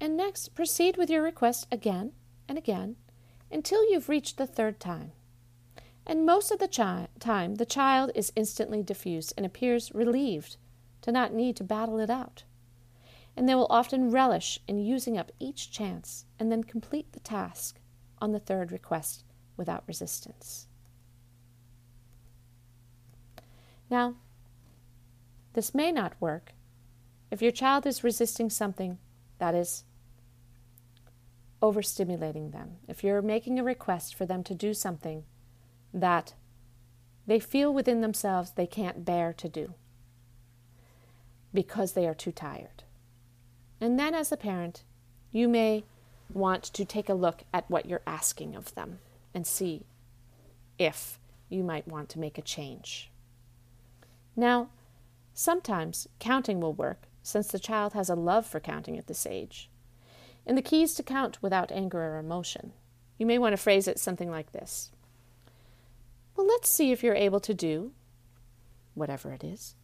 And 0.00 0.16
next, 0.16 0.54
proceed 0.54 0.96
with 0.96 1.08
your 1.08 1.22
request 1.22 1.66
again 1.72 2.12
and 2.48 2.58
again 2.58 2.96
until 3.50 3.88
you've 3.90 4.08
reached 4.08 4.36
the 4.36 4.46
third 4.46 4.78
time 4.80 5.12
and 6.06 6.24
most 6.24 6.52
of 6.52 6.58
the 6.58 6.68
chi- 6.68 7.08
time 7.18 7.56
the 7.56 7.66
child 7.66 8.12
is 8.14 8.32
instantly 8.36 8.82
diffused 8.82 9.34
and 9.36 9.44
appears 9.44 9.92
relieved 9.92 10.56
to 11.02 11.10
not 11.10 11.32
need 11.32 11.56
to 11.56 11.64
battle 11.64 11.98
it 11.98 12.10
out. 12.10 12.44
and 13.38 13.46
they 13.46 13.54
will 13.54 13.66
often 13.68 14.10
relish 14.10 14.60
in 14.66 14.78
using 14.78 15.18
up 15.18 15.30
each 15.38 15.70
chance 15.70 16.24
and 16.38 16.50
then 16.50 16.64
complete 16.64 17.12
the 17.12 17.20
task 17.20 17.78
on 18.18 18.32
the 18.32 18.40
third 18.40 18.72
request 18.72 19.24
without 19.56 19.84
resistance. 19.86 20.66
Now, 23.90 24.14
this 25.52 25.74
may 25.74 25.92
not 25.92 26.20
work 26.20 26.52
if 27.30 27.42
your 27.42 27.52
child 27.52 27.86
is 27.86 28.04
resisting 28.04 28.50
something 28.50 28.98
that 29.38 29.54
is 29.54 29.84
overstimulating 31.62 32.52
them. 32.52 32.76
If 32.86 33.02
you're 33.02 33.22
making 33.22 33.58
a 33.58 33.64
request 33.64 34.14
for 34.14 34.26
them 34.26 34.44
to 34.44 34.54
do 34.54 34.74
something 34.74 35.24
that 35.94 36.34
they 37.26 37.40
feel 37.40 37.72
within 37.72 38.02
themselves 38.02 38.52
they 38.52 38.66
can't 38.66 39.04
bear 39.04 39.32
to 39.32 39.48
do 39.48 39.74
because 41.52 41.92
they 41.92 42.06
are 42.06 42.14
too 42.14 42.32
tired. 42.32 42.84
And 43.80 43.98
then, 43.98 44.14
as 44.14 44.30
a 44.30 44.36
parent, 44.36 44.84
you 45.32 45.48
may 45.48 45.84
want 46.32 46.62
to 46.64 46.84
take 46.84 47.08
a 47.08 47.14
look 47.14 47.44
at 47.52 47.70
what 47.70 47.86
you're 47.86 48.02
asking 48.06 48.54
of 48.54 48.74
them 48.74 48.98
and 49.36 49.46
see 49.46 49.84
if 50.78 51.20
you 51.50 51.62
might 51.62 51.86
want 51.86 52.08
to 52.08 52.18
make 52.18 52.38
a 52.38 52.42
change. 52.42 53.10
Now, 54.34 54.70
sometimes 55.34 56.08
counting 56.18 56.58
will 56.58 56.72
work 56.72 57.02
since 57.22 57.48
the 57.48 57.58
child 57.58 57.92
has 57.92 58.08
a 58.08 58.14
love 58.14 58.46
for 58.46 58.60
counting 58.60 58.96
at 58.96 59.08
this 59.08 59.26
age. 59.26 59.68
And 60.46 60.56
the 60.56 60.62
keys 60.62 60.94
to 60.94 61.02
count 61.02 61.42
without 61.42 61.70
anger 61.70 62.00
or 62.00 62.18
emotion. 62.18 62.72
You 63.18 63.26
may 63.26 63.36
want 63.36 63.52
to 63.52 63.58
phrase 63.58 63.86
it 63.86 63.98
something 63.98 64.30
like 64.30 64.52
this 64.52 64.90
Well, 66.34 66.46
let's 66.46 66.70
see 66.70 66.90
if 66.90 67.02
you're 67.02 67.14
able 67.14 67.40
to 67.40 67.52
do 67.52 67.92
whatever 68.94 69.32
it 69.32 69.44
is. 69.44 69.74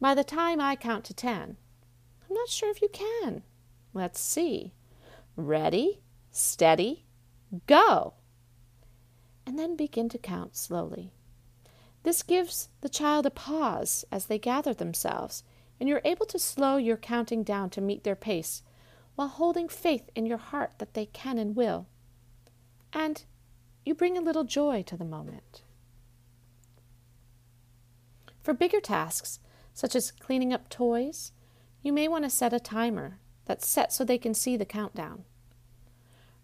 By 0.00 0.16
the 0.16 0.24
time 0.24 0.60
I 0.60 0.74
count 0.74 1.04
to 1.04 1.14
ten, 1.14 1.56
I'm 2.28 2.34
not 2.34 2.48
sure 2.48 2.70
if 2.70 2.82
you 2.82 2.88
can. 2.88 3.44
Let's 3.94 4.18
see. 4.18 4.74
Ready, 5.36 6.00
steady, 6.32 7.04
go. 7.68 8.14
And 9.46 9.58
then 9.58 9.76
begin 9.76 10.08
to 10.10 10.18
count 10.18 10.56
slowly. 10.56 11.12
This 12.02 12.22
gives 12.22 12.68
the 12.80 12.88
child 12.88 13.26
a 13.26 13.30
pause 13.30 14.04
as 14.10 14.26
they 14.26 14.38
gather 14.38 14.74
themselves, 14.74 15.44
and 15.78 15.88
you're 15.88 16.02
able 16.04 16.26
to 16.26 16.38
slow 16.38 16.76
your 16.76 16.96
counting 16.96 17.42
down 17.42 17.70
to 17.70 17.80
meet 17.80 18.04
their 18.04 18.16
pace 18.16 18.62
while 19.14 19.28
holding 19.28 19.68
faith 19.68 20.10
in 20.14 20.26
your 20.26 20.38
heart 20.38 20.72
that 20.78 20.94
they 20.94 21.06
can 21.06 21.38
and 21.38 21.54
will. 21.54 21.86
And 22.92 23.24
you 23.84 23.94
bring 23.94 24.16
a 24.16 24.22
little 24.22 24.44
joy 24.44 24.82
to 24.84 24.96
the 24.96 25.04
moment. 25.04 25.62
For 28.40 28.54
bigger 28.54 28.80
tasks, 28.80 29.38
such 29.72 29.94
as 29.94 30.10
cleaning 30.10 30.52
up 30.52 30.68
toys, 30.68 31.32
you 31.82 31.92
may 31.92 32.08
want 32.08 32.24
to 32.24 32.30
set 32.30 32.52
a 32.52 32.60
timer 32.60 33.18
that's 33.44 33.68
set 33.68 33.92
so 33.92 34.04
they 34.04 34.18
can 34.18 34.34
see 34.34 34.56
the 34.56 34.64
countdown. 34.64 35.24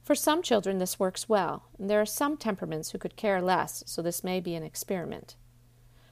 For 0.08 0.14
some 0.14 0.40
children, 0.40 0.78
this 0.78 0.98
works 0.98 1.28
well, 1.28 1.64
and 1.78 1.90
there 1.90 2.00
are 2.00 2.06
some 2.06 2.38
temperaments 2.38 2.92
who 2.92 2.98
could 2.98 3.14
care 3.14 3.42
less, 3.42 3.84
so 3.86 4.00
this 4.00 4.24
may 4.24 4.40
be 4.40 4.54
an 4.54 4.62
experiment. 4.62 5.36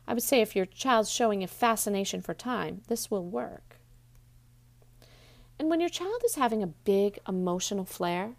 I 0.07 0.13
would 0.13 0.23
say 0.23 0.43
if 0.43 0.55
your 0.55 0.67
child's 0.67 1.11
showing 1.11 1.43
a 1.43 1.47
fascination 1.47 2.21
for 2.21 2.35
time, 2.35 2.83
this 2.89 3.11
will 3.11 3.25
work. 3.25 3.79
And 5.59 5.71
when 5.71 5.81
your 5.81 5.89
child 5.89 6.21
is 6.27 6.35
having 6.35 6.63
a 6.63 6.67
big 6.67 7.19
emotional 7.27 7.87
flare, 7.87 8.35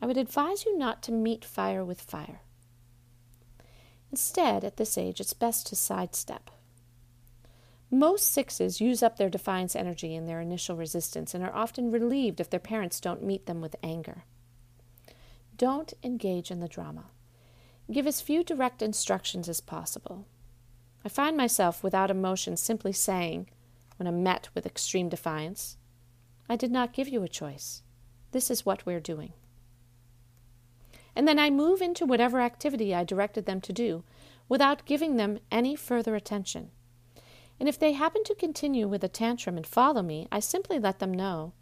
I 0.00 0.06
would 0.06 0.16
advise 0.16 0.64
you 0.64 0.78
not 0.78 1.02
to 1.02 1.12
meet 1.12 1.44
fire 1.44 1.84
with 1.84 2.00
fire. 2.00 2.40
Instead, 4.10 4.64
at 4.64 4.78
this 4.78 4.96
age, 4.96 5.20
it's 5.20 5.34
best 5.34 5.66
to 5.66 5.76
sidestep. 5.76 6.50
Most 7.90 8.32
sixes 8.32 8.80
use 8.80 9.02
up 9.02 9.18
their 9.18 9.28
defiance 9.28 9.76
energy 9.76 10.14
in 10.14 10.24
their 10.24 10.40
initial 10.40 10.74
resistance 10.74 11.34
and 11.34 11.44
are 11.44 11.54
often 11.54 11.90
relieved 11.90 12.40
if 12.40 12.48
their 12.48 12.58
parents 12.58 12.98
don't 12.98 13.22
meet 13.22 13.44
them 13.44 13.60
with 13.60 13.76
anger. 13.82 14.24
Don't 15.60 15.92
engage 16.02 16.50
in 16.50 16.60
the 16.60 16.68
drama. 16.68 17.10
Give 17.92 18.06
as 18.06 18.22
few 18.22 18.42
direct 18.42 18.80
instructions 18.80 19.46
as 19.46 19.60
possible. 19.60 20.24
I 21.04 21.10
find 21.10 21.36
myself 21.36 21.82
without 21.82 22.10
emotion 22.10 22.56
simply 22.56 22.94
saying, 22.94 23.50
when 23.98 24.06
I'm 24.06 24.22
met 24.22 24.48
with 24.54 24.64
extreme 24.64 25.10
defiance, 25.10 25.76
I 26.48 26.56
did 26.56 26.70
not 26.70 26.94
give 26.94 27.08
you 27.08 27.22
a 27.22 27.28
choice. 27.28 27.82
This 28.30 28.50
is 28.50 28.64
what 28.64 28.86
we're 28.86 29.00
doing. 29.00 29.34
And 31.14 31.28
then 31.28 31.38
I 31.38 31.50
move 31.50 31.82
into 31.82 32.06
whatever 32.06 32.40
activity 32.40 32.94
I 32.94 33.04
directed 33.04 33.44
them 33.44 33.60
to 33.60 33.72
do 33.74 34.02
without 34.48 34.86
giving 34.86 35.16
them 35.16 35.40
any 35.50 35.76
further 35.76 36.16
attention. 36.16 36.70
And 37.58 37.68
if 37.68 37.78
they 37.78 37.92
happen 37.92 38.24
to 38.24 38.34
continue 38.34 38.88
with 38.88 39.04
a 39.04 39.08
tantrum 39.08 39.58
and 39.58 39.66
follow 39.66 40.00
me, 40.00 40.26
I 40.32 40.40
simply 40.40 40.78
let 40.78 41.00
them 41.00 41.12
know 41.12 41.52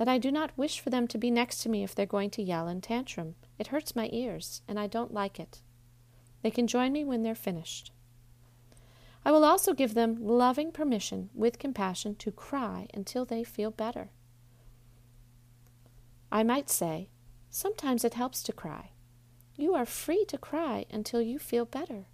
that 0.00 0.08
I 0.08 0.16
do 0.16 0.32
not 0.32 0.56
wish 0.56 0.80
for 0.80 0.88
them 0.88 1.06
to 1.08 1.18
be 1.18 1.30
next 1.30 1.58
to 1.58 1.68
me 1.68 1.84
if 1.84 1.94
they're 1.94 2.06
going 2.06 2.30
to 2.30 2.42
yell 2.42 2.66
and 2.66 2.82
tantrum. 2.82 3.34
It 3.58 3.66
hurts 3.66 3.94
my 3.94 4.08
ears, 4.10 4.62
and 4.66 4.80
I 4.80 4.86
don't 4.86 5.12
like 5.12 5.38
it. 5.38 5.60
They 6.40 6.50
can 6.50 6.66
join 6.66 6.92
me 6.92 7.04
when 7.04 7.22
they're 7.22 7.34
finished. 7.34 7.92
I 9.26 9.30
will 9.30 9.44
also 9.44 9.74
give 9.74 9.92
them 9.92 10.16
loving 10.18 10.72
permission 10.72 11.28
with 11.34 11.58
compassion 11.58 12.14
to 12.16 12.32
cry 12.32 12.88
until 12.94 13.26
they 13.26 13.44
feel 13.44 13.70
better. 13.70 14.08
I 16.32 16.44
might 16.44 16.70
say, 16.70 17.10
sometimes 17.50 18.02
it 18.02 18.14
helps 18.14 18.42
to 18.44 18.52
cry. 18.54 18.92
You 19.58 19.74
are 19.74 19.84
free 19.84 20.24
to 20.28 20.38
cry 20.38 20.86
until 20.90 21.20
you 21.20 21.38
feel 21.38 21.66
better 21.66 22.06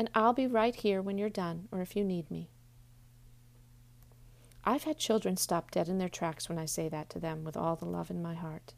and 0.00 0.10
I'll 0.14 0.32
be 0.32 0.46
right 0.46 0.74
here 0.74 1.02
when 1.02 1.18
you're 1.18 1.28
done 1.28 1.68
or 1.70 1.82
if 1.82 1.94
you 1.94 2.04
need 2.04 2.30
me. 2.30 2.50
I've 4.64 4.84
had 4.84 4.98
children 4.98 5.36
stop 5.36 5.70
dead 5.70 5.88
in 5.88 5.98
their 5.98 6.08
tracks 6.08 6.48
when 6.48 6.58
I 6.58 6.66
say 6.66 6.88
that 6.88 7.08
to 7.10 7.18
them 7.18 7.44
with 7.44 7.56
all 7.56 7.76
the 7.76 7.86
love 7.86 8.10
in 8.10 8.22
my 8.22 8.34
heart. 8.34 8.74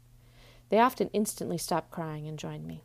They 0.69 0.79
often 0.79 1.09
instantly 1.13 1.57
stop 1.57 1.91
crying 1.91 2.27
and 2.27 2.39
join 2.39 2.65
me. 2.65 2.83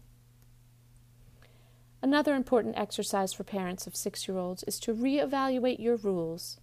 Another 2.02 2.34
important 2.34 2.78
exercise 2.78 3.32
for 3.32 3.44
parents 3.44 3.86
of 3.86 3.96
six 3.96 4.28
year 4.28 4.38
olds 4.38 4.62
is 4.64 4.78
to 4.80 4.94
reevaluate 4.94 5.80
your 5.80 5.96
rules 5.96 6.60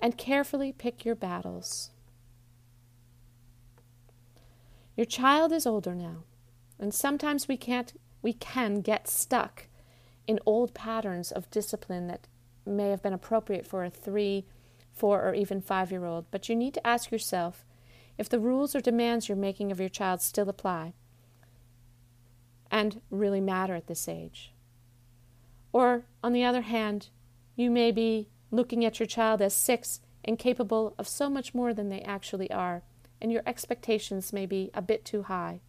and 0.00 0.16
carefully 0.16 0.72
pick 0.72 1.04
your 1.04 1.14
battles. 1.14 1.90
Your 4.96 5.04
child 5.04 5.52
is 5.52 5.66
older 5.66 5.94
now, 5.94 6.24
and 6.78 6.92
sometimes 6.92 7.46
we 7.46 7.56
can't 7.56 7.92
we 8.20 8.32
can 8.32 8.80
get 8.80 9.08
stuck 9.08 9.68
in 10.26 10.40
old 10.44 10.74
patterns 10.74 11.30
of 11.30 11.50
discipline 11.50 12.08
that 12.08 12.26
may 12.66 12.90
have 12.90 13.02
been 13.02 13.12
appropriate 13.12 13.66
for 13.66 13.84
a 13.84 13.90
three, 13.90 14.44
four, 14.98 15.22
or 15.22 15.34
even 15.34 15.60
five 15.60 15.90
year 15.90 16.04
old. 16.04 16.26
But 16.30 16.48
you 16.48 16.56
need 16.56 16.74
to 16.74 16.86
ask 16.86 17.10
yourself 17.10 17.64
if 18.16 18.28
the 18.28 18.40
rules 18.40 18.74
or 18.74 18.80
demands 18.80 19.28
you're 19.28 19.36
making 19.36 19.70
of 19.70 19.80
your 19.80 19.88
child 19.88 20.20
still 20.20 20.48
apply 20.48 20.94
and 22.70 23.00
really 23.10 23.40
matter 23.40 23.74
at 23.74 23.86
this 23.86 24.08
age. 24.08 24.52
Or, 25.72 26.04
on 26.22 26.32
the 26.32 26.44
other 26.44 26.62
hand, 26.62 27.08
you 27.56 27.70
may 27.70 27.92
be 27.92 28.28
looking 28.50 28.84
at 28.84 28.98
your 28.98 29.06
child 29.06 29.40
as 29.40 29.54
six 29.54 30.00
and 30.24 30.38
capable 30.38 30.94
of 30.98 31.08
so 31.08 31.30
much 31.30 31.54
more 31.54 31.72
than 31.72 31.88
they 31.88 32.00
actually 32.02 32.50
are, 32.50 32.82
and 33.20 33.30
your 33.32 33.42
expectations 33.46 34.32
may 34.32 34.46
be 34.46 34.70
a 34.74 34.82
bit 34.82 35.04
too 35.04 35.22
high. 35.24 35.60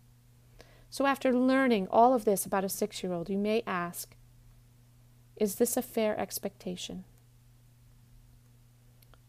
So, 0.90 1.06
after 1.06 1.32
learning 1.32 1.88
all 1.92 2.14
of 2.14 2.26
this 2.26 2.46
about 2.46 2.66
a 2.66 2.70
six 2.70 3.04
year 3.04 3.14
old, 3.14 3.30
you 3.30 3.38
may 3.38 3.64
ask 3.68 4.16
is 5.36 5.56
this 5.56 5.78
a 5.78 5.82
fair 5.82 6.20
expectation? 6.20 7.06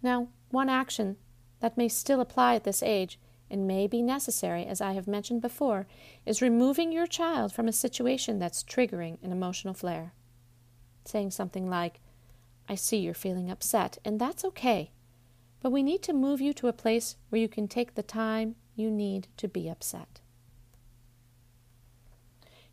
Now, 0.03 0.29
one 0.51 0.69
action 0.69 1.17
that 1.61 1.77
may 1.77 1.89
still 1.89 2.21
apply 2.21 2.55
at 2.55 2.65
this 2.65 2.83
age 2.83 3.19
and 3.51 3.67
may 3.67 3.87
be 3.87 4.03
necessary, 4.03 4.65
as 4.65 4.81
I 4.81 4.93
have 4.93 5.09
mentioned 5.09 5.43
before, 5.43 5.87
is 6.25 6.41
removing 6.41 6.93
your 6.93 7.07
child 7.07 7.53
from 7.53 7.69
a 7.69 7.73
situation 7.73 8.39
that's 8.39 8.63
triggering 8.63 9.19
an 9.23 9.33
emotional 9.33 9.75
flare. 9.75 10.13
Saying 11.05 11.33
something 11.33 11.69
like, 11.69 12.01
I 12.69 12.77
see 12.77 12.99
you're 12.99 13.15
feeling 13.15 13.51
upset, 13.51 13.99
and 14.05 14.21
that's 14.21 14.45
okay, 14.45 14.93
but 15.61 15.73
we 15.73 15.83
need 15.83 16.03
to 16.05 16.13
move 16.13 16.41
you 16.41 16.53
to 16.55 16.69
a 16.69 16.73
place 16.73 17.17
where 17.29 17.41
you 17.41 17.49
can 17.49 17.67
take 17.67 17.95
the 17.95 18.03
time 18.03 18.55
you 18.77 18.91
need 18.91 19.27
to 19.39 19.49
be 19.49 19.69
upset. 19.69 20.21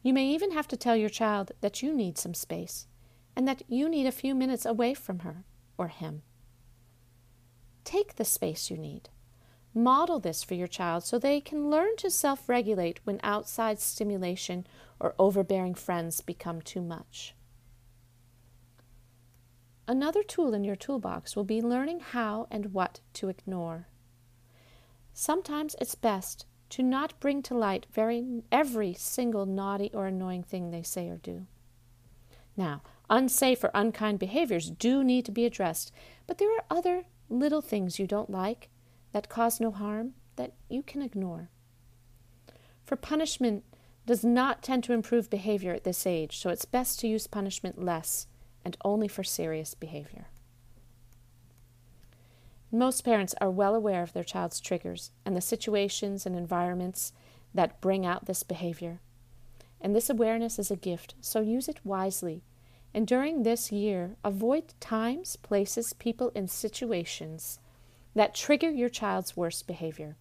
You 0.04 0.14
may 0.14 0.28
even 0.28 0.52
have 0.52 0.68
to 0.70 0.78
tell 0.78 0.96
your 0.96 1.10
child 1.10 1.52
that 1.62 1.82
you 1.82 1.94
need 1.94 2.18
some 2.18 2.36
space 2.36 2.88
and 3.36 3.48
that 3.48 3.64
you 3.68 3.90
need 3.90 4.06
a 4.06 4.12
few 4.12 4.36
minutes 4.36 4.66
away 4.66 4.94
from 4.94 5.20
her 5.20 5.44
or 5.78 5.88
him. 5.88 6.22
Take 7.88 8.18
the 8.18 8.26
space 8.26 8.70
you 8.70 8.76
need. 8.76 9.08
Model 9.74 10.20
this 10.20 10.44
for 10.44 10.56
your 10.56 10.68
child 10.68 11.06
so 11.06 11.18
they 11.18 11.40
can 11.40 11.70
learn 11.70 11.96
to 12.00 12.12
self 12.12 12.50
regulate 12.50 13.00
when 13.06 13.18
outside 13.24 13.80
stimulation 13.80 14.68
or 15.00 15.16
overbearing 15.18 15.74
friends 15.74 16.20
become 16.20 16.62
too 16.62 16.82
much. 16.82 17.34
Another 19.88 20.22
tool 20.22 20.54
in 20.54 20.66
your 20.66 20.76
toolbox 20.76 21.38
will 21.38 21.46
be 21.46 21.62
learning 21.62 22.02
how 22.02 22.46
and 22.52 22.74
what 22.74 23.00
to 23.14 23.30
ignore. 23.30 23.88
Sometimes 25.14 25.74
it's 25.80 25.96
best 25.96 26.46
to 26.72 26.84
not 26.84 27.18
bring 27.22 27.42
to 27.44 27.56
light 27.56 27.86
very, 27.94 28.44
every 28.52 28.96
single 28.96 29.46
naughty 29.46 29.92
or 29.94 30.08
annoying 30.08 30.44
thing 30.44 30.72
they 30.72 30.84
say 30.84 31.08
or 31.08 31.16
do. 31.16 31.48
Now, 32.58 32.82
unsafe 33.10 33.64
or 33.64 33.72
unkind 33.74 34.20
behaviors 34.20 34.70
do 34.70 35.06
need 35.06 35.24
to 35.24 35.32
be 35.32 35.46
addressed, 35.46 35.94
but 36.28 36.38
there 36.38 36.54
are 36.54 36.66
other 36.70 37.06
little 37.30 37.62
things 37.62 38.00
you 38.00 38.08
don't 38.08 38.30
like 38.30 38.70
that 39.12 39.30
cause 39.30 39.60
no 39.60 39.72
harm 39.72 40.14
that 40.36 40.54
you 40.70 40.84
can 40.84 41.02
ignore. 41.02 41.50
For 42.84 42.96
punishment 42.96 43.64
does 44.06 44.24
not 44.24 44.64
tend 44.64 44.84
to 44.86 44.94
improve 44.94 45.30
behavior 45.30 45.74
at 45.74 45.84
this 45.84 46.08
age, 46.08 46.38
so 46.38 46.50
it's 46.50 46.66
best 46.66 47.00
to 47.02 47.08
use 47.08 47.28
punishment 47.28 47.84
less 47.84 48.28
and 48.64 48.78
only 48.86 49.08
for 49.08 49.24
serious 49.24 49.74
behavior. 49.74 50.28
Most 52.72 53.02
parents 53.02 53.34
are 53.40 53.50
well 53.50 53.76
aware 53.76 54.04
of 54.04 54.14
their 54.14 54.24
child's 54.24 54.60
triggers 54.60 55.12
and 55.26 55.36
the 55.36 55.42
situations 55.42 56.26
and 56.26 56.36
environments 56.36 57.14
that 57.54 57.80
bring 57.82 58.06
out 58.06 58.26
this 58.26 58.44
behavior. 58.44 59.00
And 59.80 59.96
this 59.96 60.10
awareness 60.10 60.60
is 60.60 60.72
a 60.72 60.76
gift, 60.76 61.16
so 61.22 61.40
use 61.40 61.68
it 61.70 61.80
wisely. 61.84 62.44
And 62.98 63.06
during 63.06 63.44
this 63.44 63.72
year, 63.72 64.16
avoid 64.24 64.74
times, 64.80 65.36
places, 65.36 65.94
people, 65.94 66.32
and 66.34 66.50
situations 66.50 67.60
that 68.16 68.34
trigger 68.34 68.72
your 68.72 68.90
child's 68.90 69.38
worst 69.38 69.68
behavior. 69.68 70.18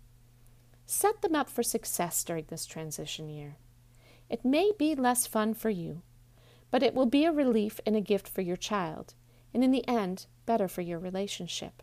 Set 0.84 1.22
them 1.22 1.34
up 1.34 1.48
for 1.48 1.62
success 1.62 2.22
during 2.22 2.44
this 2.48 2.66
transition 2.66 3.30
year. 3.30 3.56
It 4.28 4.44
may 4.44 4.72
be 4.78 4.94
less 4.94 5.26
fun 5.26 5.54
for 5.54 5.70
you, 5.70 6.02
but 6.70 6.82
it 6.82 6.92
will 6.92 7.06
be 7.06 7.24
a 7.24 7.32
relief 7.32 7.80
and 7.86 7.96
a 7.96 8.02
gift 8.02 8.28
for 8.28 8.42
your 8.42 8.58
child, 8.58 9.14
and 9.54 9.64
in 9.64 9.70
the 9.70 9.88
end, 9.88 10.26
better 10.44 10.68
for 10.68 10.82
your 10.82 10.98
relationship. 10.98 11.82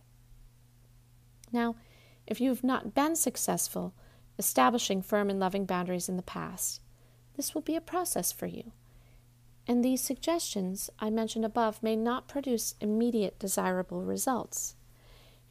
Now, 1.51 1.75
if 2.27 2.39
you 2.39 2.49
have 2.49 2.63
not 2.63 2.93
been 2.93 3.15
successful 3.15 3.95
establishing 4.37 5.01
firm 5.01 5.31
and 5.31 5.39
loving 5.39 5.65
boundaries 5.65 6.07
in 6.07 6.17
the 6.17 6.21
past, 6.21 6.81
this 7.35 7.55
will 7.55 7.63
be 7.63 7.75
a 7.75 7.81
process 7.81 8.31
for 8.31 8.45
you. 8.45 8.73
And 9.67 9.83
these 9.83 10.01
suggestions 10.01 10.89
I 10.99 11.09
mentioned 11.09 11.45
above 11.45 11.81
may 11.81 11.95
not 11.95 12.27
produce 12.27 12.75
immediate 12.81 13.39
desirable 13.39 14.01
results. 14.03 14.75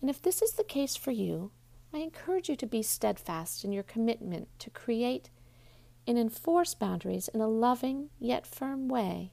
And 0.00 0.10
if 0.10 0.20
this 0.20 0.42
is 0.42 0.52
the 0.52 0.64
case 0.64 0.96
for 0.96 1.12
you, 1.12 1.50
I 1.94 1.98
encourage 1.98 2.48
you 2.48 2.56
to 2.56 2.66
be 2.66 2.82
steadfast 2.82 3.64
in 3.64 3.72
your 3.72 3.82
commitment 3.82 4.48
to 4.58 4.70
create 4.70 5.30
and 6.06 6.18
enforce 6.18 6.74
boundaries 6.74 7.28
in 7.28 7.40
a 7.40 7.46
loving 7.46 8.10
yet 8.18 8.46
firm 8.46 8.88
way. 8.88 9.32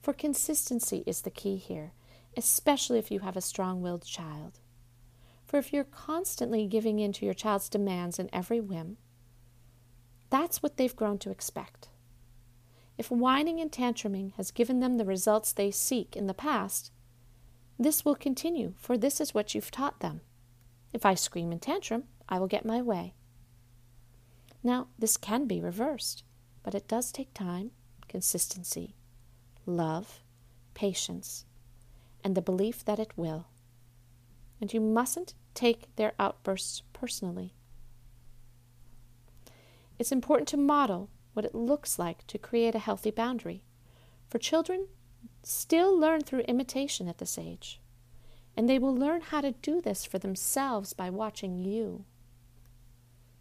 For 0.00 0.12
consistency 0.14 1.04
is 1.06 1.20
the 1.20 1.30
key 1.30 1.56
here, 1.56 1.92
especially 2.36 2.98
if 2.98 3.10
you 3.10 3.20
have 3.20 3.36
a 3.36 3.42
strong 3.42 3.82
willed 3.82 4.04
child. 4.04 4.58
For 5.44 5.58
if 5.58 5.72
you're 5.72 5.84
constantly 5.84 6.66
giving 6.66 6.98
in 6.98 7.12
to 7.14 7.24
your 7.24 7.34
child's 7.34 7.68
demands 7.68 8.18
and 8.18 8.30
every 8.32 8.60
whim, 8.60 8.96
that's 10.30 10.62
what 10.62 10.76
they've 10.76 10.96
grown 10.96 11.18
to 11.18 11.30
expect. 11.30 11.89
If 13.00 13.10
whining 13.10 13.60
and 13.60 13.72
tantruming 13.72 14.34
has 14.34 14.50
given 14.50 14.80
them 14.80 14.98
the 14.98 15.06
results 15.06 15.52
they 15.52 15.70
seek 15.70 16.14
in 16.14 16.26
the 16.26 16.34
past, 16.34 16.92
this 17.78 18.04
will 18.04 18.14
continue, 18.14 18.74
for 18.76 18.98
this 18.98 19.22
is 19.22 19.32
what 19.32 19.54
you've 19.54 19.70
taught 19.70 20.00
them. 20.00 20.20
If 20.92 21.06
I 21.06 21.14
scream 21.14 21.50
and 21.50 21.62
tantrum, 21.62 22.04
I 22.28 22.38
will 22.38 22.46
get 22.46 22.66
my 22.66 22.82
way. 22.82 23.14
Now, 24.62 24.88
this 24.98 25.16
can 25.16 25.46
be 25.46 25.62
reversed, 25.62 26.24
but 26.62 26.74
it 26.74 26.88
does 26.88 27.10
take 27.10 27.32
time, 27.32 27.70
consistency, 28.06 28.94
love, 29.64 30.20
patience, 30.74 31.46
and 32.22 32.34
the 32.34 32.42
belief 32.42 32.84
that 32.84 32.98
it 32.98 33.16
will. 33.16 33.46
And 34.60 34.74
you 34.74 34.80
mustn't 34.82 35.32
take 35.54 35.96
their 35.96 36.12
outbursts 36.18 36.82
personally. 36.92 37.54
It's 39.98 40.12
important 40.12 40.48
to 40.48 40.58
model 40.58 41.08
what 41.40 41.46
it 41.46 41.54
looks 41.54 41.98
like 41.98 42.26
to 42.26 42.36
create 42.36 42.74
a 42.74 42.78
healthy 42.78 43.10
boundary, 43.10 43.62
for 44.28 44.36
children 44.36 44.88
still 45.42 45.98
learn 45.98 46.20
through 46.20 46.40
imitation 46.40 47.08
at 47.08 47.16
this 47.16 47.38
age. 47.38 47.80
And 48.54 48.68
they 48.68 48.78
will 48.78 48.94
learn 48.94 49.22
how 49.22 49.40
to 49.40 49.52
do 49.52 49.80
this 49.80 50.04
for 50.04 50.18
themselves 50.18 50.92
by 50.92 51.08
watching 51.08 51.56
you. 51.56 52.04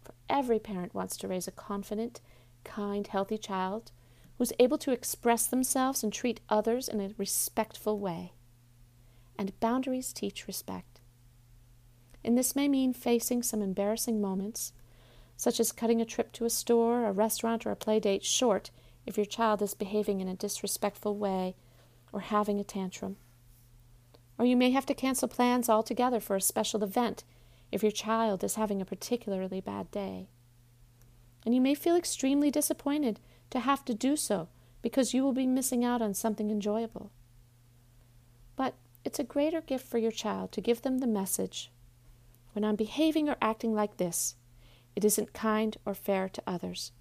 For 0.02 0.14
every 0.30 0.60
parent 0.60 0.96
wants 0.96 1.18
to 1.18 1.28
raise 1.28 1.46
a 1.46 1.52
confident, 1.52 2.22
kind, 2.64 3.06
healthy 3.06 3.38
child 3.38 3.92
who's 4.38 4.54
able 4.60 4.78
to 4.78 4.94
express 4.94 5.46
themselves 5.46 6.02
and 6.02 6.14
treat 6.14 6.40
others 6.48 6.88
in 6.88 7.02
a 7.02 7.14
respectful 7.18 8.00
way. 8.00 8.32
And 9.38 9.60
boundaries 9.60 10.14
teach 10.14 10.48
respect. 10.48 11.02
And 12.24 12.38
this 12.38 12.56
may 12.56 12.70
mean 12.70 12.94
facing 12.94 13.44
some 13.44 13.62
embarrassing 13.62 14.22
moments, 14.22 14.72
such 15.40 15.58
as 15.58 15.72
cutting 15.72 16.02
a 16.02 16.06
trip 16.06 16.34
to 16.34 16.44
a 16.44 16.50
store, 16.50 17.06
a 17.06 17.14
restaurant, 17.14 17.66
or 17.66 17.72
a 17.72 17.76
play 17.76 17.98
date 17.98 18.26
short 18.26 18.72
if 19.06 19.16
your 19.16 19.26
child 19.26 19.62
is 19.62 19.74
behaving 19.74 20.20
in 20.20 20.28
a 20.28 20.36
disrespectful 20.36 21.16
way 21.16 21.56
or 22.12 22.20
having 22.20 22.60
a 22.60 22.64
tantrum. 22.66 23.16
Or 24.38 24.44
you 24.44 24.58
may 24.58 24.72
have 24.72 24.86
to 24.88 24.94
cancel 24.94 25.30
plans 25.30 25.70
altogether 25.70 26.20
for 26.20 26.36
a 26.36 26.42
special 26.42 26.84
event 26.84 27.24
if 27.72 27.82
your 27.82 27.92
child 27.94 28.44
is 28.44 28.56
having 28.56 28.82
a 28.82 28.86
particularly 28.86 29.62
bad 29.62 29.90
day. 29.92 30.28
And 31.46 31.56
you 31.56 31.62
may 31.62 31.74
feel 31.74 31.96
extremely 31.96 32.52
disappointed 32.52 33.22
to 33.52 33.62
have 33.62 33.86
to 33.86 33.94
do 33.94 34.18
so 34.18 34.50
because 34.82 35.14
you 35.14 35.24
will 35.24 35.32
be 35.32 35.48
missing 35.48 35.86
out 35.86 36.02
on 36.02 36.14
something 36.14 36.52
enjoyable. 36.52 37.14
But 38.58 38.74
it's 39.06 39.20
a 39.20 39.24
greater 39.24 39.62
gift 39.62 39.88
for 39.88 40.00
your 40.00 40.12
child 40.12 40.52
to 40.52 40.60
give 40.60 40.82
them 40.82 40.98
the 40.98 41.08
message 41.08 41.72
when 42.52 42.66
I'm 42.66 42.76
behaving 42.76 43.30
or 43.30 43.38
acting 43.42 43.74
like 43.74 43.96
this, 43.96 44.36
it 45.00 45.06
isn't 45.06 45.32
kind 45.32 45.78
or 45.86 45.94
fair 45.94 46.28
to 46.28 46.44
others. 46.46 46.92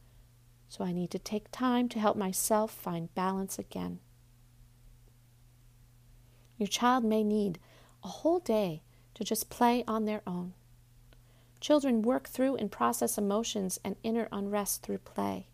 So 0.69 0.85
I 0.85 0.93
need 0.93 1.11
to 1.11 1.19
take 1.19 1.51
time 1.51 1.89
to 1.89 1.99
help 1.99 2.17
myself 2.17 2.71
find 2.71 3.13
balance 3.17 3.59
again. 3.59 3.99
Your 6.59 6.69
child 6.69 7.03
may 7.03 7.25
need 7.25 7.59
a 8.05 8.07
whole 8.07 8.39
day 8.39 8.85
to 9.15 9.25
just 9.25 9.51
play 9.51 9.83
on 9.89 10.05
their 10.05 10.23
own. 10.29 10.55
Children 11.59 12.03
work 12.03 12.29
through 12.29 12.55
and 12.55 12.71
process 12.71 13.19
emotions 13.19 13.81
and 13.85 13.97
inner 14.05 14.29
unrest 14.31 14.83
through 14.83 14.99
play. 14.99 15.49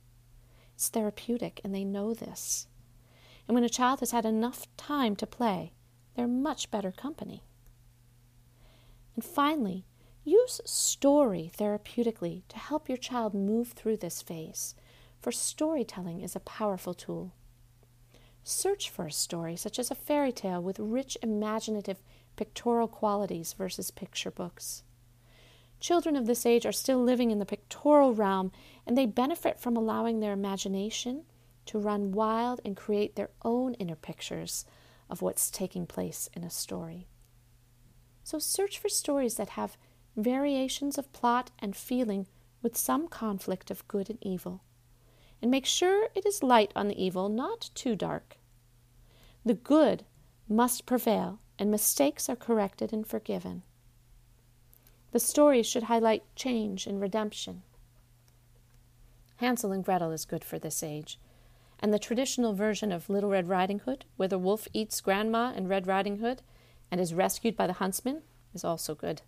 It's 0.74 0.90
therapeutic, 0.90 1.62
and 1.64 1.74
they 1.74 1.82
know 1.82 2.12
this. 2.12 2.66
And 3.49 3.55
when 3.55 3.64
a 3.64 3.70
child 3.70 4.01
has 4.01 4.11
had 4.11 4.26
enough 4.26 4.66
time 4.76 5.16
to 5.16 5.26
play, 5.26 5.72
they're 6.14 6.28
much 6.28 6.70
better 6.70 6.92
company. 6.92 7.42
And 9.14 9.24
finally, 9.24 9.86
use 10.25 10.61
story 10.64 11.51
therapeutically 11.57 12.43
to 12.49 12.59
help 12.59 12.89
your 12.89 12.99
child 12.99 13.35
move 13.35 13.72
through 13.72 13.99
this 13.99 14.22
phase, 14.22 14.75
for 15.20 15.31
storytelling 15.31 16.20
is 16.20 16.35
a 16.35 16.41
powerful 16.41 16.95
tool. 16.95 17.33
Search 18.43 18.91
for 18.91 19.07
a 19.07 19.12
story, 19.12 19.57
such 19.57 19.79
as 19.79 19.91
a 19.91 19.95
fairy 19.95 20.33
tale 20.33 20.62
with 20.62 20.79
rich 20.79 21.16
imaginative 21.22 22.03
pictorial 22.37 22.89
qualities 22.89 23.53
versus 23.53 23.91
picture 23.91 24.31
books. 24.31 24.83
Children 25.81 26.16
of 26.16 26.27
this 26.27 26.47
age 26.47 26.66
are 26.66 26.72
still 26.72 27.03
living 27.03 27.31
in 27.31 27.39
the 27.39 27.47
pictorial 27.47 28.14
realm, 28.14 28.53
and 28.87 28.97
they 28.97 29.07
benefit 29.07 29.61
from 29.61 29.77
allowing 29.77 30.20
their 30.20 30.33
imagination 30.33 31.25
to 31.66 31.79
run 31.79 32.12
wild 32.12 32.61
and 32.64 32.77
create 32.77 33.16
their 33.16 33.31
own 33.43 33.75
inner 33.75 33.97
pictures 33.97 34.64
of 35.09 35.22
what's 35.22 35.51
taking 35.51 35.87
place 35.87 36.29
in 36.35 36.45
a 36.45 36.51
story. 36.51 37.07
So 38.22 38.39
search 38.39 38.79
for 38.79 38.89
stories 38.89 39.35
that 39.35 39.51
have 39.51 39.77
variations 40.17 40.99
of 40.99 41.12
plot 41.12 41.51
and 41.59 41.77
feeling 41.77 42.27
with 42.62 42.77
some 42.77 43.09
conflict 43.09 43.71
of 43.71 43.87
good 43.89 44.09
and 44.09 44.19
evil 44.23 44.62
and 45.45 45.51
make 45.51 45.67
sure 45.67 46.09
it 46.15 46.25
is 46.25 46.43
light 46.43 46.73
on 46.75 46.89
the 46.89 46.99
evil, 47.05 47.29
not 47.29 47.69
too 47.75 47.95
dark. 47.95 48.39
The 49.45 49.53
good 49.53 50.07
must 50.49 50.87
prevail, 50.87 51.39
and 51.59 51.71
mistakes 51.71 52.31
are 52.31 52.35
corrected 52.35 52.95
and 52.95 53.07
forgiven. 53.07 53.62
The 55.12 55.21
stories 55.21 55.67
should 55.67 55.83
highlight 55.83 56.23
change 56.35 56.87
and 56.87 56.99
redemption. 56.99 57.62
Hansel 59.37 59.71
and 59.71 59.85
Gretel 59.85 60.12
is 60.12 60.25
good 60.25 60.43
for 60.43 60.59
this 60.59 60.83
age, 60.83 61.21
and 61.79 61.93
the 61.93 61.99
traditional 61.99 62.55
version 62.55 62.91
of 62.91 63.11
Little 63.11 63.29
Red 63.29 63.47
Riding 63.47 63.81
Hood, 63.81 64.07
where 64.17 64.29
the 64.29 64.39
wolf 64.39 64.67
eats 64.73 65.03
Grandma 65.03 65.53
and 65.55 65.69
Red 65.69 65.87
Riding 65.87 66.21
Hood 66.21 66.41
and 66.91 67.03
is 67.03 67.12
rescued 67.12 67.55
by 67.55 67.67
the 67.67 67.75
huntsman, 67.75 68.23
is 68.55 68.65
also 68.65 68.95
good. 68.95 69.21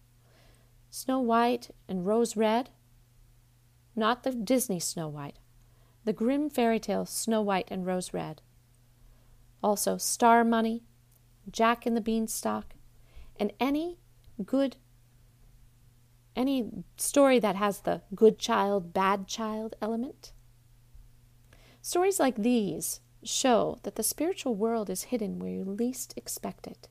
Snow 0.99 1.21
White 1.21 1.73
and 1.91 2.07
Rose 2.07 2.39
Red, 2.39 2.71
not 3.95 4.23
the 4.23 4.31
Disney 4.33 4.81
Snow 4.81 5.09
White, 5.09 5.39
the 6.07 6.15
Grimm 6.15 6.49
fairy 6.49 6.81
tale 6.81 7.05
Snow 7.05 7.43
White 7.43 7.69
and 7.71 7.85
Rose 7.85 8.15
Red. 8.15 8.41
Also, 9.63 9.99
Star 9.99 10.43
Money, 10.43 10.85
Jack 11.51 11.85
and 11.85 11.95
the 11.95 12.01
Beanstalk, 12.01 12.73
and 13.39 13.53
any 13.61 13.99
good 14.43 14.77
any 16.35 16.71
story 16.97 17.39
that 17.41 17.57
has 17.57 17.81
the 17.81 18.01
good 18.15 18.39
child, 18.39 18.95
bad 18.95 19.29
child 19.29 19.77
element. 19.83 20.33
Stories 21.83 22.19
like 22.19 22.37
these 22.37 23.01
show 23.23 23.79
that 23.83 23.97
the 23.97 24.03
spiritual 24.03 24.55
world 24.55 24.89
is 24.89 25.03
hidden 25.03 25.39
where 25.39 25.51
you 25.51 25.63
least 25.63 26.15
expect 26.17 26.67
it 26.67 26.89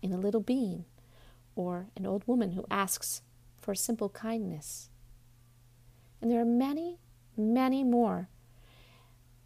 in 0.00 0.10
a 0.10 0.18
little 0.18 0.40
bean 0.40 0.86
or 1.54 1.88
an 1.96 2.06
old 2.06 2.26
woman 2.26 2.52
who 2.52 2.64
asks 2.70 3.20
for 3.66 3.74
simple 3.74 4.08
kindness. 4.08 4.90
And 6.22 6.30
there 6.30 6.40
are 6.40 6.44
many, 6.44 7.00
many 7.36 7.82
more 7.82 8.28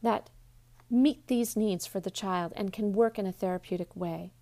that 0.03 0.29
meet 0.91 1.27
these 1.27 1.57
needs 1.57 1.87
for 1.87 2.01
the 2.01 2.11
child 2.11 2.53
and 2.55 2.71
can 2.71 2.93
work 2.93 3.19
in 3.19 3.27
a 3.27 3.33
therapeutic 3.33 3.97
way. 3.97 4.35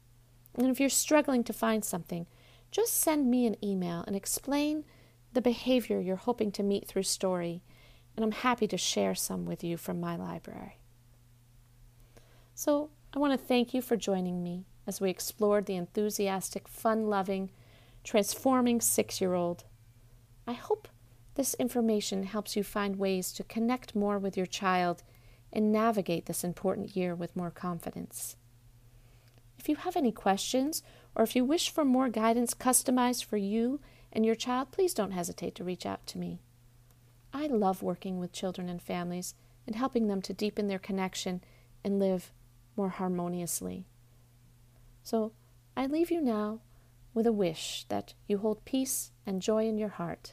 And 0.57 0.67
if 0.67 0.81
you're 0.81 0.89
struggling 0.89 1.45
to 1.45 1.53
find 1.53 1.85
something, 1.85 2.27
just 2.73 3.01
send 3.01 3.31
me 3.31 3.47
an 3.47 3.55
email 3.65 4.03
and 4.05 4.17
explain 4.17 4.85
the 5.33 5.41
behavior 5.41 6.01
you're 6.01 6.17
hoping 6.17 6.51
to 6.53 6.65
meet 6.65 6.89
through 6.89 7.05
story, 7.05 7.63
and 8.17 8.25
I'm 8.25 8.33
happy 8.33 8.67
to 8.67 8.77
share 8.77 9.15
some 9.15 9.47
with 9.47 9.63
you 9.63 9.77
from 9.77 10.01
my 10.01 10.17
library. 10.17 10.81
So, 12.53 12.91
I 13.15 13.21
want 13.21 13.39
to 13.39 13.47
thank 13.47 13.73
you 13.73 13.81
for 13.81 13.97
joining 13.97 14.43
me 14.43 14.67
as 14.89 15.01
we 15.01 15.09
explored 15.09 15.67
the 15.67 15.77
enthusiastic, 15.77 16.67
fun 16.67 17.07
loving, 17.07 17.51
transforming 18.03 18.81
six 18.81 19.21
year 19.21 19.35
old. 19.35 19.65
I 20.49 20.55
hope 20.55 20.89
this 21.35 21.53
information 21.55 22.23
helps 22.23 22.57
you 22.57 22.65
find 22.65 22.97
ways 22.97 23.33
to 23.35 23.45
connect 23.45 23.95
more 23.95 24.19
with 24.19 24.35
your 24.35 24.47
child 24.47 25.03
and 25.53 25.71
navigate 25.71 26.25
this 26.25 26.43
important 26.43 26.97
year 26.97 27.15
with 27.15 27.37
more 27.37 27.51
confidence. 27.51 28.35
If 29.59 29.69
you 29.69 29.77
have 29.77 29.95
any 29.95 30.11
questions 30.11 30.83
or 31.15 31.23
if 31.23 31.37
you 31.37 31.45
wish 31.45 31.69
for 31.69 31.85
more 31.85 32.09
guidance 32.09 32.55
customized 32.55 33.25
for 33.25 33.37
you 33.37 33.81
and 34.11 34.25
your 34.25 34.35
child, 34.35 34.71
please 34.71 34.95
don't 34.95 35.11
hesitate 35.11 35.55
to 35.57 35.65
reach 35.65 35.85
out 35.85 36.07
to 36.07 36.19
me. 36.19 36.41
I 37.31 37.47
love 37.47 37.83
working 37.83 38.19
with 38.19 38.33
children 38.33 38.71
and 38.71 38.81
families 38.81 39.35
and 39.67 39.77
helping 39.77 40.07
them 40.07 40.23
to 40.23 40.33
deepen 40.33 40.67
their 40.67 40.79
connection 40.79 41.43
and 41.85 41.99
live 41.99 42.33
more 42.75 42.89
harmoniously. 42.89 43.85
So 45.03 45.33
I 45.77 45.85
leave 45.85 46.11
you 46.11 46.23
now 46.23 46.61
with 47.13 47.27
a 47.27 47.33
wish 47.33 47.85
that 47.91 48.15
you 48.27 48.39
hold 48.39 48.65
peace 48.65 49.11
and 49.27 49.43
joy 49.43 49.67
in 49.67 49.77
your 49.77 49.91
heart. 49.91 50.33